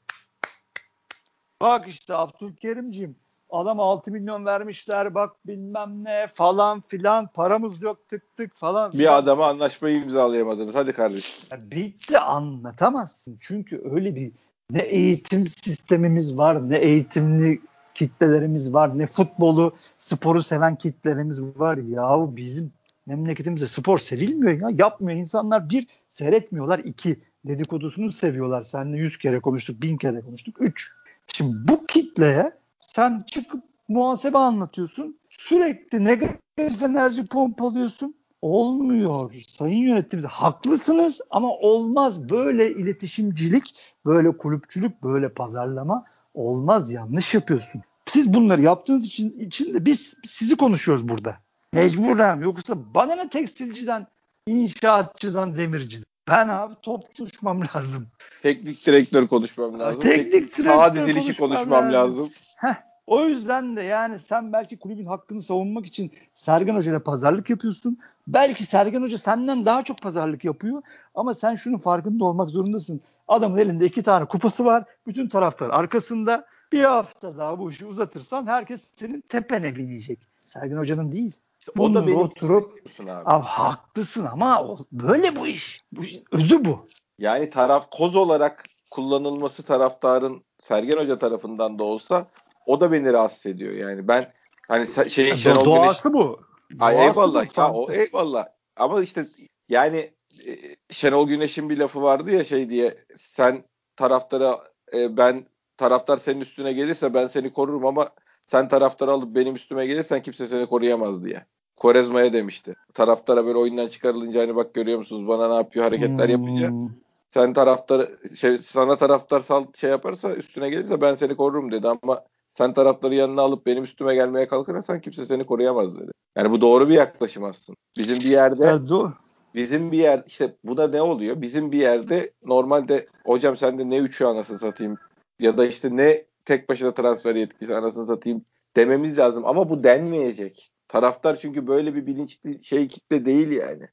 Bak 1.61 1.87
işte 1.87 2.15
Abdülkerimciğim 2.15 3.15
adam 3.53 3.79
6 3.79 4.11
milyon 4.11 4.45
vermişler 4.45 5.15
bak 5.15 5.31
bilmem 5.47 6.03
ne 6.03 6.27
falan 6.35 6.83
filan 6.87 7.27
paramız 7.27 7.81
yok 7.81 8.07
tık 8.07 8.37
tık 8.37 8.55
falan. 8.55 8.93
Bir 8.93 9.17
adama 9.17 9.47
anlaşmayı 9.47 10.03
imzalayamadınız. 10.03 10.75
Hadi 10.75 10.93
kardeşim. 10.93 11.47
Ya 11.51 11.71
bitti 11.71 12.19
anlatamazsın. 12.19 13.37
Çünkü 13.39 13.81
öyle 13.91 14.15
bir 14.15 14.31
ne 14.71 14.81
eğitim 14.81 15.47
sistemimiz 15.47 16.37
var, 16.37 16.69
ne 16.69 16.77
eğitimli 16.77 17.61
kitlelerimiz 17.93 18.73
var, 18.73 18.97
ne 18.97 19.07
futbolu, 19.07 19.73
sporu 19.99 20.43
seven 20.43 20.75
kitlelerimiz 20.75 21.41
var. 21.41 21.77
Yahu 21.77 22.35
bizim 22.35 22.71
memleketimizde 23.05 23.67
spor 23.67 23.99
sevilmiyor 23.99 24.61
ya. 24.61 24.69
Yapmıyor. 24.77 25.19
İnsanlar 25.19 25.69
bir 25.69 25.87
seyretmiyorlar. 26.09 26.79
iki 26.79 27.19
dedikodusunu 27.45 28.11
seviyorlar. 28.11 28.63
Seninle 28.63 28.97
yüz 28.97 29.17
kere 29.17 29.39
konuştuk, 29.39 29.81
bin 29.81 29.97
kere 29.97 30.21
konuştuk. 30.21 30.55
Üç. 30.59 30.91
Şimdi 31.27 31.67
bu 31.67 31.85
kitleye 31.85 32.51
sen 32.95 33.23
çıkıp 33.27 33.63
muhasebe 33.88 34.38
anlatıyorsun. 34.38 35.19
Sürekli 35.29 36.03
negatif 36.03 36.84
enerji 36.84 37.25
pompalıyorsun. 37.25 38.15
Olmuyor. 38.41 39.32
Sayın 39.47 39.77
yönetimimiz 39.77 40.32
haklısınız 40.32 41.21
ama 41.29 41.49
olmaz. 41.49 42.29
Böyle 42.29 42.71
iletişimcilik, 42.71 43.75
böyle 44.06 44.38
kulüpçülük, 44.38 45.03
böyle 45.03 45.29
pazarlama 45.29 46.06
olmaz. 46.34 46.91
Yanlış 46.91 47.34
yapıyorsun. 47.34 47.82
Siz 48.06 48.34
bunları 48.34 48.62
yaptığınız 48.62 49.06
için, 49.06 49.39
için 49.39 49.73
de 49.73 49.86
biz 49.86 50.13
sizi 50.25 50.56
konuşuyoruz 50.56 51.10
burada. 51.10 51.38
Mecburen. 51.73 52.41
Yoksa 52.41 52.93
bana 52.93 53.15
ne 53.15 53.29
tekstilciden, 53.29 54.08
inşaatçıdan, 54.47 55.58
demirciden. 55.58 56.12
Ben 56.27 56.47
abi 56.47 56.73
top 56.81 57.03
uçmam 57.21 57.62
lazım. 57.62 58.07
Teknik 58.41 58.86
direktör 58.86 59.27
konuşmam 59.27 59.79
lazım. 59.79 60.01
Teknik 60.01 60.33
direktör 60.33 60.63
Sağ 60.63 60.95
dizilişi 60.95 61.38
konuşmam 61.38 61.49
konuşmam 61.49 61.93
lazım. 61.93 62.19
lazım. 62.19 62.33
Heh, 62.57 62.75
o 63.07 63.25
yüzden 63.25 63.75
de 63.75 63.81
yani 63.81 64.19
sen 64.19 64.53
belki 64.53 64.79
kulübün 64.79 65.05
hakkını 65.05 65.41
savunmak 65.41 65.86
için 65.86 66.12
Sergen 66.36 66.75
Hoca 66.75 66.91
ile 66.91 66.99
pazarlık 66.99 67.49
yapıyorsun. 67.49 67.97
Belki 68.27 68.63
Sergen 68.63 69.01
Hoca 69.01 69.17
senden 69.17 69.65
daha 69.65 69.83
çok 69.83 70.01
pazarlık 70.01 70.45
yapıyor. 70.45 70.81
Ama 71.15 71.33
sen 71.33 71.55
şunun 71.55 71.77
farkında 71.77 72.25
olmak 72.25 72.49
zorundasın. 72.49 73.01
Adamın 73.27 73.57
elinde 73.57 73.86
iki 73.86 74.03
tane 74.03 74.25
kupası 74.25 74.65
var. 74.65 74.83
Bütün 75.07 75.27
taraftar 75.27 75.69
arkasında. 75.69 76.45
Bir 76.71 76.83
hafta 76.83 77.38
daha 77.38 77.59
bu 77.59 77.69
işi 77.71 77.86
uzatırsan 77.86 78.47
herkes 78.47 78.81
senin 78.99 79.21
tepene 79.21 79.75
binecek. 79.75 80.19
Sergen 80.43 80.77
Hoca'nın 80.77 81.12
değil. 81.12 81.33
İşte 81.67 81.82
O 81.82 81.93
da 81.93 82.08
benim 82.08 82.17
oturup 82.17 82.65
abi. 82.99 83.12
abi 83.26 83.45
haklısın 83.45 84.26
ama 84.26 84.63
o- 84.63 84.86
böyle 84.91 85.36
bu 85.36 85.47
iş. 85.47 85.82
Bu 85.91 86.02
özü 86.32 86.65
bu. 86.65 86.88
Yani 87.19 87.49
taraf 87.49 87.88
koz 87.91 88.15
olarak 88.15 88.63
kullanılması 88.91 89.63
taraftarın 89.63 90.43
Sergen 90.60 90.97
Hoca 90.97 91.17
tarafından 91.17 91.80
da 91.80 91.84
olsa 91.84 92.28
o 92.65 92.82
da 92.82 92.91
beni 92.91 93.13
rahatsız 93.13 93.45
ediyor. 93.45 93.73
Yani 93.73 94.08
ben 94.08 94.34
hani 94.67 95.10
şeyin 95.10 95.34
Şenol 95.34 95.63
Güneş 95.65 95.76
Doğası 95.84 96.13
bu. 96.13 96.39
Ay 96.80 96.95
Doğası 96.95 97.19
eyvallah 97.19 97.45
bu. 97.58 97.62
ya 97.62 97.73
o 97.73 97.91
eyvallah. 97.91 98.47
Ama 98.76 99.02
işte 99.02 99.26
yani 99.69 100.13
e, 100.47 100.52
Şenol 100.89 101.28
Güneş'in 101.28 101.69
bir 101.69 101.78
lafı 101.78 102.02
vardı 102.02 102.32
ya 102.32 102.43
şey 102.43 102.69
diye 102.69 103.06
sen 103.15 103.63
taraftara 103.95 104.60
e, 104.93 105.17
ben 105.17 105.45
taraftar 105.78 106.17
senin 106.17 106.41
üstüne 106.41 106.73
gelirse 106.73 107.13
ben 107.13 107.28
seni 107.28 107.54
korurum 107.54 107.86
ama 107.86 108.10
sen 108.47 108.67
taraftarı 108.67 109.12
alıp 109.12 109.36
benim 109.36 109.56
üstüme 109.56 109.86
gelirsen 109.86 110.21
kimse 110.21 110.47
seni 110.47 110.65
koruyamaz 110.65 111.23
diye. 111.26 111.45
Korezma'ya 111.75 112.33
demişti. 112.33 112.75
Taraftara 112.93 113.45
böyle 113.45 113.57
oyundan 113.57 113.88
çıkarılınca 113.88 114.41
hani 114.41 114.55
bak 114.55 114.73
görüyor 114.73 114.97
musunuz 114.97 115.27
bana 115.27 115.47
ne 115.47 115.55
yapıyor 115.55 115.86
hareketler 115.86 116.29
yapınca 116.29 116.69
Hmm. 116.69 116.89
sen 117.34 117.53
taraftar 117.53 118.09
şey, 118.36 118.57
sana 118.57 118.95
taraftar 118.95 119.41
sal, 119.41 119.65
şey 119.76 119.89
yaparsa 119.89 120.34
üstüne 120.34 120.69
gelirse 120.69 121.01
ben 121.01 121.15
seni 121.15 121.36
korurum 121.36 121.71
dedi 121.71 121.88
ama 121.88 122.24
sen 122.57 122.74
taraftarı 122.74 123.15
yanına 123.15 123.41
alıp 123.41 123.65
benim 123.65 123.84
üstüme 123.84 124.15
gelmeye 124.15 124.47
kalkırsan 124.47 125.01
kimse 125.01 125.26
seni 125.26 125.45
koruyamaz 125.45 125.99
dedi. 125.99 126.11
Yani 126.38 126.51
bu 126.51 126.61
doğru 126.61 126.89
bir 126.89 126.93
yaklaşım 126.93 127.43
aslında. 127.43 127.78
Bizim 127.97 128.17
bir 128.17 128.32
yerde 128.32 128.65
Ya 128.65 128.89
doğru. 128.89 129.13
bizim 129.55 129.91
bir 129.91 129.97
yer 129.97 130.24
işte 130.28 130.55
bu 130.63 130.78
da 130.78 130.88
ne 130.88 131.01
oluyor? 131.01 131.41
Bizim 131.41 131.71
bir 131.71 131.80
yerde 131.80 132.32
normalde 132.45 133.07
hocam 133.26 133.57
sende 133.57 133.89
ne 133.89 133.97
üçü 133.97 134.26
anasını 134.26 134.59
satayım 134.59 134.97
ya 135.39 135.57
da 135.57 135.65
işte 135.65 135.95
ne 135.95 136.26
tek 136.45 136.69
başına 136.69 136.93
transfer 136.93 137.36
yetkisi 137.36 137.76
anasını 137.76 138.07
satayım 138.07 138.45
dememiz 138.76 139.17
lazım 139.17 139.45
ama 139.45 139.69
bu 139.69 139.84
denmeyecek. 139.84 140.72
Taraftar 140.93 141.35
çünkü 141.35 141.67
böyle 141.67 141.95
bir 141.95 142.05
bilinçli 142.05 142.63
şey 142.63 142.87
kitle 142.87 143.25
değil 143.25 143.51
yani. 143.51 143.87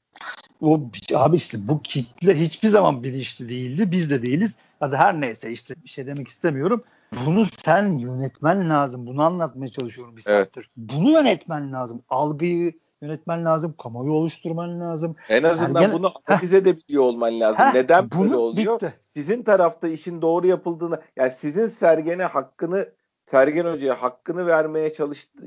O 0.61 0.81
abi 1.15 1.35
işte 1.35 1.67
bu 1.67 1.81
kitle 1.81 2.39
hiçbir 2.39 2.69
zaman 2.69 3.03
bilinçli 3.03 3.49
değildi. 3.49 3.91
Biz 3.91 4.09
de 4.09 4.21
değiliz. 4.21 4.55
Hadi 4.79 4.95
her 4.95 5.21
neyse 5.21 5.51
işte 5.51 5.75
bir 5.83 5.89
şey 5.89 6.07
demek 6.07 6.27
istemiyorum. 6.27 6.83
bunu 7.25 7.45
sen 7.45 7.91
yönetmen 7.91 8.69
lazım. 8.69 9.07
Bunu 9.07 9.23
anlatmaya 9.23 9.67
çalışıyorum 9.67 10.17
bir 10.17 10.21
saattir. 10.21 10.69
Evet. 10.77 10.91
Bunu 10.95 11.09
yönetmen 11.09 11.73
lazım. 11.73 12.01
Algıyı 12.09 12.73
yönetmen 13.01 13.45
lazım. 13.45 13.75
Kamuoyu 13.83 14.11
oluşturman 14.11 14.79
lazım. 14.79 15.15
En 15.29 15.43
azından 15.43 15.81
Sergen... 15.81 15.99
bunu 15.99 16.13
analiz 16.25 16.53
edebiliyor 16.53 17.03
olman 17.03 17.39
lazım. 17.39 17.65
Heh, 17.65 17.73
Neden 17.73 18.11
bunu, 18.11 18.23
böyle 18.23 18.35
oluyor? 18.35 18.75
Bitti. 18.75 18.93
Sizin 19.01 19.43
tarafta 19.43 19.87
işin 19.87 20.21
doğru 20.21 20.47
yapıldığını 20.47 21.01
yani 21.15 21.31
sizin 21.31 21.67
Sergen'e 21.67 22.25
hakkını 22.25 22.89
Sergen 23.31 23.65
Hoca'ya 23.65 24.01
hakkını 24.01 24.47
vermeye 24.47 24.93
çalıştı 24.93 25.39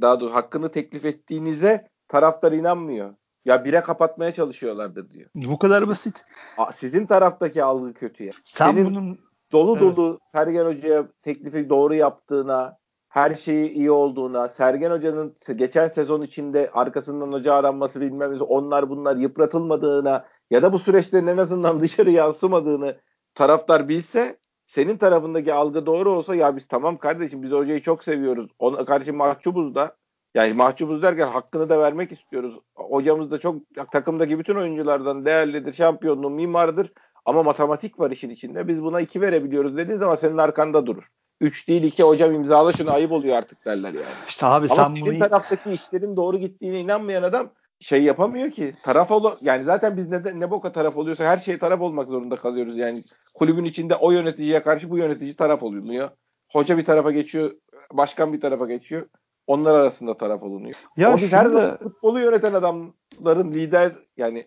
daha 0.00 0.20
doğrusu 0.20 0.34
hakkını 0.34 0.68
teklif 0.72 1.04
ettiğinize 1.04 1.88
taraftar 2.08 2.52
inanmıyor. 2.52 3.14
Ya 3.44 3.64
bire 3.64 3.80
kapatmaya 3.80 4.32
çalışıyorlardır 4.32 5.10
diyor. 5.10 5.30
Bu 5.34 5.58
kadar 5.58 5.88
basit. 5.88 6.24
Sizin 6.74 7.06
taraftaki 7.06 7.62
algı 7.62 7.94
kötü 7.94 8.24
ya. 8.24 8.32
Sen 8.44 8.70
Senin 8.70 8.84
bunun 8.84 9.18
dolu 9.52 9.72
evet. 9.72 9.96
dolu 9.96 10.18
Sergen 10.32 10.64
Hoca'ya 10.64 11.08
teklifi 11.22 11.68
doğru 11.68 11.94
yaptığına, 11.94 12.78
her 13.08 13.34
şeyi 13.34 13.70
iyi 13.70 13.90
olduğuna, 13.90 14.48
Sergen 14.48 14.90
Hoca'nın 14.90 15.36
geçen 15.56 15.88
sezon 15.88 16.22
içinde 16.22 16.70
arkasından 16.74 17.32
hoca 17.32 17.54
aranması 17.54 18.00
bilmemiz, 18.00 18.42
onlar 18.42 18.90
bunlar 18.90 19.16
yıpratılmadığına 19.16 20.24
ya 20.50 20.62
da 20.62 20.72
bu 20.72 20.78
süreçlerin 20.78 21.26
en 21.26 21.36
azından 21.36 21.80
dışarı 21.80 22.10
yansımadığını 22.10 22.96
taraftar 23.34 23.88
bilse 23.88 24.38
senin 24.68 24.96
tarafındaki 24.96 25.52
algı 25.52 25.86
doğru 25.86 26.10
olsa 26.10 26.34
ya 26.34 26.56
biz 26.56 26.68
tamam 26.68 26.96
kardeşim 26.96 27.42
biz 27.42 27.50
hocayı 27.50 27.82
çok 27.82 28.04
seviyoruz. 28.04 28.50
Ona 28.58 28.84
karşı 28.84 29.14
mahcubuz 29.14 29.74
da 29.74 29.96
yani 30.34 30.52
mahcubuz 30.52 31.02
derken 31.02 31.28
hakkını 31.28 31.68
da 31.68 31.80
vermek 31.80 32.12
istiyoruz. 32.12 32.54
Hocamız 32.74 33.30
da 33.30 33.38
çok 33.38 33.56
takımdaki 33.92 34.38
bütün 34.38 34.54
oyunculardan 34.54 35.24
değerlidir, 35.24 35.72
şampiyonluğun 35.72 36.32
mimarıdır. 36.32 36.92
Ama 37.24 37.42
matematik 37.42 38.00
var 38.00 38.10
işin 38.10 38.30
içinde. 38.30 38.68
Biz 38.68 38.82
buna 38.82 39.00
iki 39.00 39.20
verebiliyoruz 39.20 39.76
dediğin 39.76 39.98
zaman 39.98 40.14
senin 40.14 40.38
arkanda 40.38 40.86
durur. 40.86 41.04
Üç 41.40 41.68
değil 41.68 41.82
iki 41.82 42.02
hocam 42.02 42.34
imzala 42.34 42.72
şunu 42.72 42.90
ayıp 42.92 43.12
oluyor 43.12 43.36
artık 43.36 43.66
derler 43.66 43.92
yani. 43.92 44.14
İşte 44.28 44.46
abi 44.46 44.66
Ama 44.70 44.84
sen 44.84 44.94
senin 44.94 45.06
bunu... 45.06 45.18
taraftaki 45.18 45.72
işlerin 45.72 46.16
doğru 46.16 46.36
gittiğine 46.38 46.80
inanmayan 46.80 47.22
adam 47.22 47.50
şey 47.80 48.02
yapamıyor 48.02 48.50
ki. 48.50 48.74
Taraf 48.82 49.10
ol 49.10 49.32
yani 49.40 49.62
zaten 49.62 49.96
biz 49.96 50.08
ne, 50.08 50.40
ne 50.40 50.50
boka 50.50 50.72
taraf 50.72 50.96
oluyorsa 50.96 51.24
her 51.24 51.38
şey 51.38 51.58
taraf 51.58 51.80
olmak 51.80 52.08
zorunda 52.08 52.36
kalıyoruz. 52.36 52.78
Yani 52.78 53.02
kulübün 53.34 53.64
içinde 53.64 53.94
o 53.94 54.10
yöneticiye 54.10 54.62
karşı 54.62 54.90
bu 54.90 54.98
yönetici 54.98 55.36
taraf 55.36 55.62
oluyor. 55.62 56.10
Hoca 56.52 56.78
bir 56.78 56.84
tarafa 56.84 57.10
geçiyor, 57.10 57.50
başkan 57.92 58.32
bir 58.32 58.40
tarafa 58.40 58.66
geçiyor. 58.66 59.06
Onlar 59.46 59.74
arasında 59.74 60.16
taraf 60.16 60.42
olunuyor. 60.42 60.74
Ya 60.96 61.12
o 61.12 61.16
biz 61.16 61.32
her 61.32 61.46
zaman 61.46 61.76
futbolu 61.78 62.20
yöneten 62.20 62.52
adamların 62.52 63.52
lider 63.52 63.92
yani 64.16 64.46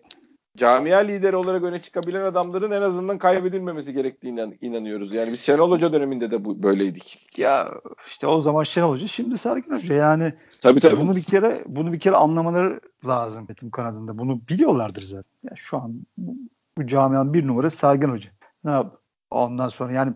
camia 0.56 0.98
lideri 0.98 1.36
olarak 1.36 1.62
öne 1.62 1.82
çıkabilen 1.82 2.22
adamların 2.22 2.70
en 2.70 2.82
azından 2.82 3.18
kaybedilmemesi 3.18 3.92
gerektiğine 3.92 4.58
inanıyoruz. 4.60 5.14
Yani 5.14 5.32
biz 5.32 5.40
Şenol 5.40 5.70
Hoca 5.70 5.92
döneminde 5.92 6.30
de 6.30 6.44
bu 6.44 6.62
böyleydik. 6.62 7.38
Ya 7.38 7.68
işte 8.06 8.26
o 8.26 8.40
zaman 8.40 8.62
Şenol 8.62 8.90
Hoca 8.90 9.06
şimdi 9.06 9.38
Sergen 9.38 9.76
Hoca 9.76 9.94
yani 9.94 10.34
tabii, 10.62 10.80
tabii. 10.80 11.00
bunu 11.00 11.16
bir 11.16 11.22
kere 11.22 11.64
bunu 11.66 11.92
bir 11.92 12.00
kere 12.00 12.16
anlamaları 12.16 12.80
lazım 13.06 13.48
Betim 13.48 13.70
kanadında. 13.70 14.18
Bunu 14.18 14.40
biliyorlardır 14.48 15.02
zaten. 15.02 15.32
Ya 15.42 15.56
şu 15.56 15.76
an 15.76 16.06
bu, 16.16 16.36
bu 16.78 16.86
camianın 16.86 17.34
bir 17.34 17.46
numarası 17.46 17.76
Sergen 17.76 18.08
Hoca. 18.08 18.30
Ne 18.64 18.70
yap? 18.70 18.98
Ondan 19.30 19.68
sonra 19.68 19.92
yani 19.92 20.12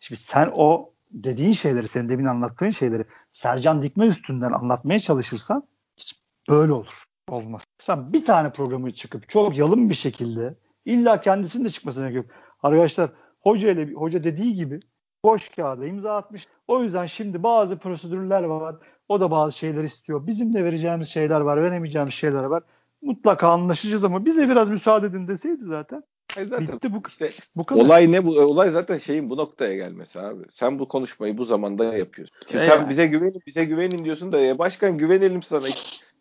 şimdi 0.00 0.20
sen 0.20 0.50
o 0.54 0.92
dediğin 1.10 1.52
şeyleri, 1.52 1.88
senin 1.88 2.08
demin 2.08 2.24
anlattığın 2.24 2.70
şeyleri 2.70 3.04
Sercan 3.32 3.82
Dikme 3.82 4.06
üstünden 4.06 4.52
anlatmaya 4.52 5.00
çalışırsan 5.00 5.62
hiç 5.96 6.20
böyle 6.48 6.72
olur. 6.72 7.09
Olmaz. 7.30 7.62
Sen 7.78 8.12
bir 8.12 8.24
tane 8.24 8.52
programı 8.52 8.90
çıkıp 8.90 9.28
çok 9.28 9.58
yalın 9.58 9.90
bir 9.90 9.94
şekilde 9.94 10.54
illa 10.84 11.20
kendisinin 11.20 11.64
de 11.64 11.70
çıkmasına 11.70 12.10
gerek 12.10 12.16
yok. 12.16 12.36
Arkadaşlar 12.62 13.10
hoca 13.40 13.70
ile 13.70 13.92
hoca 13.92 14.24
dediği 14.24 14.54
gibi 14.54 14.80
boş 15.24 15.48
kağıda 15.48 15.86
imza 15.86 16.16
atmış. 16.16 16.46
O 16.68 16.82
yüzden 16.82 17.06
şimdi 17.06 17.42
bazı 17.42 17.78
prosedürler 17.78 18.42
var. 18.42 18.76
O 19.08 19.20
da 19.20 19.30
bazı 19.30 19.58
şeyler 19.58 19.84
istiyor. 19.84 20.26
Bizim 20.26 20.54
de 20.54 20.64
vereceğimiz 20.64 21.08
şeyler 21.08 21.40
var, 21.40 21.62
veremeyeceğimiz 21.62 22.14
şeyler 22.14 22.44
var. 22.44 22.62
Mutlaka 23.02 23.48
anlaşacağız 23.48 24.04
ama 24.04 24.24
bize 24.24 24.48
biraz 24.48 24.70
müsaade 24.70 25.06
edin 25.06 25.28
deseydi 25.28 25.64
zaten. 25.64 26.02
zaten 26.36 26.68
Bitti 26.68 26.92
bu 26.92 27.02
işte 27.08 27.30
bu 27.56 27.64
kadar. 27.64 27.80
Olay 27.80 28.12
ne 28.12 28.26
bu? 28.26 28.30
Olay 28.30 28.70
zaten 28.70 28.98
şeyin 28.98 29.30
bu 29.30 29.36
noktaya 29.36 29.74
gelmesi 29.74 30.20
abi. 30.20 30.42
Sen 30.48 30.78
bu 30.78 30.88
konuşmayı 30.88 31.38
bu 31.38 31.44
zamanda 31.44 31.84
yapıyorsun. 31.84 32.36
Şimdi 32.50 32.64
e 32.64 32.66
sen 32.66 32.76
yani. 32.76 32.88
bize 32.88 33.06
güvenin, 33.06 33.42
bize 33.46 33.64
güvenin 33.64 34.04
diyorsun 34.04 34.32
da 34.32 34.40
ya 34.40 34.58
başkan 34.58 34.98
güvenelim 34.98 35.42
sana. 35.42 35.66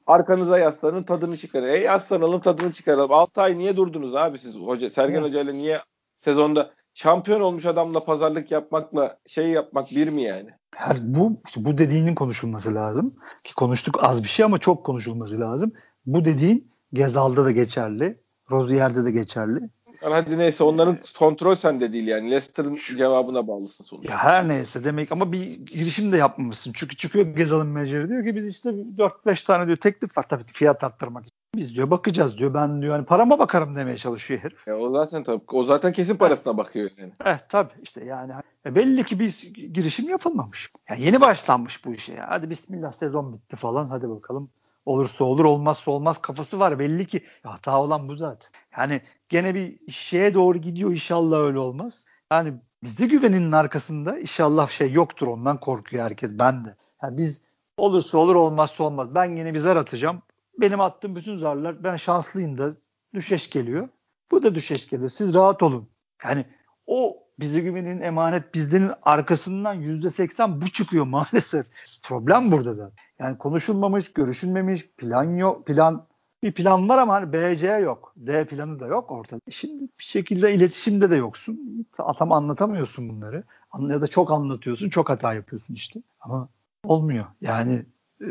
Arkanıza 0.10 0.60
yaslanın 0.60 1.03
tadını 1.03 1.38
çıkarın. 1.38 1.68
Ey 1.68 1.82
yaslanalım 1.82 2.41
tadını 2.41 2.74
çıkaralım. 2.74 3.14
6 3.14 3.41
ay 3.41 3.57
niye 3.57 3.78
durdunuz 3.78 4.16
abi 4.16 4.39
siz? 4.39 4.55
Hoca, 4.55 4.89
Sergen 4.89 5.22
Hoca 5.22 5.41
ile 5.41 5.53
niye 5.53 5.82
sezonda 6.20 6.72
şampiyon 6.93 7.41
olmuş 7.41 7.66
adamla 7.66 8.03
pazarlık 8.03 8.51
yapmakla 8.51 9.18
şey 9.28 9.47
yapmak 9.47 9.91
bir 9.91 10.07
mi 10.10 10.22
yani? 10.22 10.49
Her, 10.76 10.97
bu 11.01 11.41
işte 11.45 11.66
bu 11.66 11.78
dediğinin 11.78 12.16
konuşulması 12.16 12.76
lazım. 12.76 13.16
Ki 13.43 13.53
konuştuk 13.55 13.97
az 14.01 14.24
bir 14.24 14.28
şey 14.28 14.45
ama 14.45 14.57
çok 14.60 14.86
konuşulması 14.86 15.39
lazım. 15.39 15.72
Bu 16.05 16.26
dediğin 16.26 16.72
Gezal'da 16.93 17.45
da 17.45 17.51
geçerli. 17.51 18.20
Rozier'de 18.51 19.05
de 19.05 19.12
geçerli. 19.12 19.60
Hadi 20.02 20.38
neyse 20.38 20.64
onların 20.64 20.97
kontrol 21.20 21.56
sende 21.56 21.93
değil 21.93 22.08
yani. 22.08 22.32
Leicester'ın 22.32 22.76
cevabına 22.76 23.47
bağlısın 23.47 23.84
sonuçta. 23.84 24.14
Ya 24.14 24.24
her 24.24 24.47
neyse 24.47 24.84
demek 24.84 25.12
ama 25.12 25.32
bir 25.32 25.66
girişim 25.66 26.12
de 26.12 26.18
yapmamışsın. 26.18 26.74
Çünkü 26.76 26.97
çıkıyor 26.97 27.26
Gezal'ın 27.26 27.68
menajeri 27.68 28.10
diyor 28.10 28.26
ki 28.26 28.36
biz 28.36 28.47
işte 28.47 28.70
4-5 28.70 29.45
tane 29.45 29.68
diyor 29.68 29.78
teklif 29.78 30.18
var 30.18 30.26
tabii 30.30 30.43
fiyat 30.43 30.84
arttırmak 30.84 31.24
için. 31.24 31.39
Biz 31.56 31.76
diyor 31.76 31.91
bakacağız 31.91 32.38
diyor. 32.38 32.54
Ben 32.54 32.82
diyor 32.82 32.93
hani 32.93 33.06
parama 33.06 33.39
bakarım 33.39 33.76
demeye 33.76 33.97
çalışıyor 33.97 34.39
herif. 34.43 34.68
Ya 34.68 34.78
o 34.78 34.95
zaten 34.95 35.24
tabii. 35.24 35.41
O 35.52 35.64
zaten 35.64 35.93
kesin 35.93 36.16
parasına 36.16 36.58
bakıyor 36.58 36.89
yani. 36.97 37.12
Evet 37.26 37.45
tabii 37.50 37.74
işte 37.82 38.06
yani 38.06 38.34
e 38.66 38.76
belli 38.76 39.04
ki 39.04 39.20
bir 39.20 39.54
girişim 39.74 40.10
yapılmamış. 40.10 40.72
Yani 40.89 41.02
yeni 41.02 41.22
başlanmış 41.22 41.86
bu 41.86 41.93
işe. 41.93 42.14
Ya. 42.14 42.26
Hadi 42.30 42.50
bismillah 42.50 42.91
sezon 42.91 43.34
bitti 43.34 43.56
falan 43.56 43.86
hadi 43.86 44.10
bakalım 44.10 44.50
olursa 44.89 45.23
olur 45.23 45.45
olmazsa 45.45 45.91
olmaz 45.91 46.21
kafası 46.21 46.59
var 46.59 46.79
belli 46.79 47.07
ki 47.07 47.23
hata 47.43 47.81
olan 47.81 48.09
bu 48.09 48.15
zaten. 48.15 48.51
Yani 48.77 49.01
gene 49.29 49.55
bir 49.55 49.91
şeye 49.91 50.33
doğru 50.33 50.57
gidiyor 50.57 50.91
inşallah 50.91 51.39
öyle 51.39 51.59
olmaz. 51.59 52.05
Yani 52.31 52.53
bizde 52.83 53.05
güveninin 53.05 53.51
arkasında 53.51 54.19
inşallah 54.19 54.69
şey 54.69 54.91
yoktur 54.91 55.27
ondan 55.27 55.59
korkuyor 55.59 56.03
herkes 56.03 56.31
ben 56.33 56.65
de. 56.65 56.75
Yani 57.03 57.17
biz 57.17 57.41
olursa 57.77 58.17
olur 58.17 58.35
olmazsa 58.35 58.83
olmaz. 58.83 59.15
Ben 59.15 59.35
yine 59.35 59.53
bir 59.53 59.59
zar 59.59 59.75
atacağım. 59.75 60.21
Benim 60.61 60.81
attığım 60.81 61.15
bütün 61.15 61.37
zarlar 61.37 61.83
ben 61.83 61.95
şanslıyım 61.95 62.57
da 62.57 62.73
düşeş 63.13 63.49
geliyor. 63.49 63.89
Bu 64.31 64.43
da 64.43 64.55
düşeş 64.55 64.87
geliyor. 64.87 65.09
Siz 65.09 65.33
rahat 65.33 65.63
olun. 65.63 65.89
Yani 66.23 66.45
o 66.87 67.23
bize 67.41 67.59
güvenin 67.59 68.01
emanet 68.01 68.53
bizdenin 68.53 68.91
arkasından 69.03 69.73
yüzde 69.73 70.09
seksen 70.09 70.61
bu 70.61 70.69
çıkıyor 70.69 71.05
maalesef. 71.05 71.65
Problem 72.03 72.51
burada 72.51 72.73
zaten. 72.73 72.97
Yani 73.19 73.37
konuşulmamış, 73.37 74.13
görüşülmemiş, 74.13 74.87
plan 74.97 75.37
yok, 75.37 75.65
plan 75.65 76.05
bir 76.43 76.51
plan 76.51 76.89
var 76.89 76.97
ama 76.97 77.13
hani 77.13 77.33
BC 77.33 77.67
yok. 77.67 78.13
D 78.15 78.45
planı 78.45 78.79
da 78.79 78.87
yok 78.87 79.11
ortada. 79.11 79.41
Şimdi 79.49 79.83
bir 79.83 80.03
şekilde 80.03 80.53
iletişimde 80.53 81.09
de 81.09 81.15
yoksun. 81.15 81.85
Tam 82.17 82.31
anlatamıyorsun 82.31 83.09
bunları. 83.09 83.43
Ya 83.79 84.01
da 84.01 84.07
çok 84.07 84.31
anlatıyorsun, 84.31 84.89
çok 84.89 85.09
hata 85.09 85.33
yapıyorsun 85.33 85.73
işte. 85.73 85.99
Ama 86.21 86.49
olmuyor. 86.83 87.25
Yani 87.41 87.85
ee, 88.21 88.27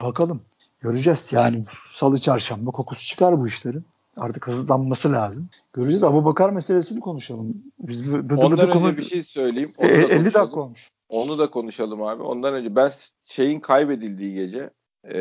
bakalım. 0.00 0.42
Göreceğiz. 0.80 1.32
Yani 1.32 1.64
salı 1.94 2.20
çarşamba 2.20 2.70
kokusu 2.70 3.06
çıkar 3.06 3.40
bu 3.40 3.46
işlerin. 3.46 3.84
Artık 4.16 4.46
hızlanması 4.46 5.12
lazım. 5.12 5.48
Göreceğiz. 5.72 6.04
Abu 6.04 6.24
Bakar 6.24 6.50
meselesini 6.50 7.00
konuşalım. 7.00 7.62
Biz 7.78 8.12
bıdı 8.12 8.34
Ondan 8.34 8.52
bıdı 8.52 8.62
önce 8.62 8.72
konuş... 8.72 8.98
bir 8.98 9.02
şey 9.02 9.22
söyleyeyim. 9.22 9.72
Onu 9.78 9.88
e, 9.88 9.92
50 9.92 10.24
dakika 10.24 10.60
olmuş. 10.60 10.90
Onu 11.08 11.38
da 11.38 11.50
konuşalım 11.50 12.02
abi. 12.02 12.22
Ondan 12.22 12.54
önce 12.54 12.76
ben 12.76 12.92
şeyin 13.24 13.60
kaybedildiği 13.60 14.34
gece 14.34 14.70
e, 15.12 15.18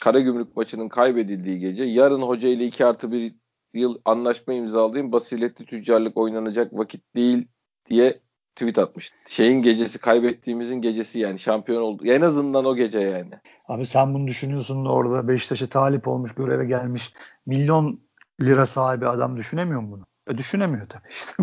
Karagümrük 0.00 0.56
maçının 0.56 0.88
kaybedildiği 0.88 1.58
gece 1.58 1.84
yarın 1.84 2.22
hoca 2.22 2.48
ile 2.48 2.64
2 2.64 2.86
artı 2.86 3.12
1 3.12 3.34
yıl 3.74 3.98
anlaşma 4.04 4.52
imzalayayım 4.52 5.12
basiretli 5.12 5.64
tüccarlık 5.64 6.16
oynanacak 6.16 6.72
vakit 6.72 7.14
değil 7.14 7.48
diye 7.90 8.20
tweet 8.58 8.78
atmış. 8.78 9.12
Şeyin 9.26 9.62
gecesi 9.62 9.98
kaybettiğimizin 9.98 10.82
gecesi 10.82 11.18
yani 11.18 11.38
şampiyon 11.38 11.82
oldu. 11.82 12.06
En 12.06 12.20
azından 12.20 12.64
o 12.64 12.76
gece 12.76 13.00
yani. 13.00 13.30
Abi 13.68 13.86
sen 13.86 14.14
bunu 14.14 14.26
düşünüyorsun 14.26 14.84
da 14.84 14.88
orada 14.88 15.28
Beşiktaş'a 15.28 15.66
talip 15.66 16.08
olmuş 16.08 16.34
göreve 16.34 16.66
gelmiş 16.66 17.12
milyon 17.46 18.00
lira 18.40 18.66
sahibi 18.66 19.08
adam 19.08 19.36
düşünemiyor 19.36 19.80
mu 19.80 19.92
bunu? 19.92 20.06
E 20.30 20.38
düşünemiyor 20.38 20.86
tabii 20.88 21.08
işte. 21.10 21.42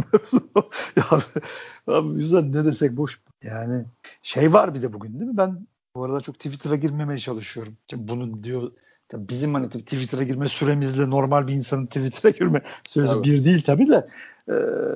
ya, 0.96 1.04
abi 1.88 2.16
yüzden 2.16 2.52
ne 2.52 2.66
desek 2.66 2.98
boş. 2.98 3.22
Yani 3.44 3.86
şey 4.24 4.54
var 4.54 4.74
bir 4.74 4.82
de 4.82 4.94
bugün 4.94 5.20
değil 5.20 5.32
mi? 5.32 5.38
Ben 5.38 5.68
bu 5.96 6.04
arada 6.04 6.22
çok 6.22 6.36
Twitter'a 6.36 6.76
girmemeye 6.76 7.20
çalışıyorum. 7.20 7.78
Şimdi 7.90 8.08
bunu 8.08 8.44
diyor 8.44 8.72
tabii 9.10 9.30
bizim 9.30 9.54
hani 9.54 9.70
Twitter'a 9.70 10.24
girme 10.24 10.48
süremizle 10.48 11.10
normal 11.10 11.48
bir 11.48 11.54
insanın 11.54 11.86
Twitter'a 11.86 12.32
girme 12.32 12.62
süresi 12.88 13.14
tabii. 13.14 13.24
bir 13.24 13.46
değil 13.46 13.64
tabii 13.64 13.90
de 13.90 14.08
e, 14.50 14.56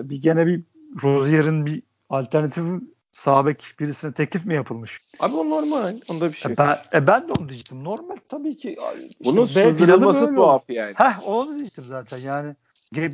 bir 0.10 0.22
gene 0.22 0.48
bir 0.48 0.64
Rozier'in 1.04 1.66
bir 1.66 1.84
alternatif 2.10 2.64
sabek 3.12 3.76
birisine 3.80 4.14
teklif 4.14 4.46
mi 4.46 4.56
yapılmış? 4.56 5.02
Abi 5.20 5.36
o 5.36 5.50
normal. 5.50 6.00
Onda 6.10 6.32
bir 6.32 6.38
şey. 6.38 6.52
E 6.52 6.58
ben, 6.58 6.78
e 6.94 7.08
ben 7.08 7.28
de 7.28 7.32
onu 7.40 7.50
diyecektim. 7.50 7.84
Normal 7.84 8.18
tabii 8.28 8.58
ki. 8.58 8.78
Bunun 9.26 9.46
işte 9.46 9.72
sürdürülmesi 9.72 10.36
tuhaf 10.36 10.70
yani. 10.70 10.94
Heh 10.96 11.28
onu 11.28 11.56
diyecektim 11.56 11.84
zaten 11.88 12.18
yani. 12.18 12.56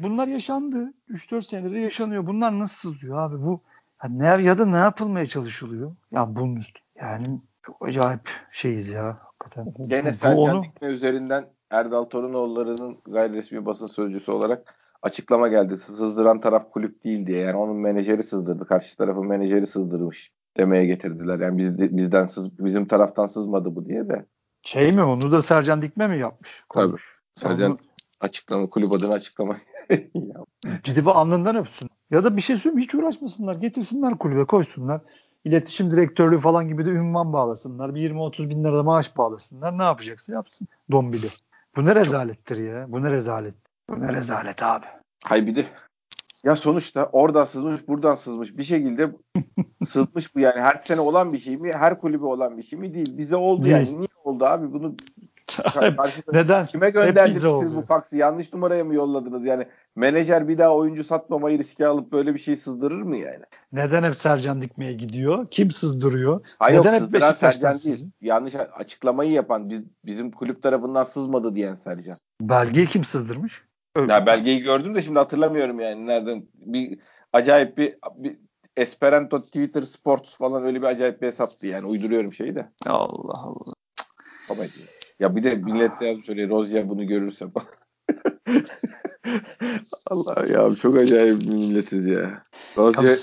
Bunlar 0.03 0.27
yaşandı. 0.27 0.93
3-4 1.09 1.41
senedir 1.41 1.73
de 1.73 1.79
yaşanıyor. 1.79 2.27
Bunlar 2.27 2.59
nasıl 2.59 2.93
sızıyor 2.93 3.17
abi? 3.17 3.41
Bu 3.41 3.61
ne 4.09 4.25
ya 4.25 4.57
da 4.57 4.65
ne 4.65 4.77
yapılmaya 4.77 5.27
çalışılıyor? 5.27 5.95
Ya 6.11 6.35
bunun 6.35 6.55
üstü. 6.55 6.81
Yani 6.95 7.41
çok 7.63 7.87
acayip 7.87 8.29
şeyiz 8.51 8.89
ya. 8.89 9.19
Hakikaten. 9.39 9.87
Gene 9.87 10.13
Sercan 10.13 10.55
onu... 10.55 10.63
Dikme 10.63 10.87
üzerinden 10.87 11.45
Erdal 11.69 12.03
Torunoğulları'nın 12.03 12.97
gayri 13.07 13.33
resmi 13.33 13.65
basın 13.65 13.87
sözcüsü 13.87 14.31
olarak 14.31 14.75
açıklama 15.05 15.47
geldi. 15.47 15.77
Sızdıran 15.97 16.41
taraf 16.41 16.71
kulüp 16.71 17.03
değil 17.03 17.27
diye. 17.27 17.39
Yani 17.39 17.57
onun 17.57 17.75
menajeri 17.75 18.23
sızdırdı. 18.23 18.65
Karşı 18.65 18.97
tarafın 18.97 19.27
menajeri 19.27 19.67
sızdırmış 19.67 20.31
demeye 20.57 20.85
getirdiler. 20.85 21.39
Yani 21.39 21.57
biz, 21.57 21.97
bizden 21.97 22.25
sız, 22.25 22.59
bizim 22.59 22.85
taraftan 22.85 23.25
sızmadı 23.25 23.75
bu 23.75 23.85
diye 23.85 24.09
de. 24.09 24.25
Şey 24.61 24.91
mi 24.91 25.03
onu 25.03 25.31
da 25.31 25.41
Sercan 25.41 25.81
Dikme 25.81 26.07
mi 26.07 26.19
yapmış? 26.19 26.63
Tabii. 26.73 26.97
Sercan 27.35 27.71
onu... 27.71 27.77
açıklama 28.19 28.69
kulüp 28.69 28.91
adına 28.91 29.13
açıklama. 29.13 29.57
Ciddi 30.83 31.01
alnından 31.09 31.55
öpsün. 31.55 31.89
Ya 32.11 32.23
da 32.23 32.37
bir 32.37 32.41
şey 32.41 32.57
söyleyeyim 32.57 32.83
hiç 32.83 32.95
uğraşmasınlar. 32.95 33.55
Getirsinler 33.55 34.17
kulübe 34.17 34.45
koysunlar. 34.45 35.01
İletişim 35.45 35.91
direktörlüğü 35.91 36.39
falan 36.39 36.67
gibi 36.67 36.85
de 36.85 36.89
ünvan 36.89 37.33
bağlasınlar. 37.33 37.95
Bir 37.95 38.11
20-30 38.11 38.49
bin 38.49 38.63
lira 38.63 38.83
maaş 38.83 39.17
bağlasınlar. 39.17 39.77
Ne 39.77 39.83
yapacaksa 39.83 40.33
yapsın. 40.33 40.67
Dombili. 40.91 41.29
Bu 41.75 41.85
ne 41.85 41.95
rezalettir 41.95 42.57
ya. 42.57 42.91
Bu 42.91 43.03
ne 43.03 43.11
rezalet. 43.11 43.64
Bu 43.89 43.99
ne 43.99 44.13
rezalet 44.13 44.63
abi. 44.63 44.85
Hay 45.23 45.47
bir 45.47 45.55
de 45.55 45.65
ya 46.43 46.55
sonuçta 46.55 47.05
oradan 47.05 47.45
sızmış 47.45 47.87
buradan 47.87 48.15
sızmış 48.15 48.57
bir 48.57 48.63
şekilde 48.63 49.11
sızmış 49.87 50.35
bu 50.35 50.39
yani 50.39 50.61
her 50.61 50.75
sene 50.75 51.01
olan 51.01 51.33
bir 51.33 51.37
şey 51.37 51.57
mi 51.57 51.73
her 51.73 51.99
kulübe 51.99 52.25
olan 52.25 52.57
bir 52.57 52.63
şey 52.63 52.79
mi 52.79 52.93
değil 52.93 53.17
bize 53.17 53.35
oldu 53.35 53.65
değil. 53.65 53.75
yani 53.75 53.97
niye 53.97 54.07
oldu 54.23 54.45
abi 54.45 54.73
bunu 54.73 54.95
Neden? 56.33 56.65
Kime 56.65 56.89
gönderdiniz 56.89 57.41
siz 57.41 57.75
bu 57.75 57.81
faksı? 57.81 58.17
Yanlış 58.17 58.53
numaraya 58.53 58.83
mı 58.83 58.93
yolladınız? 58.93 59.45
Yani 59.45 59.67
menajer 59.95 60.47
bir 60.47 60.57
daha 60.57 60.75
oyuncu 60.75 61.03
satmamayı 61.03 61.59
riske 61.59 61.87
alıp 61.87 62.11
böyle 62.11 62.33
bir 62.33 62.39
şey 62.39 62.57
sızdırır 62.57 63.01
mı 63.01 63.17
yani? 63.17 63.43
Neden 63.71 64.03
hep 64.03 64.17
Sercan 64.17 64.61
Dikme'ye 64.61 64.93
gidiyor? 64.93 65.47
Kim 65.51 65.71
sızdırıyor? 65.71 66.45
Hayır, 66.59 66.79
Neden 66.79 66.93
hep 66.93 67.13
Beşiktaş'tan 67.13 67.73
değil. 67.73 68.07
Yanlış 68.21 68.55
açıklamayı 68.55 69.31
yapan 69.31 69.69
biz, 69.69 69.81
bizim 70.05 70.31
kulüp 70.31 70.63
tarafından 70.63 71.03
sızmadı 71.03 71.55
diyen 71.55 71.75
Sercan. 71.75 72.17
Belgeyi 72.41 72.87
kim 72.87 73.05
sızdırmış? 73.05 73.63
Öyle. 73.95 74.13
Ya 74.13 74.25
belgeyi 74.25 74.59
gördüm 74.59 74.95
de 74.95 75.01
şimdi 75.01 75.19
hatırlamıyorum 75.19 75.79
yani 75.79 76.07
nereden. 76.07 76.47
Bir 76.53 76.99
acayip 77.33 77.77
bir, 77.77 77.95
bir 78.15 78.37
Esperanto 78.77 79.41
Twitter 79.41 79.81
Sports 79.81 80.37
falan 80.37 80.65
öyle 80.65 80.81
bir 80.81 80.87
acayip 80.87 81.21
bir 81.21 81.27
hesaptı 81.27 81.67
yani 81.67 81.85
uyduruyorum 81.85 82.33
şeyi 82.33 82.55
de. 82.55 82.69
Allah 82.85 83.43
Allah. 83.43 83.73
Ama 84.49 84.63
ya 85.19 85.35
bir 85.35 85.43
de 85.43 85.55
millet 85.55 85.99
de 85.99 86.05
yazmış 86.05 86.29
öyle 86.29 86.49
Rozya 86.49 86.89
bunu 86.89 87.07
görürse 87.07 87.45
Allah 90.07 90.45
ya 90.53 90.69
çok 90.75 90.95
acayip 90.95 91.41
bir 91.41 91.49
milletiz 91.49 92.07
ya. 92.07 92.43
Rozya 92.77 93.15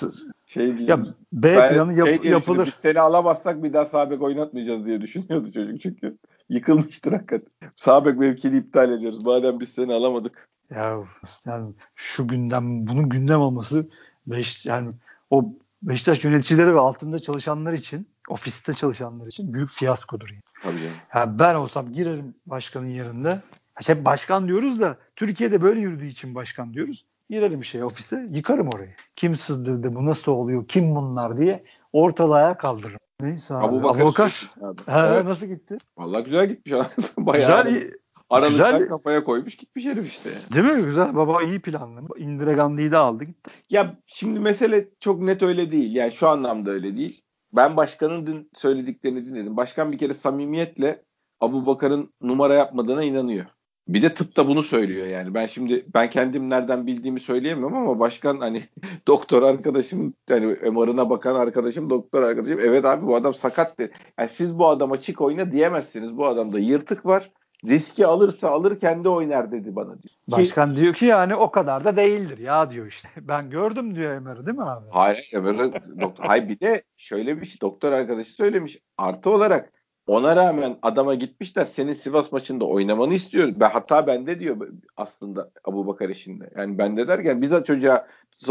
şey 0.47 0.77
ya 0.77 1.05
B 1.33 1.69
planı 1.69 1.93
yap, 1.93 2.09
şey 2.09 2.31
yapılır. 2.31 2.67
Biz 2.67 2.75
seni 2.75 3.01
alamazsak 3.01 3.63
bir 3.63 3.73
daha 3.73 3.87
Sabek 3.87 4.23
oynatmayacağız 4.23 4.87
diye 4.87 5.01
düşünüyordu 5.01 5.53
çocuk 5.53 5.81
çünkü. 5.81 6.19
Yıkılmıştır 6.49 7.13
hakikaten. 7.13 7.71
Sabek 7.77 8.19
mevkini 8.19 8.57
iptal 8.57 8.93
ediyoruz. 8.93 9.25
Madem 9.25 9.61
biz 9.61 9.69
seni 9.69 9.95
alamadık. 9.95 10.52
Ya 10.75 10.99
yani 11.47 11.73
şu 11.95 12.29
gündem 12.29 12.87
bunun 12.87 13.09
gündem 13.09 13.41
olması 13.41 13.89
beş 14.27 14.67
yani 14.67 14.93
o 15.31 15.53
Beşiktaş 15.83 16.25
yöneticileri 16.25 16.75
ve 16.75 16.81
altında 16.81 17.19
çalışanlar 17.19 17.73
için, 17.73 18.09
ofiste 18.29 18.75
çalışanlar 18.75 19.27
için 19.27 19.53
büyük 19.55 19.71
fiyaskodur. 19.71 20.29
Yani. 20.29 20.43
Tabii 20.63 20.81
canım. 20.81 20.97
Yani 21.15 21.39
ben 21.39 21.55
olsam 21.55 21.93
girerim 21.93 22.35
başkanın 22.47 22.87
yerinde. 22.87 23.41
Hep 23.87 24.05
başkan 24.05 24.49
diyoruz 24.49 24.81
da 24.81 24.97
Türkiye'de 25.17 25.63
böyle 25.63 25.81
yürüdüğü 25.81 26.07
için 26.07 26.35
başkan 26.35 26.75
diyoruz. 26.75 27.05
Girerim 27.31 27.65
şey 27.65 27.85
ofise, 27.85 28.29
yıkarım 28.31 28.69
orayı. 28.69 28.95
Kim 29.17 29.37
sızdırdı, 29.37 29.95
bu 29.95 30.07
nasıl 30.07 30.33
oluyor, 30.33 30.69
kim 30.69 30.95
bunlar 30.95 31.39
diye 31.39 31.65
ortalığa 31.93 32.57
kaldırırım. 32.57 32.99
Neyse 33.21 33.55
abi. 33.55 33.67
Abu 33.67 33.83
Bakar. 33.83 34.51
He, 34.87 34.99
evet. 34.99 35.25
Nasıl 35.25 35.47
gitti? 35.47 35.79
Vallahi 35.99 36.25
güzel 36.25 36.49
gitmiş 36.49 36.73
abi. 36.73 36.89
Bayağı 37.27 37.69
güzel, 37.69 37.93
Aralıktan 38.33 38.73
Güzel. 38.73 38.89
kafaya 38.89 39.25
koymuş 39.25 39.57
gitmiş 39.57 39.87
herif 39.87 40.09
işte. 40.09 40.31
Değil 40.55 40.65
mi? 40.65 40.85
Güzel. 40.85 41.17
Baba 41.17 41.43
iyi 41.43 41.61
planlı. 41.61 42.01
Indira 42.19 42.53
Gandhi'yi 42.53 42.93
de 42.93 42.97
aldı 42.97 43.25
gitti. 43.25 43.51
Ya 43.71 43.97
şimdi 44.07 44.41
mesele 44.41 44.89
çok 45.01 45.21
net 45.21 45.43
öyle 45.43 45.73
değil. 45.73 45.95
Yani 45.95 46.13
şu 46.13 46.29
anlamda 46.29 46.71
öyle 46.71 46.97
değil. 46.97 47.23
Ben 47.53 47.77
başkanın 47.77 48.27
dün 48.27 48.51
söylediklerini 48.55 49.27
dinledim. 49.27 49.57
Başkan 49.57 49.93
bir 49.93 49.99
kere 49.99 50.15
samimiyetle 50.15 51.03
Abu 51.41 51.67
Bakar'ın 51.67 52.13
numara 52.23 52.55
yapmadığına 52.55 53.03
inanıyor. 53.03 53.47
Bir 53.89 54.03
de 54.03 54.15
tıp 54.15 54.37
da 54.37 54.49
bunu 54.49 54.63
söylüyor 54.63 55.07
yani. 55.07 55.35
Ben 55.35 55.47
şimdi 55.47 55.87
ben 55.95 56.11
kendim 56.11 56.51
nereden 56.51 56.87
bildiğimi 56.87 57.21
söyleyemem 57.21 57.75
ama 57.75 57.99
başkan 57.99 58.41
hani 58.41 58.63
doktor 59.07 59.43
arkadaşım 59.43 60.15
yani 60.29 60.47
MR'ına 60.47 61.11
bakan 61.11 61.35
arkadaşım 61.35 61.91
doktor 61.91 62.23
arkadaşım 62.23 62.59
evet 62.63 62.85
abi 62.85 63.07
bu 63.07 63.17
adam 63.17 63.35
sakat 63.35 63.79
dedi. 63.79 63.93
Yani 64.19 64.29
siz 64.29 64.59
bu 64.59 64.69
adama 64.69 65.01
çık 65.01 65.21
oyna 65.21 65.53
diyemezsiniz. 65.53 66.17
Bu 66.17 66.27
adamda 66.27 66.59
yırtık 66.59 67.07
var 67.07 67.31
riski 67.69 68.07
alırsa 68.07 68.51
alır 68.51 68.79
kendi 68.79 69.09
oynar 69.09 69.53
dedi 69.53 69.77
bana 69.77 70.03
diyor. 70.03 70.15
Başkan 70.29 70.75
ki, 70.75 70.81
diyor 70.81 70.95
ki 70.95 71.05
yani 71.05 71.35
o 71.35 71.51
kadar 71.51 71.85
da 71.85 71.97
değildir 71.97 72.39
ya 72.39 72.71
diyor 72.71 72.87
işte. 72.87 73.09
Ben 73.21 73.51
gördüm 73.51 73.95
diyor 73.95 74.13
Emer'i 74.13 74.47
değil 74.47 74.59
mi 74.59 74.65
abi? 74.65 74.87
Hayır 74.91 75.31
Emer'i 75.33 75.73
doktor. 76.01 76.25
Hayır 76.25 76.49
bir 76.49 76.61
de 76.61 76.83
şöyle 76.97 77.41
bir 77.41 77.47
şey 77.47 77.61
doktor 77.61 77.93
arkadaşı 77.93 78.33
söylemiş. 78.33 78.79
Artı 78.99 79.31
olarak 79.31 79.73
ona 80.07 80.37
rağmen 80.37 80.79
adama 80.83 81.15
gitmişler 81.15 81.65
senin 81.65 81.93
Sivas 81.93 82.33
maçında 82.33 82.65
oynamanı 82.65 83.15
istiyoruz. 83.15 83.61
Ben, 83.61 83.71
hatta 83.71 84.07
bende 84.07 84.41
diyor 84.41 84.69
aslında 84.97 85.51
Abu 85.65 85.87
Bakar 85.87 86.09
işinde. 86.09 86.51
Yani 86.57 86.79
bende 86.79 87.09
derken 87.09 87.43
biz 87.43 87.51
çocuğa 87.67 88.07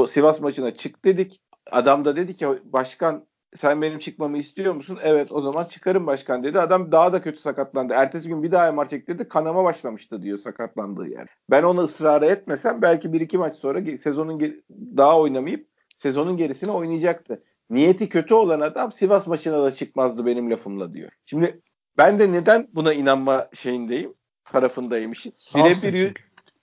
Sivas 0.09 0.41
maçına 0.41 0.71
çık 0.71 1.05
dedik. 1.05 1.41
Adam 1.71 2.05
da 2.05 2.15
dedi 2.15 2.35
ki 2.35 2.47
başkan 2.63 3.25
sen 3.57 3.81
benim 3.81 3.99
çıkmamı 3.99 4.37
istiyor 4.37 4.73
musun? 4.73 4.99
Evet 5.03 5.31
o 5.31 5.41
zaman 5.41 5.65
çıkarım 5.65 6.07
başkan 6.07 6.43
dedi. 6.43 6.59
Adam 6.59 6.91
daha 6.91 7.13
da 7.13 7.21
kötü 7.21 7.39
sakatlandı. 7.39 7.93
Ertesi 7.93 8.27
gün 8.27 8.43
bir 8.43 8.51
daha 8.51 8.71
MR 8.71 8.89
çektirdi. 8.89 9.27
Kanama 9.27 9.63
başlamıştı 9.63 10.21
diyor 10.21 10.37
sakatlandığı 10.37 11.07
yer. 11.07 11.27
Ben 11.49 11.63
onu 11.63 11.81
ısrar 11.81 12.21
etmesem 12.21 12.81
belki 12.81 13.13
bir 13.13 13.21
iki 13.21 13.37
maç 13.37 13.55
sonra 13.55 13.97
sezonun 13.97 14.63
daha 14.97 15.19
oynamayıp 15.19 15.67
sezonun 15.99 16.37
gerisini 16.37 16.71
oynayacaktı. 16.71 17.43
Niyeti 17.69 18.09
kötü 18.09 18.33
olan 18.33 18.59
adam 18.59 18.91
Sivas 18.91 19.27
maçına 19.27 19.63
da 19.63 19.75
çıkmazdı 19.75 20.25
benim 20.25 20.51
lafımla 20.51 20.93
diyor. 20.93 21.11
Şimdi 21.25 21.61
ben 21.97 22.19
de 22.19 22.31
neden 22.31 22.67
buna 22.73 22.93
inanma 22.93 23.49
şeyindeyim? 23.53 24.13
tarafındayım 24.51 25.11
işin. 25.11 25.33
Birebir 25.55 26.13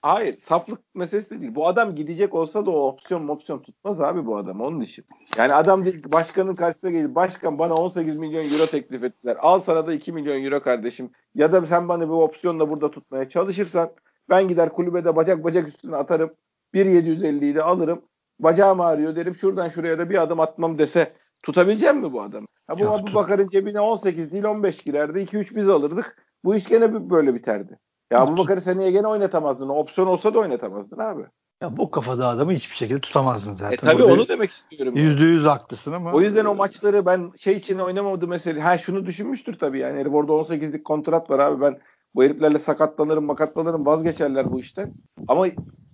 Hayır 0.01 0.33
saflık 0.33 0.95
meselesi 0.95 1.29
de 1.29 1.41
değil. 1.41 1.55
Bu 1.55 1.67
adam 1.67 1.95
gidecek 1.95 2.33
olsa 2.33 2.65
da 2.65 2.71
o 2.71 2.87
opsiyon 2.87 3.27
opsiyon 3.27 3.59
tutmaz 3.59 4.01
abi 4.01 4.25
bu 4.25 4.37
adam 4.37 4.61
onun 4.61 4.81
için. 4.81 5.05
Yani 5.37 5.53
adam 5.53 5.85
değil 5.85 6.03
başkanın 6.13 6.55
karşısına 6.55 6.91
gelip 6.91 7.15
başkan 7.15 7.59
bana 7.59 7.73
18 7.73 8.17
milyon 8.17 8.53
euro 8.53 8.65
teklif 8.65 9.03
ettiler. 9.03 9.37
Al 9.39 9.59
sana 9.59 9.87
da 9.87 9.93
2 9.93 10.11
milyon 10.11 10.43
euro 10.43 10.61
kardeşim. 10.61 11.11
Ya 11.35 11.51
da 11.51 11.65
sen 11.65 11.89
bana 11.89 12.09
bu 12.09 12.23
opsiyonla 12.23 12.69
burada 12.69 12.91
tutmaya 12.91 13.29
çalışırsan 13.29 13.91
ben 14.29 14.47
gider 14.47 14.69
kulübede 14.69 15.15
bacak 15.15 15.43
bacak 15.43 15.67
üstüne 15.67 15.95
atarım. 15.95 16.33
1.750'yi 16.73 17.55
de 17.55 17.63
alırım. 17.63 18.01
Bacağım 18.39 18.81
ağrıyor 18.81 19.15
derim 19.15 19.35
şuradan 19.35 19.69
şuraya 19.69 19.99
da 19.99 20.09
bir 20.09 20.21
adım 20.21 20.39
atmam 20.39 20.77
dese 20.77 21.13
tutabilecek 21.43 21.95
mi 21.95 22.13
bu 22.13 22.21
adam? 22.21 22.45
Ha 22.67 22.79
bu 22.79 22.89
Abu 22.89 23.13
Bakar'ın 23.13 23.47
cebine 23.47 23.79
18 23.79 24.31
değil 24.31 24.43
15 24.43 24.81
girerdi. 24.83 25.19
2-3 25.19 25.55
biz 25.55 25.69
alırdık. 25.69 26.17
Bu 26.43 26.55
iş 26.55 26.67
gene 26.67 27.09
böyle 27.09 27.35
biterdi. 27.35 27.79
Ya 28.11 28.27
bu 28.27 28.37
Bakar'ı 28.37 28.61
seneye 28.61 28.91
gene 28.91 29.07
oynatamazdın. 29.07 29.69
Opsiyon 29.69 30.07
olsa 30.07 30.33
da 30.33 30.39
oynatamazdın 30.39 30.97
abi. 30.97 31.23
Ya 31.61 31.77
bu 31.77 31.91
kafada 31.91 32.27
adamı 32.27 32.51
hiçbir 32.51 32.75
şekilde 32.75 33.01
tutamazdın 33.01 33.51
zaten. 33.51 33.73
E 33.73 33.77
tabii 33.77 34.03
onu 34.03 34.27
demek 34.27 34.51
istiyorum. 34.51 34.95
Yüzde 34.97 35.23
yüz 35.23 35.45
haklısın 35.45 35.93
ama. 35.93 36.13
O 36.13 36.21
yüzden 36.21 36.45
o 36.45 36.55
maçları 36.55 37.05
ben 37.05 37.31
şey 37.37 37.57
için 37.57 37.79
oynamadı 37.79 38.27
mesela. 38.27 38.65
Ha 38.65 38.77
şunu 38.77 39.05
düşünmüştür 39.05 39.59
tabii 39.59 39.79
yani. 39.79 39.99
Herif 39.99 40.13
orada 40.13 40.31
18'lik 40.31 40.85
kontrat 40.85 41.29
var 41.29 41.39
abi. 41.39 41.61
Ben 41.61 41.79
bu 42.15 42.23
heriflerle 42.23 42.59
sakatlanırım 42.59 43.25
makatlanırım 43.25 43.85
vazgeçerler 43.85 44.51
bu 44.51 44.59
işten. 44.59 44.93
Ama 45.27 45.47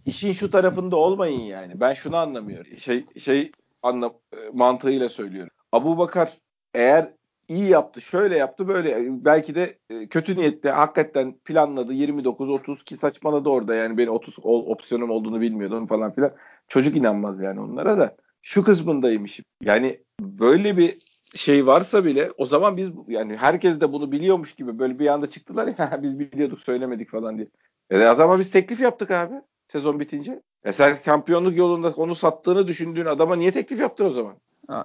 işin 0.05 0.31
şu 0.31 0.51
tarafında 0.51 0.95
olmayın 0.95 1.41
yani. 1.41 1.79
Ben 1.79 1.93
şunu 1.93 2.17
anlamıyorum. 2.17 2.77
Şey 2.77 3.05
şey 3.17 3.51
anlam 3.83 4.13
e, 4.33 4.37
mantığıyla 4.53 5.09
söylüyorum. 5.09 5.53
Abu 5.71 5.97
Bakar 5.97 6.37
eğer 6.73 7.13
iyi 7.47 7.69
yaptı, 7.69 8.01
şöyle 8.01 8.37
yaptı, 8.37 8.67
böyle 8.67 9.05
belki 9.25 9.55
de 9.55 9.77
e, 9.89 10.07
kötü 10.07 10.37
niyetle 10.37 10.71
hakikaten 10.71 11.33
planladı 11.45 11.93
29 11.93 12.49
30 12.49 12.83
ki 12.83 12.97
saçmaladı 12.97 13.49
orada 13.49 13.75
yani 13.75 13.97
benim 13.97 14.13
30 14.13 14.35
opsiyonum 14.43 15.09
olduğunu 15.09 15.41
bilmiyordum 15.41 15.87
falan 15.87 16.13
filan. 16.13 16.31
Çocuk 16.67 16.95
inanmaz 16.95 17.41
yani 17.41 17.59
onlara 17.59 17.97
da. 17.97 18.15
Şu 18.41 18.63
kısmındayım 18.63 19.25
işim. 19.25 19.45
Yani 19.63 19.99
böyle 20.21 20.77
bir 20.77 20.97
şey 21.35 21.67
varsa 21.67 22.05
bile 22.05 22.31
o 22.37 22.45
zaman 22.45 22.77
biz 22.77 22.89
yani 23.07 23.35
herkes 23.35 23.81
de 23.81 23.93
bunu 23.93 24.11
biliyormuş 24.11 24.55
gibi 24.55 24.79
böyle 24.79 24.99
bir 24.99 25.07
anda 25.07 25.29
çıktılar 25.29 25.73
ya 25.77 25.99
biz 26.03 26.19
biliyorduk 26.19 26.59
söylemedik 26.59 27.09
falan 27.09 27.37
diye. 27.37 27.47
E 27.89 28.09
o 28.09 28.15
zaman 28.15 28.39
biz 28.39 28.51
teklif 28.51 28.79
yaptık 28.79 29.11
abi 29.11 29.35
sezon 29.71 29.99
bitince. 29.99 30.41
E 30.63 30.73
sen 30.73 30.97
şampiyonluk 31.05 31.57
yolunda 31.57 31.89
onu 31.89 32.15
sattığını 32.15 32.67
düşündüğün 32.67 33.05
adama 33.05 33.35
niye 33.35 33.51
teklif 33.51 33.79
yaptın 33.79 34.05
o 34.05 34.09
zaman? 34.09 34.35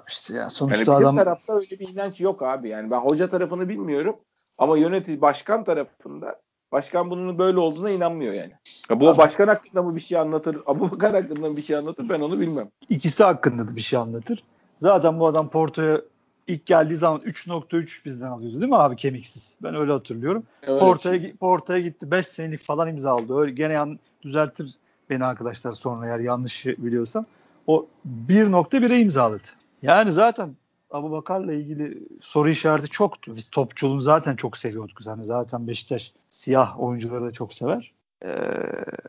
İşte 0.09 0.37
ya 0.37 0.51
sonuçta 0.51 0.93
yani 0.93 1.05
adam 1.05 1.16
tarafta 1.16 1.53
öyle 1.53 1.70
bir 1.70 1.89
inanç 1.89 2.20
yok 2.20 2.43
abi. 2.43 2.68
Yani 2.68 2.91
ben 2.91 2.99
hoca 2.99 3.28
tarafını 3.28 3.68
bilmiyorum 3.68 4.16
ama 4.59 4.78
yönetici 4.78 5.20
başkan 5.20 5.64
tarafında 5.64 6.41
Başkan 6.72 7.11
bunun 7.11 7.39
böyle 7.39 7.59
olduğuna 7.59 7.91
inanmıyor 7.91 8.33
yani. 8.33 8.53
Ya 8.91 9.01
bu 9.01 9.09
Abi. 9.09 9.18
başkan 9.18 9.49
hakkında 9.49 9.83
mı 9.83 9.97
bir 9.97 10.01
şey 10.01 10.18
anlatır? 10.18 10.57
Abu 10.66 10.91
Bakar 10.91 11.14
hakkında 11.14 11.49
mı 11.49 11.57
bir 11.57 11.62
şey 11.62 11.76
anlatır? 11.76 12.09
Ben 12.09 12.20
onu 12.20 12.41
bilmem. 12.41 12.68
İkisi 12.89 13.24
hakkında 13.24 13.68
da 13.68 13.76
bir 13.76 13.81
şey 13.81 13.99
anlatır. 13.99 14.45
Zaten 14.81 15.20
bu 15.20 15.26
adam 15.26 15.51
Porto'ya 15.51 16.01
ilk 16.47 16.66
geldiği 16.66 16.97
zaman 16.97 17.20
3.3 17.20 18.05
bizden 18.05 18.31
alıyordu 18.31 18.61
değil 18.61 18.70
mi 18.70 18.76
abi 18.76 18.97
kemiksiz? 18.97 19.57
Ben 19.62 19.74
öyle 19.74 19.93
hatırlıyorum. 19.93 20.43
Porto'ya 20.66 21.20
şey. 21.20 21.33
Porto'ya 21.33 21.81
gitti 21.81 22.11
5 22.11 22.26
senelik 22.26 22.64
falan 22.64 22.89
imza 22.89 23.11
aldı. 23.11 23.39
Öyle 23.39 23.53
gene 23.53 23.72
yan, 23.72 23.99
düzeltir 24.22 24.74
beni 25.11 25.24
arkadaşlar 25.24 25.72
sonra 25.72 26.07
eğer 26.07 26.18
yanlış 26.18 26.66
biliyorsam. 26.66 27.24
O 27.66 27.87
1.1'e 28.28 29.01
imzaladı. 29.01 29.49
Yani 29.83 30.12
zaten 30.12 30.57
Abu 30.91 31.11
Bakar'la 31.11 31.53
ilgili 31.53 32.09
soru 32.20 32.49
işareti 32.49 32.89
çoktu. 32.89 33.37
Biz 33.37 33.51
topçuluğunu 33.51 34.01
zaten 34.01 34.37
çok 34.37 34.57
seviyorduk. 34.57 35.07
Yani 35.07 35.24
zaten 35.24 35.68
Beşiktaş 35.68 36.12
siyah 36.31 36.81
oyuncuları 36.81 37.24
da 37.24 37.33
çok 37.33 37.55
sever. 37.55 37.93
Ee, 38.24 38.35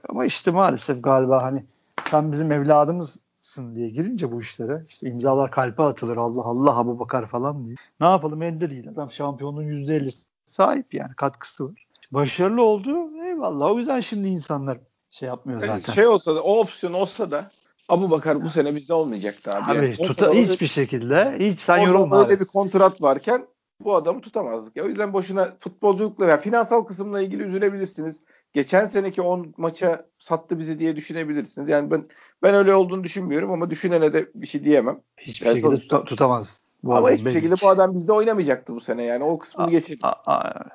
ama 0.09 0.26
işte 0.26 0.51
maalesef 0.51 1.03
galiba 1.03 1.43
hani 1.43 1.65
sen 2.09 2.32
bizim 2.32 2.51
evladımızsın 2.51 3.76
diye 3.76 3.89
girince 3.89 4.32
bu 4.32 4.41
işlere 4.41 4.86
işte 4.89 5.09
imzalar 5.09 5.51
kalpe 5.51 5.84
atılır 5.84 6.17
Allah 6.17 6.43
Allah 6.43 6.78
Abu 6.78 6.99
Bakar 6.99 7.28
falan 7.28 7.65
diye. 7.65 7.76
Ne 8.01 8.07
yapalım 8.07 8.41
elde 8.41 8.69
değil. 8.69 8.89
Adam 8.89 9.11
şampiyonluğun 9.11 9.63
%50 9.63 10.24
sahip 10.47 10.93
yani 10.93 11.15
katkısı 11.15 11.65
var. 11.65 11.88
Başarılı 12.11 12.63
oldu 12.63 13.24
eyvallah. 13.26 13.72
O 13.72 13.78
yüzden 13.78 13.99
şimdi 13.99 14.28
insanlar 14.28 14.78
şey 15.11 15.28
yapmıyor 15.28 15.59
zaten. 15.59 15.93
Şey 15.93 16.07
olsa 16.07 16.36
da 16.36 16.41
o 16.41 16.59
opsiyon 16.59 16.93
olsa 16.93 17.32
da 17.32 17.51
Abu 17.92 18.12
Bakar 18.12 18.44
bu 18.44 18.50
sene 18.50 18.76
bizde 18.76 18.94
olmayacaktı 18.94 19.52
abi. 19.52 19.72
Abi 19.72 19.86
yani. 19.86 19.96
tuta, 19.96 20.34
hiçbir 20.34 20.68
şekilde 20.68 21.36
hiç 21.39 21.60
sen 21.60 21.78
yorulma. 21.78 22.26
Öyle 22.26 22.39
bir 22.39 22.46
kontrat 22.46 23.02
varken 23.02 23.46
bu 23.84 23.96
adamı 23.96 24.22
tutamazdık. 24.22 24.76
Ya. 24.76 24.84
O 24.84 24.88
yüzden 24.88 25.14
boşuna 25.14 25.54
futbolculukla 25.60 26.28
veya 26.28 26.38
finansal 26.38 26.84
kısımla 26.84 27.22
ilgili 27.22 27.44
üzülebilirsiniz. 27.44 28.16
Geçen 28.54 28.88
seneki 28.88 29.22
10 29.22 29.54
maça 29.58 30.06
sattı 30.20 30.60
bizi 30.60 30.80
diye 30.80 30.96
düşünebilirsiniz. 30.96 31.70
Yani 31.70 31.92
ben 31.92 32.06
ben 32.44 32.56
öyle 32.56 32.76
olduğunu 32.76 33.04
düşünmüyorum 33.04 33.52
ama 33.52 33.70
düşünene 33.70 34.14
de 34.14 34.30
bir 34.36 34.48
şey 34.48 34.64
diyemem. 34.64 35.00
Hiçbir 35.18 35.46
yani 35.46 35.56
şekilde 35.56 35.78
tuta, 35.78 36.04
tutamaz. 36.04 36.62
Bu 36.84 36.96
ama 36.96 37.12
hiçbir 37.12 37.32
şekilde 37.32 37.56
bu 37.62 37.70
adam 37.70 37.94
bizde 37.94 38.14
oynamayacaktı 38.14 38.76
bu 38.76 38.82
sene 38.82 39.04
yani 39.04 39.24
o 39.24 39.39
kısmını 39.39 39.70
geçelim. 39.72 40.00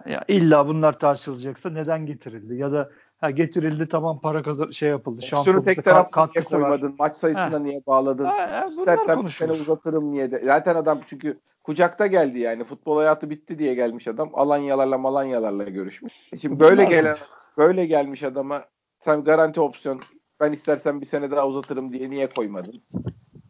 Ya 0.07 0.25
illa 0.29 0.69
bunlar 0.69 0.99
tartışılacaksa 0.99 1.71
neden 1.71 2.07
getirildi 2.07 2.55
ya 2.55 2.73
da 2.73 2.91
Ha 3.19 3.31
getirildi 3.31 3.89
tamam 3.89 4.21
para 4.21 4.43
kazan 4.43 4.71
şey 4.71 4.89
yapıldı. 4.89 5.23
Şunu 5.23 5.65
tek 5.65 5.85
taraflı 5.85 6.29
niye 6.35 6.45
koymadın? 6.45 6.89
Var. 6.89 6.95
Maç 6.99 7.17
sayısına 7.17 7.53
ha. 7.53 7.59
niye 7.59 7.81
bağladın? 7.87 8.25
Ha, 8.25 8.51
ha, 8.51 8.65
İstersen 8.69 9.27
sene 9.27 9.53
uzatırım 9.53 10.13
niye 10.13 10.31
de. 10.31 10.43
Zaten 10.45 10.75
adam 10.75 11.01
çünkü 11.07 11.39
kucakta 11.63 12.07
geldi 12.07 12.39
yani. 12.39 12.65
Futbol 12.65 12.97
hayatı 12.97 13.31
bitti 13.31 13.59
diye 13.59 13.75
gelmiş 13.75 14.09
adam. 14.09 14.31
Alanyalarla 14.35 14.99
Malanyalarla 14.99 15.65
görüşmüş. 15.65 16.13
E 16.33 16.39
şimdi 16.39 16.61
böyle 16.61 16.83
bunlar 16.83 16.91
gelen 16.91 17.15
böyle 17.59 17.87
gelmiş 17.87 18.23
adama 18.23 18.65
sen 19.05 19.25
garanti 19.25 19.61
opsiyon 19.61 20.01
ben 20.41 20.53
istersen 20.53 21.01
bir 21.01 21.07
sene 21.07 21.31
daha 21.31 21.47
uzatırım 21.47 21.93
diye 21.93 22.11
niye 22.11 22.29
koymadın? 22.31 22.83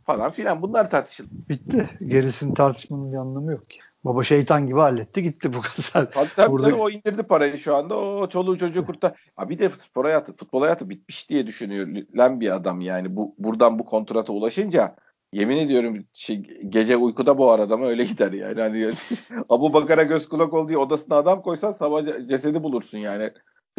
Falan 0.05 0.31
filan 0.31 0.62
bunlar 0.62 0.91
tartışıldı. 0.91 1.31
Bitti. 1.49 1.91
Gerisini 2.07 2.55
tartışmanın 2.55 3.12
bir 3.12 3.17
anlamı 3.17 3.53
yok 3.53 3.71
ki. 3.71 3.81
Baba 4.07 4.24
şeytan 4.24 4.66
gibi 4.66 4.78
halletti 4.78 5.22
gitti 5.22 5.52
bu 5.52 5.61
kadar. 5.61 6.09
Hatta 6.14 6.52
Burada... 6.52 6.76
o 6.76 6.90
indirdi 6.90 7.22
parayı 7.22 7.59
şu 7.59 7.76
anda. 7.76 7.96
O 7.96 8.28
çoluğu 8.28 8.59
çocuğu 8.59 8.86
kurtar. 8.86 9.12
Ha 9.36 9.48
bir 9.48 9.59
de 9.59 9.70
spor 9.70 10.04
hayatı, 10.04 10.36
futbol 10.36 10.61
hayatı 10.61 10.90
bitmiş 10.90 11.30
diye 11.30 11.46
düşünüyor 11.46 11.88
lan 12.16 12.40
bir 12.40 12.54
adam 12.54 12.80
yani. 12.80 13.16
Bu 13.16 13.34
buradan 13.38 13.78
bu 13.78 13.84
kontrata 13.84 14.32
ulaşınca 14.32 14.96
yemin 15.32 15.57
ediyorum 15.57 16.04
şey, 16.12 16.42
gece 16.68 16.96
uykuda 16.96 17.38
bu 17.38 17.50
arada 17.50 17.76
mı 17.76 17.86
öyle 17.86 18.04
gider 18.04 18.32
yani. 18.32 18.61
Hani 18.61 18.90
Abu 19.48 19.72
Bakar'a 19.72 20.02
göz 20.02 20.28
kulak 20.28 20.54
ol 20.54 20.68
diye 20.68 20.78
odasına 20.78 21.16
adam 21.16 21.42
koysan 21.42 21.72
sabah 21.72 22.28
cesedi 22.28 22.62
bulursun 22.62 22.98
yani. 22.98 23.30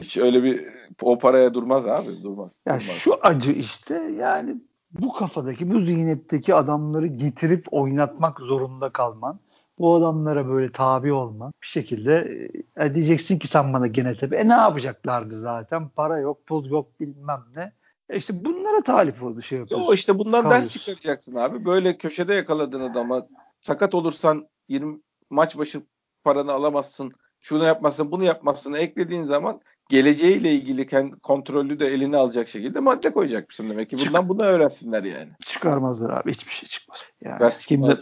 Hiç 0.01 0.17
öyle 0.17 0.43
bir 0.43 0.67
o 1.01 1.17
paraya 1.17 1.53
durmaz 1.53 1.87
abi 1.87 2.23
durmaz. 2.23 2.51
Ya 2.65 2.73
durmaz. 2.73 2.83
şu 2.83 3.19
acı 3.21 3.51
işte 3.51 3.95
yani 4.19 4.55
bu 4.91 5.13
kafadaki 5.13 5.71
bu 5.71 5.79
zihnetteki 5.79 6.55
adamları 6.55 7.07
getirip 7.07 7.65
oynatmak 7.71 8.39
zorunda 8.39 8.89
kalman 8.89 9.39
bu 9.79 9.93
adamlara 9.93 10.47
böyle 10.49 10.71
tabi 10.71 11.13
olma 11.13 11.51
bir 11.61 11.67
şekilde 11.67 12.47
e, 12.77 12.93
diyeceksin 12.93 13.39
ki 13.39 13.47
sen 13.47 13.73
bana 13.73 13.87
gene 13.87 14.17
tabi. 14.17 14.35
E 14.35 14.47
ne 14.47 14.53
yapacaklardı 14.53 15.39
zaten? 15.39 15.89
Para 15.89 16.19
yok, 16.19 16.47
pul 16.47 16.65
yok 16.65 16.99
bilmem 16.99 17.43
ne. 17.55 17.71
E 18.09 18.17
işte 18.17 18.45
bunlara 18.45 18.81
talip 18.81 19.23
oldu 19.23 19.41
şey 19.41 19.59
yapıyorsun. 19.59 19.87
O 19.87 19.93
işte 19.93 20.19
bundan 20.19 20.43
Kalır. 20.43 20.55
ders 20.55 20.69
çıkaracaksın 20.69 21.35
abi. 21.35 21.65
Böyle 21.65 21.97
köşede 21.97 22.33
yakaladığın 22.33 22.81
adama 22.81 23.27
sakat 23.61 23.95
olursan 23.95 24.47
20 24.67 24.99
maç 25.29 25.57
başı 25.57 25.81
paranı 26.23 26.51
alamazsın. 26.51 27.11
Şunu 27.39 27.63
yapmazsın, 27.63 28.11
bunu 28.11 28.23
yapmazsın. 28.23 28.73
Eklediğin 28.73 29.23
zaman 29.23 29.61
geleceğiyle 29.89 30.51
ilgili 30.51 30.87
kendi 30.87 31.19
kontrolü 31.19 31.79
de 31.79 31.87
eline 31.87 32.17
alacak 32.17 32.47
şekilde 32.47 32.79
madde 32.79 33.13
koyacakmışsın 33.13 33.69
demek 33.69 33.89
ki. 33.89 33.97
Bundan 34.07 34.29
bunu 34.29 34.43
öğrensinler 34.43 35.03
yani. 35.03 35.29
Çıkarmazlar 35.41 36.09
abi. 36.09 36.31
Hiçbir 36.31 36.51
şey 36.51 36.69
çıkmaz. 36.69 36.99
Yani 37.21 37.39
Ders 37.39 37.65
kimde, 37.65 37.97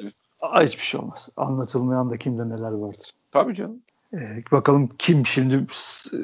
Aa, 0.52 0.64
hiçbir 0.64 0.84
şey 0.84 1.00
olmaz. 1.00 1.30
Anlatılmayan 1.38 2.10
da 2.10 2.18
kimde 2.18 2.50
neler 2.50 2.72
vardır. 2.72 3.12
Tabii 3.32 3.56
canım. 3.56 3.82
Ee, 4.14 4.44
bakalım 4.52 4.90
kim 4.98 5.26
şimdi 5.26 5.68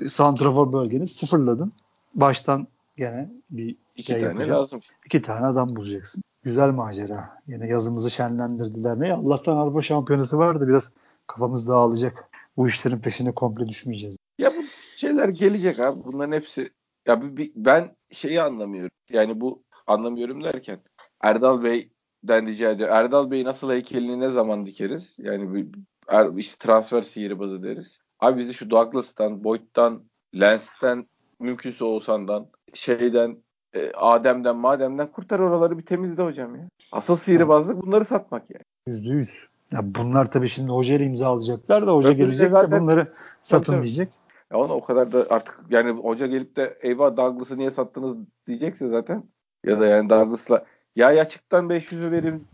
Santrafor 0.10 0.74
bölgeni 0.74 1.08
sıfırladın. 1.08 1.72
Baştan 2.16 2.68
gene 2.98 3.30
bir 3.50 3.76
İki 3.96 4.12
şey 4.12 4.20
tane 4.20 4.32
yapacağım. 4.32 4.60
lazım. 4.60 4.80
İki 5.06 5.22
tane 5.22 5.46
adam 5.46 5.76
bulacaksın. 5.76 6.24
Güzel 6.44 6.72
macera. 6.72 7.38
Yine 7.48 7.68
yazımızı 7.68 8.12
şenlendirdiler. 8.12 9.00
Ne? 9.00 9.14
Allah'tan 9.14 9.58
Avrupa 9.58 9.82
Şampiyonası 9.82 10.38
vardı. 10.38 10.68
Biraz 10.68 10.92
kafamız 11.28 11.68
dağılacak. 11.68 12.30
Bu 12.58 12.68
işlerin 12.68 13.00
peşine 13.00 13.32
komple 13.32 13.68
düşmeyeceğiz. 13.68 14.18
Ya 14.38 14.50
bu 14.50 14.64
şeyler 14.96 15.30
gelecek 15.30 15.80
abi. 15.80 16.04
Bunların 16.06 16.32
hepsi 16.32 16.70
ya 17.08 17.38
bir, 17.38 17.52
ben 17.56 17.96
şeyi 18.12 18.42
anlamıyorum. 18.42 18.92
Yani 19.10 19.42
bu 19.42 19.64
anlamıyorum 19.88 20.44
derken 20.44 20.80
Erdal 21.22 21.64
Bey 21.64 21.90
den 22.24 22.48
rica 22.48 22.72
ediyor. 22.72 22.90
Erdal 22.90 23.32
Bey 23.32 23.44
nasıl 23.44 23.72
heykelini 23.72 24.20
ne 24.20 24.30
zaman 24.30 24.66
dikeriz? 24.66 25.16
Yani 25.18 25.54
bir, 25.54 25.68
er, 26.08 26.30
işte 26.38 26.56
transfer 26.60 27.02
sihirbazı 27.02 27.64
deriz. 27.64 28.00
Abi 28.20 28.40
bizi 28.40 28.54
şu 28.54 28.70
Douglas'tan, 28.70 29.44
Boyd'dan, 29.44 30.04
Lens'ten, 30.40 31.06
mümkünse 31.40 31.84
Oğuzhan'dan, 31.84 32.48
şeyden, 32.74 33.38
e, 33.74 33.92
Adem'den, 33.92 34.56
Madem'den 34.56 35.12
kurtar 35.12 35.40
oraları 35.40 35.78
bir 35.78 35.86
temizle 35.86 36.24
hocam 36.24 36.56
ya. 36.56 36.70
Asıl 36.92 37.16
sihirbazlık 37.16 37.86
bunları 37.86 38.06
satmak 38.06 38.50
yani. 38.50 38.64
Yüzde 38.88 39.10
yüz. 39.10 39.52
Ya 39.72 39.80
bunlar 39.84 40.32
tabii 40.32 40.48
şimdi 40.48 40.72
hoca 40.72 40.96
ile 40.96 41.06
imza 41.06 41.28
alacaklar 41.28 41.88
da 41.88 41.96
hoca 41.96 42.10
Öbürü 42.10 42.18
gelecek 42.18 42.54
de 42.54 42.82
bunları 42.82 43.14
satın 43.42 43.74
tabii, 43.74 43.84
diyecek. 43.84 44.10
Ya 44.52 44.58
ona 44.58 44.74
o 44.74 44.82
kadar 44.82 45.12
da 45.12 45.26
artık 45.30 45.60
yani 45.70 45.92
hoca 45.92 46.28
gelip 46.28 46.56
de 46.56 46.78
eyvah 46.82 47.18
Douglas'ı 47.18 47.58
niye 47.58 47.72
sattınız 47.72 48.18
diyecekse 48.48 48.88
zaten 48.88 49.24
ya 49.66 49.80
da 49.80 49.88
yani 49.88 50.10
Douglas'la 50.10 50.66
ya 50.96 51.08
açıktan 51.08 51.70
500'ü 51.70 52.12
verin 52.12 52.48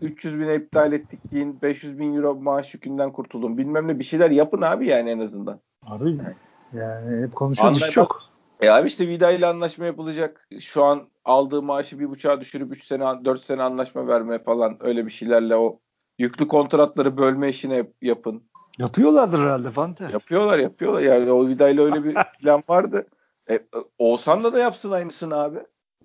300 0.00 0.40
bin 0.40 0.48
iptal 0.48 0.92
ettik 0.92 1.20
yiyin 1.32 1.62
500 1.62 1.98
bin 1.98 2.14
euro 2.14 2.34
maaş 2.34 2.74
yükünden 2.74 3.12
kurtuldum 3.12 3.58
bilmem 3.58 3.88
ne 3.88 3.98
bir 3.98 4.04
şeyler 4.04 4.30
yapın 4.30 4.62
abi 4.62 4.86
yani 4.86 5.10
en 5.10 5.18
azından. 5.18 5.60
Abi 5.86 6.08
yani, 6.08 6.34
yani 6.72 7.22
hep 7.22 7.34
konuşuyoruz 7.34 7.90
çok. 7.90 8.22
E 8.60 8.70
abi 8.70 8.88
işte 8.88 9.08
Vida 9.08 9.30
ile 9.30 9.46
anlaşma 9.46 9.86
yapılacak. 9.86 10.48
Şu 10.60 10.84
an 10.84 11.08
aldığı 11.24 11.62
maaşı 11.62 11.98
bir 11.98 12.10
buçuğa 12.10 12.40
düşürüp 12.40 12.72
3 12.72 12.84
sene 12.84 13.24
4 13.24 13.44
sene 13.44 13.62
anlaşma 13.62 14.06
verme 14.06 14.38
falan 14.42 14.76
öyle 14.80 15.06
bir 15.06 15.10
şeylerle 15.10 15.56
o 15.56 15.78
yüklü 16.18 16.48
kontratları 16.48 17.16
bölme 17.16 17.48
işini 17.48 17.84
yapın. 18.02 18.42
Yapıyorlardır 18.78 19.38
herhalde 19.38 19.70
Fante. 19.70 20.04
Yapıyorlar 20.12 20.58
yapıyorlar. 20.58 21.00
Yani 21.00 21.30
o 21.30 21.46
Vida 21.46 21.68
ile 21.68 21.82
öyle 21.82 22.04
bir 22.04 22.14
plan 22.40 22.62
vardı. 22.68 23.06
E, 23.50 23.60
Oğuzhan 23.98 24.44
da 24.44 24.52
da 24.52 24.58
yapsın 24.58 24.90
aynısını 24.90 25.36
abi. 25.36 25.58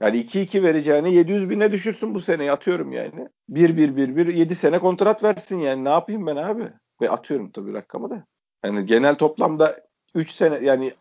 Yani 0.03 0.17
2-2 0.17 0.63
vereceğini 0.63 1.13
700 1.13 1.49
bine 1.49 1.71
düşürsün 1.71 2.15
bu 2.15 2.21
sene 2.21 2.51
atıyorum 2.51 2.91
yani. 2.91 3.27
1-1-1-1 3.49 4.33
7 4.33 4.55
sene 4.55 4.79
kontrat 4.79 5.23
versin 5.23 5.59
yani 5.59 5.83
ne 5.83 5.89
yapayım 5.89 6.27
ben 6.27 6.35
abi? 6.35 6.69
Ve 7.01 7.09
atıyorum 7.09 7.51
tabii 7.51 7.73
rakamı 7.73 8.09
da. 8.09 8.25
Yani 8.65 8.85
genel 8.85 9.15
toplamda 9.15 9.79
3 10.15 10.31
sene 10.31 10.65
yani 10.65 10.93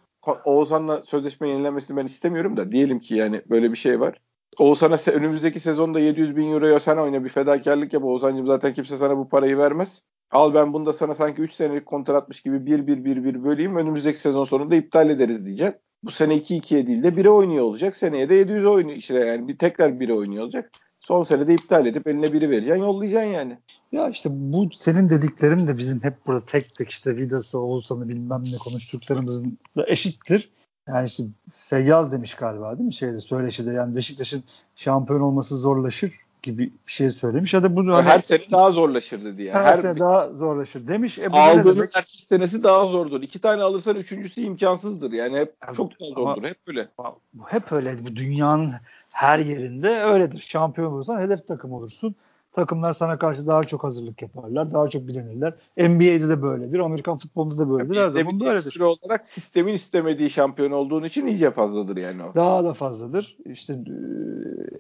Oğuzhan'la 0.44 1.02
sözleşme 1.04 1.48
yenilenmesini 1.48 1.96
ben 1.96 2.06
istemiyorum 2.06 2.56
da 2.56 2.72
diyelim 2.72 2.98
ki 2.98 3.14
yani 3.14 3.42
böyle 3.50 3.72
bir 3.72 3.76
şey 3.76 4.00
var. 4.00 4.18
Oğuzhan'a 4.58 4.96
önümüzdeki 5.12 5.60
sezonda 5.60 6.00
700 6.00 6.36
bin 6.36 6.52
euroya 6.52 6.80
sen 6.80 6.96
oyna 6.96 7.24
bir 7.24 7.28
fedakarlık 7.28 7.92
yap 7.92 8.04
Oğuzhan'cığım 8.04 8.46
zaten 8.46 8.74
kimse 8.74 8.96
sana 8.96 9.16
bu 9.16 9.28
parayı 9.28 9.58
vermez. 9.58 10.02
Al 10.30 10.54
ben 10.54 10.72
bunda 10.72 10.92
sana 10.92 11.14
sanki 11.14 11.42
3 11.42 11.52
senelik 11.52 11.86
kontratmış 11.86 12.42
gibi 12.42 12.56
1-1-1-1 12.56 13.44
böleyim 13.44 13.76
önümüzdeki 13.76 14.18
sezon 14.18 14.44
sonunda 14.44 14.74
iptal 14.74 15.10
ederiz 15.10 15.44
diyeceksin 15.46 15.80
bu 16.04 16.10
sene 16.10 16.36
2-2'ye 16.36 16.86
değil 16.86 17.02
de 17.02 17.08
1'e 17.08 17.30
oynuyor 17.30 17.64
olacak. 17.64 17.96
Seneye 17.96 18.28
de 18.28 18.34
700 18.34 18.66
oynuyor 18.66 18.98
işte 18.98 19.14
yani 19.14 19.48
bir 19.48 19.58
tekrar 19.58 19.90
1'e 19.90 20.12
oynuyor 20.12 20.44
olacak. 20.44 20.70
Son 21.00 21.24
sene 21.24 21.46
de 21.46 21.54
iptal 21.54 21.86
edip 21.86 22.06
eline 22.06 22.32
biri 22.32 22.50
vereceksin 22.50 22.82
yollayacaksın 22.82 23.30
yani. 23.30 23.58
Ya 23.92 24.08
işte 24.08 24.28
bu 24.32 24.68
senin 24.74 25.10
dediklerin 25.10 25.66
de 25.66 25.78
bizim 25.78 26.02
hep 26.02 26.26
burada 26.26 26.44
tek 26.46 26.74
tek 26.74 26.90
işte 26.90 27.16
Vidas'ı 27.16 27.58
Oğuzhan'ı 27.60 28.08
bilmem 28.08 28.42
ne 28.44 28.58
konuştuklarımızın 28.64 29.58
da 29.76 29.86
eşittir. 29.86 30.50
Yani 30.88 31.06
işte 31.06 31.24
Feyyaz 31.54 32.12
demiş 32.12 32.34
galiba 32.34 32.78
değil 32.78 32.86
mi 32.86 32.94
şeyde 32.94 33.20
söyleşide 33.20 33.72
yani 33.72 33.96
Beşiktaş'ın 33.96 34.44
şampiyon 34.76 35.20
olması 35.20 35.56
zorlaşır. 35.56 36.12
Gibi 36.42 36.62
bir 36.86 36.92
şey 36.92 37.10
söylemiş. 37.10 37.54
Ya 37.54 37.62
da 37.62 37.76
bunu 37.76 37.94
hani, 37.94 38.08
her 38.08 38.18
sene 38.18 38.40
daha 38.50 38.70
zorlaşır 38.70 39.24
dedi 39.24 39.42
yani. 39.42 39.58
Her, 39.58 39.64
her 39.64 39.74
sene 39.74 39.94
bir, 39.94 40.00
daha 40.00 40.28
zorlaşır 40.28 40.88
demiş. 40.88 41.18
E, 41.18 41.28
aldığının 41.28 41.88
ertesi 41.94 42.26
senesi 42.26 42.62
daha 42.62 42.86
zordur. 42.86 43.22
İki 43.22 43.38
tane 43.38 43.62
alırsan 43.62 43.96
üçüncüsü 43.96 44.40
imkansızdır. 44.40 45.12
Yani 45.12 45.38
hep 45.38 45.54
yani, 45.66 45.76
çok 45.76 46.00
daha 46.00 46.08
zordur. 46.08 46.42
Ama, 46.42 46.48
hep 46.48 46.58
öyle. 46.66 46.88
Bu 47.34 47.44
hep 47.46 47.72
öyle. 47.72 48.06
Bu 48.06 48.16
dünyanın 48.16 48.72
her 49.12 49.38
yerinde 49.38 50.02
öyledir. 50.02 50.40
Şampiyon 50.40 50.92
olursan 50.92 51.20
hedef 51.20 51.48
takım 51.48 51.72
olursun. 51.72 52.14
Takımlar 52.52 52.92
sana 52.92 53.18
karşı 53.18 53.46
daha 53.46 53.64
çok 53.64 53.84
hazırlık 53.84 54.22
yaparlar. 54.22 54.72
Daha 54.72 54.88
çok 54.88 55.08
bilenirler. 55.08 55.54
NBA'de 55.76 56.28
de 56.28 56.42
böyledir. 56.42 56.78
Amerikan 56.78 57.16
futbolunda 57.16 57.58
da 57.58 57.70
böyledir. 57.70 58.00
Her 58.00 58.08
zaman 58.10 58.40
böyledir. 58.40 58.80
olarak 58.80 59.24
sistemin 59.24 59.74
istemediği 59.74 60.30
şampiyon 60.30 60.70
olduğun 60.70 61.04
için 61.04 61.26
iyice 61.26 61.50
fazladır 61.50 61.96
yani 61.96 62.24
o. 62.24 62.34
Daha 62.34 62.64
da 62.64 62.74
fazladır. 62.74 63.36
İşte 63.44 63.78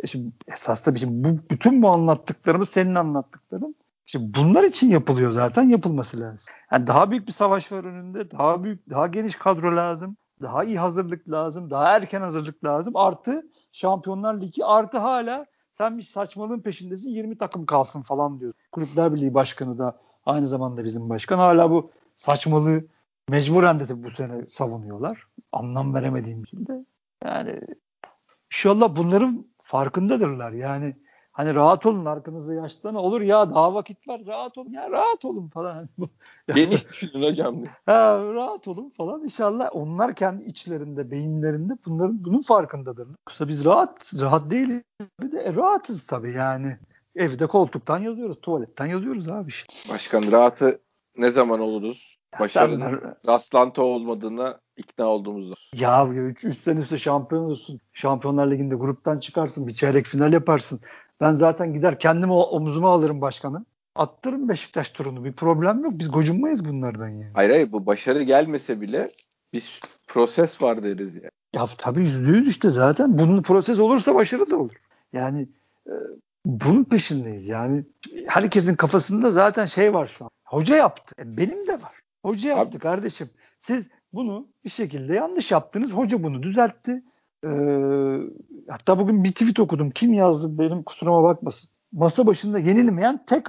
e, 0.02 0.06
şimdi 0.06 0.32
esas 0.48 0.82
tabii 0.82 0.98
şimdi 0.98 1.28
bu, 1.28 1.38
bütün 1.50 1.82
bu 1.82 1.88
anlattıklarımız 1.88 2.68
senin 2.68 2.94
anlattıkların 2.94 3.76
Şimdi 4.06 4.34
bunlar 4.34 4.64
için 4.64 4.90
yapılıyor 4.90 5.30
zaten 5.30 5.62
yapılması 5.62 6.20
lazım. 6.20 6.54
Yani 6.72 6.86
daha 6.86 7.10
büyük 7.10 7.26
bir 7.26 7.32
savaş 7.32 7.72
var 7.72 7.84
önünde. 7.84 8.30
Daha 8.30 8.64
büyük, 8.64 8.90
daha 8.90 9.06
geniş 9.06 9.36
kadro 9.36 9.76
lazım. 9.76 10.16
Daha 10.42 10.64
iyi 10.64 10.78
hazırlık 10.78 11.30
lazım. 11.30 11.70
Daha 11.70 11.96
erken 11.96 12.20
hazırlık 12.20 12.64
lazım. 12.64 12.96
Artı 12.96 13.42
Şampiyonlar 13.72 14.40
Ligi 14.40 14.64
artı 14.64 14.98
hala 14.98 15.46
sen 15.72 15.98
bir 15.98 16.02
saçmalığın 16.02 16.60
peşindesin 16.60 17.10
20 17.10 17.38
takım 17.38 17.66
kalsın 17.66 18.02
falan 18.02 18.40
diyor. 18.40 18.54
Kulüpler 18.72 19.14
Birliği 19.14 19.34
Başkanı 19.34 19.78
da 19.78 19.98
aynı 20.26 20.46
zamanda 20.46 20.84
bizim 20.84 21.08
başkan. 21.08 21.38
Hala 21.38 21.70
bu 21.70 21.90
saçmalığı 22.16 22.84
mecburen 23.28 23.80
de 23.80 24.04
bu 24.04 24.10
sene 24.10 24.48
savunuyorlar. 24.48 25.26
Anlam 25.52 25.94
veremediğim 25.94 26.42
için 26.42 26.66
de. 26.66 26.84
Yani 27.24 27.60
inşallah 28.52 28.96
bunların 28.96 29.46
farkındadırlar. 29.62 30.52
Yani 30.52 30.96
Hani 31.32 31.54
rahat 31.54 31.86
olun 31.86 32.04
arkanızda 32.04 32.54
yaşlılar 32.54 32.94
olur 32.94 33.20
ya 33.20 33.54
daha 33.54 33.74
vakit 33.74 34.08
var 34.08 34.20
rahat 34.26 34.58
olun 34.58 34.70
ya 34.70 34.90
rahat 34.90 35.24
olun 35.24 35.48
falan. 35.48 35.88
Geniş 36.54 36.88
düşünün 36.88 37.22
hocam. 37.22 37.64
ha, 37.86 38.18
rahat 38.34 38.68
olun 38.68 38.90
falan 38.90 39.22
inşallah 39.22 39.70
onlar 39.72 40.14
kendi 40.14 40.44
içlerinde 40.44 41.10
beyinlerinde 41.10 41.72
bunların 41.86 42.24
bunun 42.24 42.42
farkındadır. 42.42 43.08
Yoksa 43.08 43.48
biz 43.48 43.64
rahat 43.64 44.12
rahat 44.20 44.50
değiliz 44.50 44.82
bir 45.20 45.32
de 45.32 45.38
e, 45.38 45.54
rahatız 45.54 46.06
tabii 46.06 46.32
yani. 46.32 46.76
Evde 47.16 47.46
koltuktan 47.46 47.98
yazıyoruz, 47.98 48.40
tuvaletten 48.40 48.86
yazıyoruz 48.86 49.28
abi 49.28 49.48
işte. 49.48 49.92
Başkan 49.92 50.32
rahatı 50.32 50.80
ne 51.16 51.30
zaman 51.30 51.60
oluruz? 51.60 52.18
Başarının 52.40 53.00
sen, 53.00 53.14
rastlantı 53.32 53.82
olmadığına 53.82 54.60
ikna 54.76 55.06
olduğumuzda. 55.06 55.54
Ya 55.74 56.08
3 56.08 56.58
sene 56.58 56.78
üstte 56.80 56.98
şampiyon 56.98 57.42
olursun. 57.42 57.80
Şampiyonlar 57.92 58.50
Ligi'nde 58.50 58.74
gruptan 58.74 59.18
çıkarsın. 59.18 59.66
Bir 59.66 59.74
çeyrek 59.74 60.06
final 60.06 60.32
yaparsın. 60.32 60.80
Ben 61.22 61.32
zaten 61.32 61.74
gider 61.74 61.98
kendimi 61.98 62.32
omuzuma 62.32 62.90
alırım 62.90 63.20
başkanı. 63.20 63.64
Attırım 63.94 64.48
Beşiktaş 64.48 64.90
turunu. 64.90 65.24
Bir 65.24 65.32
problem 65.32 65.84
yok. 65.84 65.92
Biz 65.94 66.10
gocunmayız 66.10 66.64
bunlardan 66.64 67.08
yani. 67.08 67.30
Hayır 67.34 67.50
hayır 67.50 67.72
bu 67.72 67.86
başarı 67.86 68.22
gelmese 68.22 68.80
bile 68.80 69.08
bir 69.52 69.80
proses 70.06 70.62
var 70.62 70.82
deriz 70.82 71.14
yani. 71.14 71.30
Ya 71.54 71.66
tabii 71.78 72.00
yüzde 72.00 72.30
yüz 72.30 72.48
işte 72.48 72.70
zaten. 72.70 73.18
Bunun 73.18 73.42
proses 73.42 73.78
olursa 73.78 74.14
başarı 74.14 74.50
da 74.50 74.56
olur. 74.56 74.74
Yani 75.12 75.48
e, 75.86 75.92
bunun 76.46 76.84
peşindeyiz. 76.84 77.48
Yani 77.48 77.84
herkesin 78.26 78.74
kafasında 78.74 79.30
zaten 79.30 79.64
şey 79.64 79.94
var 79.94 80.06
şu 80.06 80.24
an. 80.24 80.30
Hoca 80.44 80.76
yaptı. 80.76 81.14
E, 81.18 81.36
benim 81.36 81.66
de 81.66 81.72
var. 81.72 82.00
Hoca 82.24 82.48
yaptı 82.48 82.76
Abi. 82.76 82.78
kardeşim. 82.78 83.30
Siz 83.60 83.88
bunu 84.12 84.46
bir 84.64 84.70
şekilde 84.70 85.14
yanlış 85.14 85.50
yaptınız. 85.50 85.92
Hoca 85.92 86.22
bunu 86.22 86.42
düzeltti. 86.42 87.02
Ee, 87.44 87.48
hatta 88.68 88.98
bugün 88.98 89.24
bir 89.24 89.32
tweet 89.32 89.60
okudum. 89.60 89.90
Kim 89.90 90.12
yazdı 90.12 90.58
benim 90.58 90.82
kusuruma 90.82 91.22
bakmasın. 91.22 91.70
Masa 91.92 92.26
başında 92.26 92.58
yenilmeyen 92.58 93.24
tek 93.26 93.46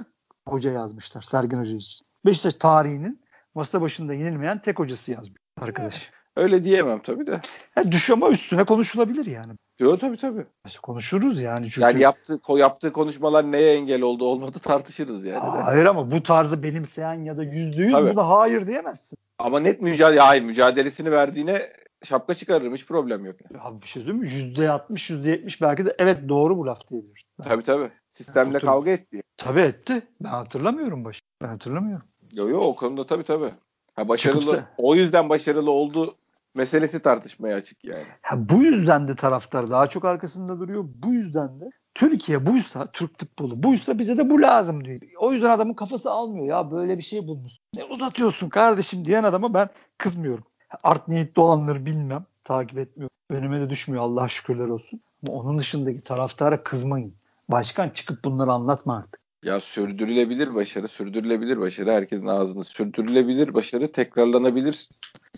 hoca 0.48 0.70
yazmışlar 0.70 1.22
Sergen 1.22 1.58
Hoca 1.58 1.76
için. 1.76 2.06
Beşiktaş 2.26 2.54
tarihinin 2.54 3.20
masa 3.54 3.80
başında 3.80 4.14
yenilmeyen 4.14 4.62
tek 4.62 4.78
hocası 4.78 5.12
yazmış 5.12 5.40
arkadaş. 5.60 6.10
Öyle 6.36 6.64
diyemem 6.64 7.00
tabii 7.02 7.26
de. 7.26 7.40
Ya 7.76 7.92
düş 7.92 8.10
ama 8.10 8.30
üstüne 8.30 8.64
konuşulabilir 8.64 9.26
yani. 9.26 9.52
Yok 9.78 10.00
tabii 10.00 10.16
tabii. 10.16 10.46
Konuşuruz 10.82 11.40
yani. 11.40 11.70
Çünkü... 11.70 11.80
Yani 11.80 12.00
yaptığı, 12.00 12.40
yaptığı 12.56 12.92
konuşmalar 12.92 13.52
neye 13.52 13.74
engel 13.74 14.02
oldu 14.02 14.26
olmadı 14.26 14.58
tartışırız 14.58 15.24
yani. 15.24 15.38
Hayır 15.38 15.84
ama 15.84 16.10
bu 16.10 16.22
tarzı 16.22 16.62
benimseyen 16.62 17.24
ya 17.24 17.36
da 17.36 17.42
yüzde 17.42 17.82
yüz 17.82 17.92
buna 17.92 18.28
hayır 18.28 18.66
diyemezsin. 18.66 19.18
Ama 19.38 19.60
net 19.60 19.80
mücadele, 19.80 20.20
hayır 20.20 20.42
mücadelesini 20.42 21.10
verdiğine 21.10 21.72
şapka 22.04 22.34
çıkarırım 22.34 22.74
hiç 22.74 22.86
problem 22.86 23.24
yok. 23.24 23.36
Yani. 23.50 23.62
Abi 23.62 23.82
bir 23.82 23.86
şey 23.86 24.02
söyleyeyim 24.02 24.24
mi? 24.24 24.32
Yüzde 24.32 24.70
altmış, 24.70 25.10
yüzde 25.10 25.30
yetmiş 25.30 25.62
belki 25.62 25.86
de 25.86 25.94
evet 25.98 26.28
doğru 26.28 26.58
bu 26.58 26.66
laf 26.66 26.88
diyebiliriz. 26.88 27.24
Tabii 27.44 27.62
tabii. 27.62 27.90
Sistemle 28.12 28.58
kavga 28.58 28.90
etti. 28.90 29.22
Tabii 29.36 29.60
etti. 29.60 30.02
Ben 30.20 30.28
hatırlamıyorum 30.28 31.04
başı. 31.04 31.20
Ben 31.42 31.48
hatırlamıyorum. 31.48 32.06
Yok 32.32 32.50
yok 32.50 32.62
o 32.62 32.76
konuda 32.76 33.06
tabii 33.06 33.24
tabii. 33.24 33.54
Ha 33.94 34.08
başarılı 34.08 34.40
Çıkıpsa... 34.40 34.74
o 34.76 34.94
yüzden 34.94 35.28
başarılı 35.28 35.70
oldu 35.70 36.16
meselesi 36.54 37.00
tartışmaya 37.00 37.56
açık 37.56 37.84
yani. 37.84 38.04
Ha, 38.22 38.36
bu 38.48 38.62
yüzden 38.62 39.08
de 39.08 39.16
taraftar 39.16 39.70
daha 39.70 39.86
çok 39.86 40.04
arkasında 40.04 40.60
duruyor. 40.60 40.84
Bu 40.94 41.12
yüzden 41.12 41.60
de 41.60 41.64
Türkiye 41.94 42.46
buysa, 42.46 42.90
Türk 42.92 43.18
futbolu 43.20 43.62
buysa 43.62 43.98
bize 43.98 44.18
de 44.18 44.30
bu 44.30 44.42
lazım 44.42 44.84
diyor. 44.84 45.00
O 45.18 45.32
yüzden 45.32 45.50
adamın 45.50 45.74
kafası 45.74 46.10
almıyor 46.10 46.46
ya 46.46 46.70
böyle 46.70 46.98
bir 46.98 47.02
şey 47.02 47.26
bulmuş. 47.26 47.52
Ne 47.74 47.84
uzatıyorsun 47.84 48.48
kardeşim 48.48 49.04
diyen 49.04 49.24
adama 49.24 49.54
ben 49.54 49.68
kızmıyorum 49.98 50.44
art 50.82 51.08
niyetli 51.08 51.42
olanları 51.42 51.86
bilmem. 51.86 52.24
Takip 52.44 52.78
etmiyorum. 52.78 53.14
Önüme 53.30 53.60
de 53.60 53.70
düşmüyor 53.70 54.02
Allah 54.02 54.28
şükürler 54.28 54.68
olsun. 54.68 55.00
Ama 55.22 55.38
onun 55.38 55.58
dışındaki 55.58 56.00
taraftara 56.00 56.62
kızmayın. 56.62 57.14
Başkan 57.48 57.88
çıkıp 57.88 58.24
bunları 58.24 58.52
anlatma 58.52 58.96
artık. 58.96 59.20
Ya 59.42 59.60
sürdürülebilir 59.60 60.54
başarı, 60.54 60.88
sürdürülebilir 60.88 61.60
başarı 61.60 61.90
herkesin 61.90 62.26
ağzında. 62.26 62.64
Sürdürülebilir 62.64 63.54
başarı 63.54 63.92
tekrarlanabilir 63.92 64.88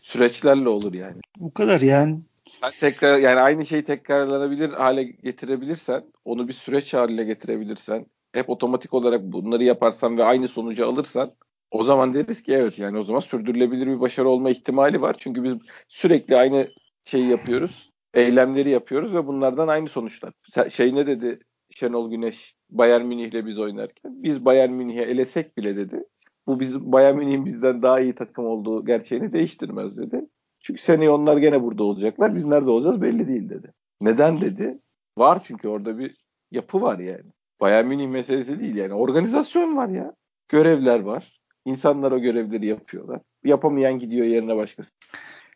süreçlerle 0.00 0.68
olur 0.68 0.94
yani. 0.94 1.20
Bu 1.38 1.54
kadar 1.54 1.80
yani. 1.80 2.20
Sen 2.60 2.72
tekrar 2.80 3.18
yani 3.18 3.40
aynı 3.40 3.66
şeyi 3.66 3.84
tekrarlanabilir 3.84 4.70
hale 4.70 5.04
getirebilirsen, 5.04 6.04
onu 6.24 6.48
bir 6.48 6.52
süreç 6.52 6.94
haline 6.94 7.24
getirebilirsen, 7.24 8.06
hep 8.32 8.50
otomatik 8.50 8.94
olarak 8.94 9.22
bunları 9.22 9.64
yaparsan 9.64 10.18
ve 10.18 10.24
aynı 10.24 10.48
sonucu 10.48 10.88
alırsan 10.88 11.32
o 11.70 11.82
zaman 11.82 12.14
deriz 12.14 12.42
ki 12.42 12.52
evet 12.52 12.78
yani 12.78 12.98
o 12.98 13.04
zaman 13.04 13.20
sürdürülebilir 13.20 13.86
bir 13.86 14.00
başarı 14.00 14.28
olma 14.28 14.50
ihtimali 14.50 15.00
var. 15.00 15.16
Çünkü 15.18 15.44
biz 15.44 15.52
sürekli 15.88 16.36
aynı 16.36 16.68
şeyi 17.04 17.28
yapıyoruz. 17.28 17.90
Eylemleri 18.14 18.70
yapıyoruz 18.70 19.14
ve 19.14 19.26
bunlardan 19.26 19.68
aynı 19.68 19.88
sonuçlar. 19.88 20.32
Şey 20.70 20.94
ne 20.94 21.06
dedi 21.06 21.38
Şenol 21.70 22.10
Güneş 22.10 22.54
Bayern 22.70 23.04
Münih'le 23.04 23.46
biz 23.46 23.58
oynarken? 23.58 24.22
Biz 24.22 24.44
Bayern 24.44 24.72
Münih'e 24.72 25.02
elesek 25.02 25.56
bile 25.56 25.76
dedi. 25.76 26.04
Bu 26.46 26.60
bizim 26.60 26.92
Bayern 26.92 27.16
Münih'in 27.16 27.44
bizden 27.44 27.82
daha 27.82 28.00
iyi 28.00 28.14
takım 28.14 28.46
olduğu 28.46 28.84
gerçeğini 28.84 29.32
değiştirmez 29.32 29.98
dedi. 29.98 30.26
Çünkü 30.60 30.80
seneye 30.80 31.10
onlar 31.10 31.36
gene 31.36 31.62
burada 31.62 31.84
olacaklar. 31.84 32.34
Biz 32.34 32.46
nerede 32.46 32.70
olacağız 32.70 33.02
belli 33.02 33.28
değil 33.28 33.48
dedi. 33.48 33.72
Neden 34.00 34.40
dedi? 34.40 34.78
Var 35.18 35.40
çünkü 35.44 35.68
orada 35.68 35.98
bir 35.98 36.16
yapı 36.50 36.82
var 36.82 36.98
yani. 36.98 37.32
Bayern 37.60 37.86
Münih 37.86 38.08
meselesi 38.08 38.60
değil 38.60 38.76
yani. 38.76 38.94
Organizasyon 38.94 39.76
var 39.76 39.88
ya. 39.88 40.14
Görevler 40.48 41.00
var. 41.00 41.35
İnsanlar 41.66 42.12
o 42.12 42.18
görevleri 42.18 42.66
yapıyorlar. 42.66 43.20
Yapamayan 43.44 43.98
gidiyor 43.98 44.26
yerine 44.26 44.56
başkası. 44.56 44.90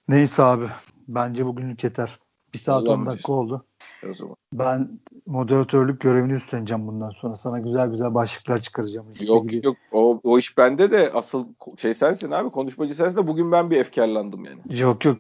Neyse 0.09 0.43
abi. 0.43 0.67
Bence 1.09 1.47
bugünlük 1.47 1.85
yeter. 1.85 2.19
Bir 2.55 2.59
saat 2.59 2.89
10 2.89 3.07
dakika 3.07 3.33
oldu. 3.33 3.67
O 4.11 4.15
zaman. 4.15 4.37
Ben 4.53 5.01
moderatörlük 5.27 6.01
görevini 6.01 6.33
üstleneceğim 6.33 6.87
bundan 6.87 7.11
sonra. 7.11 7.37
Sana 7.37 7.59
güzel 7.59 7.91
güzel 7.91 8.15
başlıklar 8.15 8.63
çıkaracağım. 8.63 9.11
İşte 9.13 9.27
yok 9.27 9.51
gibi. 9.51 9.67
yok 9.67 9.77
o, 9.93 10.10
o 10.23 10.39
iş 10.39 10.59
bende 10.59 10.91
de 10.91 11.13
asıl 11.15 11.47
şey 11.79 11.95
sensin 11.95 12.31
abi 12.31 12.51
konuşmacı 12.51 12.95
sensin 12.95 13.17
de 13.17 13.27
bugün 13.27 13.53
ben 13.53 13.71
bir 13.71 13.77
efkarlandım 13.77 14.45
yani. 14.45 14.81
Yok 14.81 15.05
yok. 15.05 15.17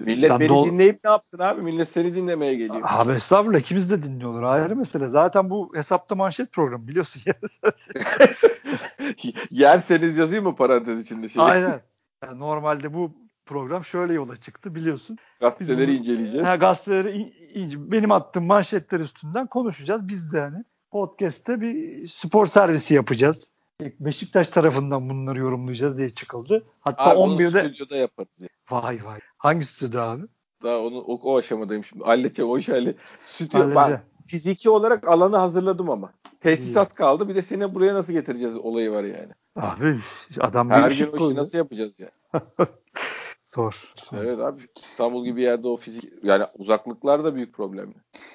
Millet 0.00 0.28
Sen 0.28 0.40
beni 0.40 0.48
dol- 0.48 0.66
dinleyip 0.70 1.04
ne 1.04 1.10
yapsın 1.10 1.38
abi? 1.38 1.62
Millet 1.62 1.88
seni 1.88 2.14
dinlemeye 2.14 2.54
geliyor. 2.54 2.80
Abi 2.82 3.12
estağfurullah 3.12 3.58
ikimiz 3.58 3.90
de 3.90 4.02
dinliyorlar. 4.02 4.42
Ayrı 4.42 4.76
mesele. 4.76 5.08
Zaten 5.08 5.50
bu 5.50 5.72
hesapta 5.74 6.14
manşet 6.14 6.52
programı 6.52 6.88
biliyorsun. 6.88 7.22
Yerseniz 9.50 10.16
yazayım 10.16 10.44
mı 10.44 10.56
parantez 10.56 11.00
içinde 11.00 11.28
şey? 11.28 11.42
Aynen. 11.42 11.80
Yani 12.24 12.38
normalde 12.38 12.94
bu 12.94 13.12
program 13.46 13.84
şöyle 13.84 14.14
yola 14.14 14.36
çıktı 14.36 14.74
biliyorsun. 14.74 15.16
Gazeteleri 15.40 15.88
bunu, 15.88 15.96
inceleyeceğiz. 15.96 16.46
Ha, 16.46 16.56
gazeteleri 16.56 17.12
in, 17.12 17.32
in, 17.54 17.92
benim 17.92 18.12
attığım 18.12 18.44
manşetler 18.44 19.00
üstünden 19.00 19.46
konuşacağız. 19.46 20.08
Biz 20.08 20.32
de 20.32 20.40
hani 20.40 20.64
podcast'te 20.90 21.60
bir 21.60 22.06
spor 22.06 22.46
servisi 22.46 22.94
yapacağız. 22.94 23.50
Beşiktaş 24.00 24.48
tarafından 24.48 25.08
bunları 25.08 25.38
yorumlayacağız 25.38 25.98
diye 25.98 26.10
çıkıldı. 26.10 26.64
Hatta 26.80 27.02
abi 27.10 27.18
11'de 27.18 27.60
stüdyoda 27.60 27.96
yaparız. 27.96 28.32
Yani. 28.38 28.50
Vay 28.70 29.00
vay. 29.04 29.20
Hangi 29.38 29.64
stüdyoda 29.64 30.02
abi? 30.02 30.22
Daha 30.62 30.78
onu 30.78 30.98
o, 31.00 31.14
o 31.14 31.38
aşamadayım 31.38 31.84
şimdi. 31.84 32.04
Halledeceğim 32.04 32.50
o 32.50 32.58
işi 32.58 32.72
halledeceğim. 32.72 32.98
Stüdyo, 33.26 33.74
ben 33.74 34.02
fiziki 34.26 34.70
olarak 34.70 35.08
alanı 35.08 35.36
hazırladım 35.36 35.90
ama. 35.90 36.12
Tesisat 36.40 36.94
kaldı. 36.94 37.28
Bir 37.28 37.34
de 37.34 37.42
seni 37.42 37.74
buraya 37.74 37.94
nasıl 37.94 38.12
getireceğiz 38.12 38.56
olayı 38.56 38.90
var 38.90 39.04
yani. 39.04 39.32
Abi 39.56 40.00
adam 40.40 40.70
Her 40.70 40.90
gün 40.90 41.12
o 41.12 41.26
işi 41.26 41.36
nasıl 41.36 41.58
yapacağız 41.58 41.92
ya? 41.98 42.10
Zor. 43.46 43.74
Evet 44.12 44.38
abi 44.38 44.62
İstanbul 44.76 45.24
gibi 45.24 45.42
yerde 45.42 45.68
o 45.68 45.76
fizik 45.76 46.12
yani 46.22 46.44
uzaklıklar 46.58 47.24
da 47.24 47.34
büyük 47.34 47.54
problem. 47.54 47.94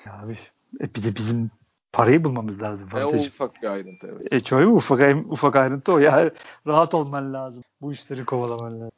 Abi 0.10 0.38
e 0.82 0.96
bir 0.96 1.04
de 1.04 1.16
bizim 1.16 1.52
Parayı 1.96 2.24
bulmamız 2.24 2.62
lazım. 2.62 2.89
E, 2.96 3.04
o 3.04 3.16
ufak 3.16 3.62
bir 3.62 3.68
ayrıntı 3.68 4.08
evet. 4.08 4.34
E 4.34 4.39
çok 4.39 4.78
ufak, 4.78 5.32
ufak 5.32 5.56
ayrıntı 5.56 5.93
o. 5.93 6.00
Ya 6.00 6.32
rahat 6.68 6.93
olman 6.93 7.34
lazım. 7.34 7.64
Bu 7.82 7.91
işleri 7.91 8.26
kovalaman 8.26 8.74
lazım. 8.82 8.91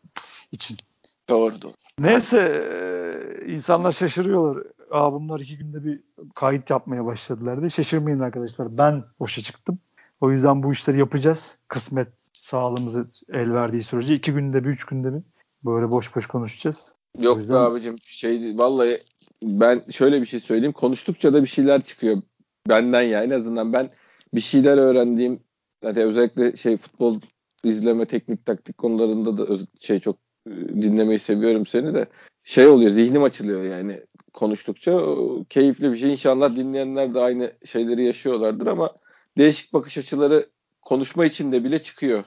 için. 0.51 0.77
Doğru 1.29 1.61
doğru. 1.61 1.71
Neyse 1.99 2.37
e, 2.37 3.53
insanlar 3.53 3.91
şaşırıyorlar. 3.91 4.63
Aa 4.91 5.13
bunlar 5.13 5.39
iki 5.39 5.57
günde 5.57 5.85
bir 5.85 5.99
kayıt 6.35 6.69
yapmaya 6.69 7.05
başladılar 7.05 7.59
diye. 7.59 7.69
Şaşırmayın 7.69 8.19
arkadaşlar. 8.19 8.77
Ben 8.77 9.03
boşa 9.19 9.41
çıktım. 9.41 9.79
O 10.21 10.31
yüzden 10.31 10.63
bu 10.63 10.71
işleri 10.71 10.99
yapacağız. 10.99 11.57
Kısmet 11.67 12.07
sağlığımızı 12.33 13.07
el 13.33 13.53
verdiği 13.53 13.83
sürece 13.83 14.13
iki 14.15 14.33
günde 14.33 14.63
bir, 14.63 14.69
üç 14.69 14.85
günde 14.85 15.13
bir 15.13 15.21
böyle 15.65 15.91
boş 15.91 16.15
boş 16.15 16.25
konuşacağız. 16.25 16.95
Yok 17.19 17.37
yüzden... 17.37 17.55
be 17.55 17.59
abicim 17.59 17.95
şey 18.05 18.57
vallahi 18.57 18.97
ben 19.43 19.81
şöyle 19.91 20.21
bir 20.21 20.25
şey 20.25 20.39
söyleyeyim. 20.39 20.73
Konuştukça 20.73 21.33
da 21.33 21.43
bir 21.43 21.47
şeyler 21.47 21.81
çıkıyor 21.81 22.21
benden 22.69 23.01
ya 23.01 23.23
en 23.23 23.29
azından 23.29 23.73
ben 23.73 23.89
bir 24.33 24.41
şeyler 24.41 24.77
öğrendiğim 24.77 25.39
yani 25.83 26.03
özellikle 26.03 26.57
şey 26.57 26.77
futbol 26.77 27.21
izleme 27.63 28.05
teknik 28.05 28.45
taktik 28.45 28.77
konularında 28.77 29.37
da 29.37 29.57
şey 29.79 29.99
çok 29.99 30.17
e, 30.47 30.51
dinlemeyi 30.51 31.19
seviyorum 31.19 31.65
seni 31.65 31.93
de. 31.93 32.07
Şey 32.43 32.67
oluyor 32.67 32.91
zihnim 32.91 33.23
açılıyor 33.23 33.63
yani 33.63 34.01
konuştukça. 34.33 35.01
Keyifli 35.49 35.91
bir 35.91 35.97
şey. 35.97 36.11
İnşallah 36.11 36.55
dinleyenler 36.55 37.13
de 37.13 37.19
aynı 37.19 37.53
şeyleri 37.65 38.05
yaşıyorlardır 38.05 38.67
ama 38.67 38.95
değişik 39.37 39.73
bakış 39.73 39.97
açıları 39.97 40.49
konuşma 40.81 41.25
içinde 41.25 41.63
bile 41.63 41.83
çıkıyor. 41.83 42.23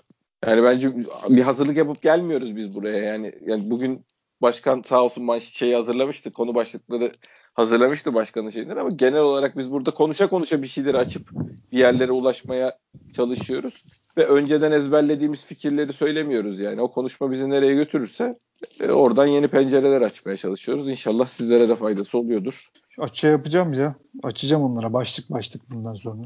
Yani 0.46 0.62
bence 0.62 0.92
bir 1.28 1.42
hazırlık 1.42 1.76
yapıp 1.76 2.02
gelmiyoruz 2.02 2.56
biz 2.56 2.74
buraya. 2.74 2.98
Yani 2.98 3.32
yani 3.46 3.70
bugün 3.70 4.06
başkan 4.42 4.82
sağ 4.86 5.04
olsun 5.04 5.38
şeyi 5.38 5.74
hazırlamıştı. 5.74 6.32
Konu 6.32 6.54
başlıkları 6.54 7.12
hazırlamıştı 7.54 8.14
başkanın 8.14 8.50
şeyleri 8.50 8.80
ama 8.80 8.90
genel 8.90 9.20
olarak 9.20 9.58
biz 9.58 9.70
burada 9.70 9.90
konuşa 9.90 10.26
konuşa 10.26 10.62
bir 10.62 10.66
şeyleri 10.66 10.98
açıp 10.98 11.30
bir 11.72 11.78
yerlere 11.78 12.12
ulaşmaya 12.12 12.78
çalışıyoruz 13.16 13.84
ve 14.16 14.26
önceden 14.26 14.72
ezberlediğimiz 14.72 15.44
fikirleri 15.44 15.92
söylemiyoruz 15.92 16.60
yani 16.60 16.80
o 16.80 16.90
konuşma 16.90 17.30
bizi 17.30 17.50
nereye 17.50 17.74
götürürse 17.74 18.38
e, 18.80 18.90
oradan 18.90 19.26
yeni 19.26 19.48
pencereler 19.48 20.00
açmaya 20.00 20.36
çalışıyoruz. 20.36 20.88
İnşallah 20.88 21.28
sizlere 21.28 21.68
de 21.68 21.76
faydası 21.76 22.18
oluyordur. 22.18 22.68
Açı 22.98 23.26
yapacağım 23.26 23.72
ya. 23.72 23.94
Açacağım 24.22 24.62
onlara 24.62 24.92
başlık 24.92 25.30
başlık 25.30 25.70
bundan 25.70 25.94
sonra. 25.94 26.22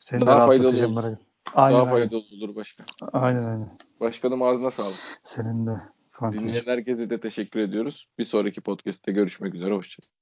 Seni 0.00 0.26
daha 0.26 0.46
faydalı 0.46 0.86
olur. 0.86 1.04
Aynen, 1.54 1.80
daha 1.80 1.90
faydalı 1.90 2.22
olur 2.36 2.56
başkan. 2.56 2.86
Aynen 3.12 3.44
aynen. 3.44 3.78
Başkanım 4.00 4.42
ağzına 4.42 4.70
sağlık. 4.70 5.20
Senin 5.22 5.66
de. 5.66 5.80
Dinleyen 6.22 6.66
herkese 6.66 7.10
de 7.10 7.20
teşekkür 7.20 7.60
ediyoruz. 7.60 8.08
Bir 8.18 8.24
sonraki 8.24 8.60
podcast'te 8.60 9.12
görüşmek 9.12 9.54
üzere. 9.54 9.74
Hoşçakalın. 9.74 10.12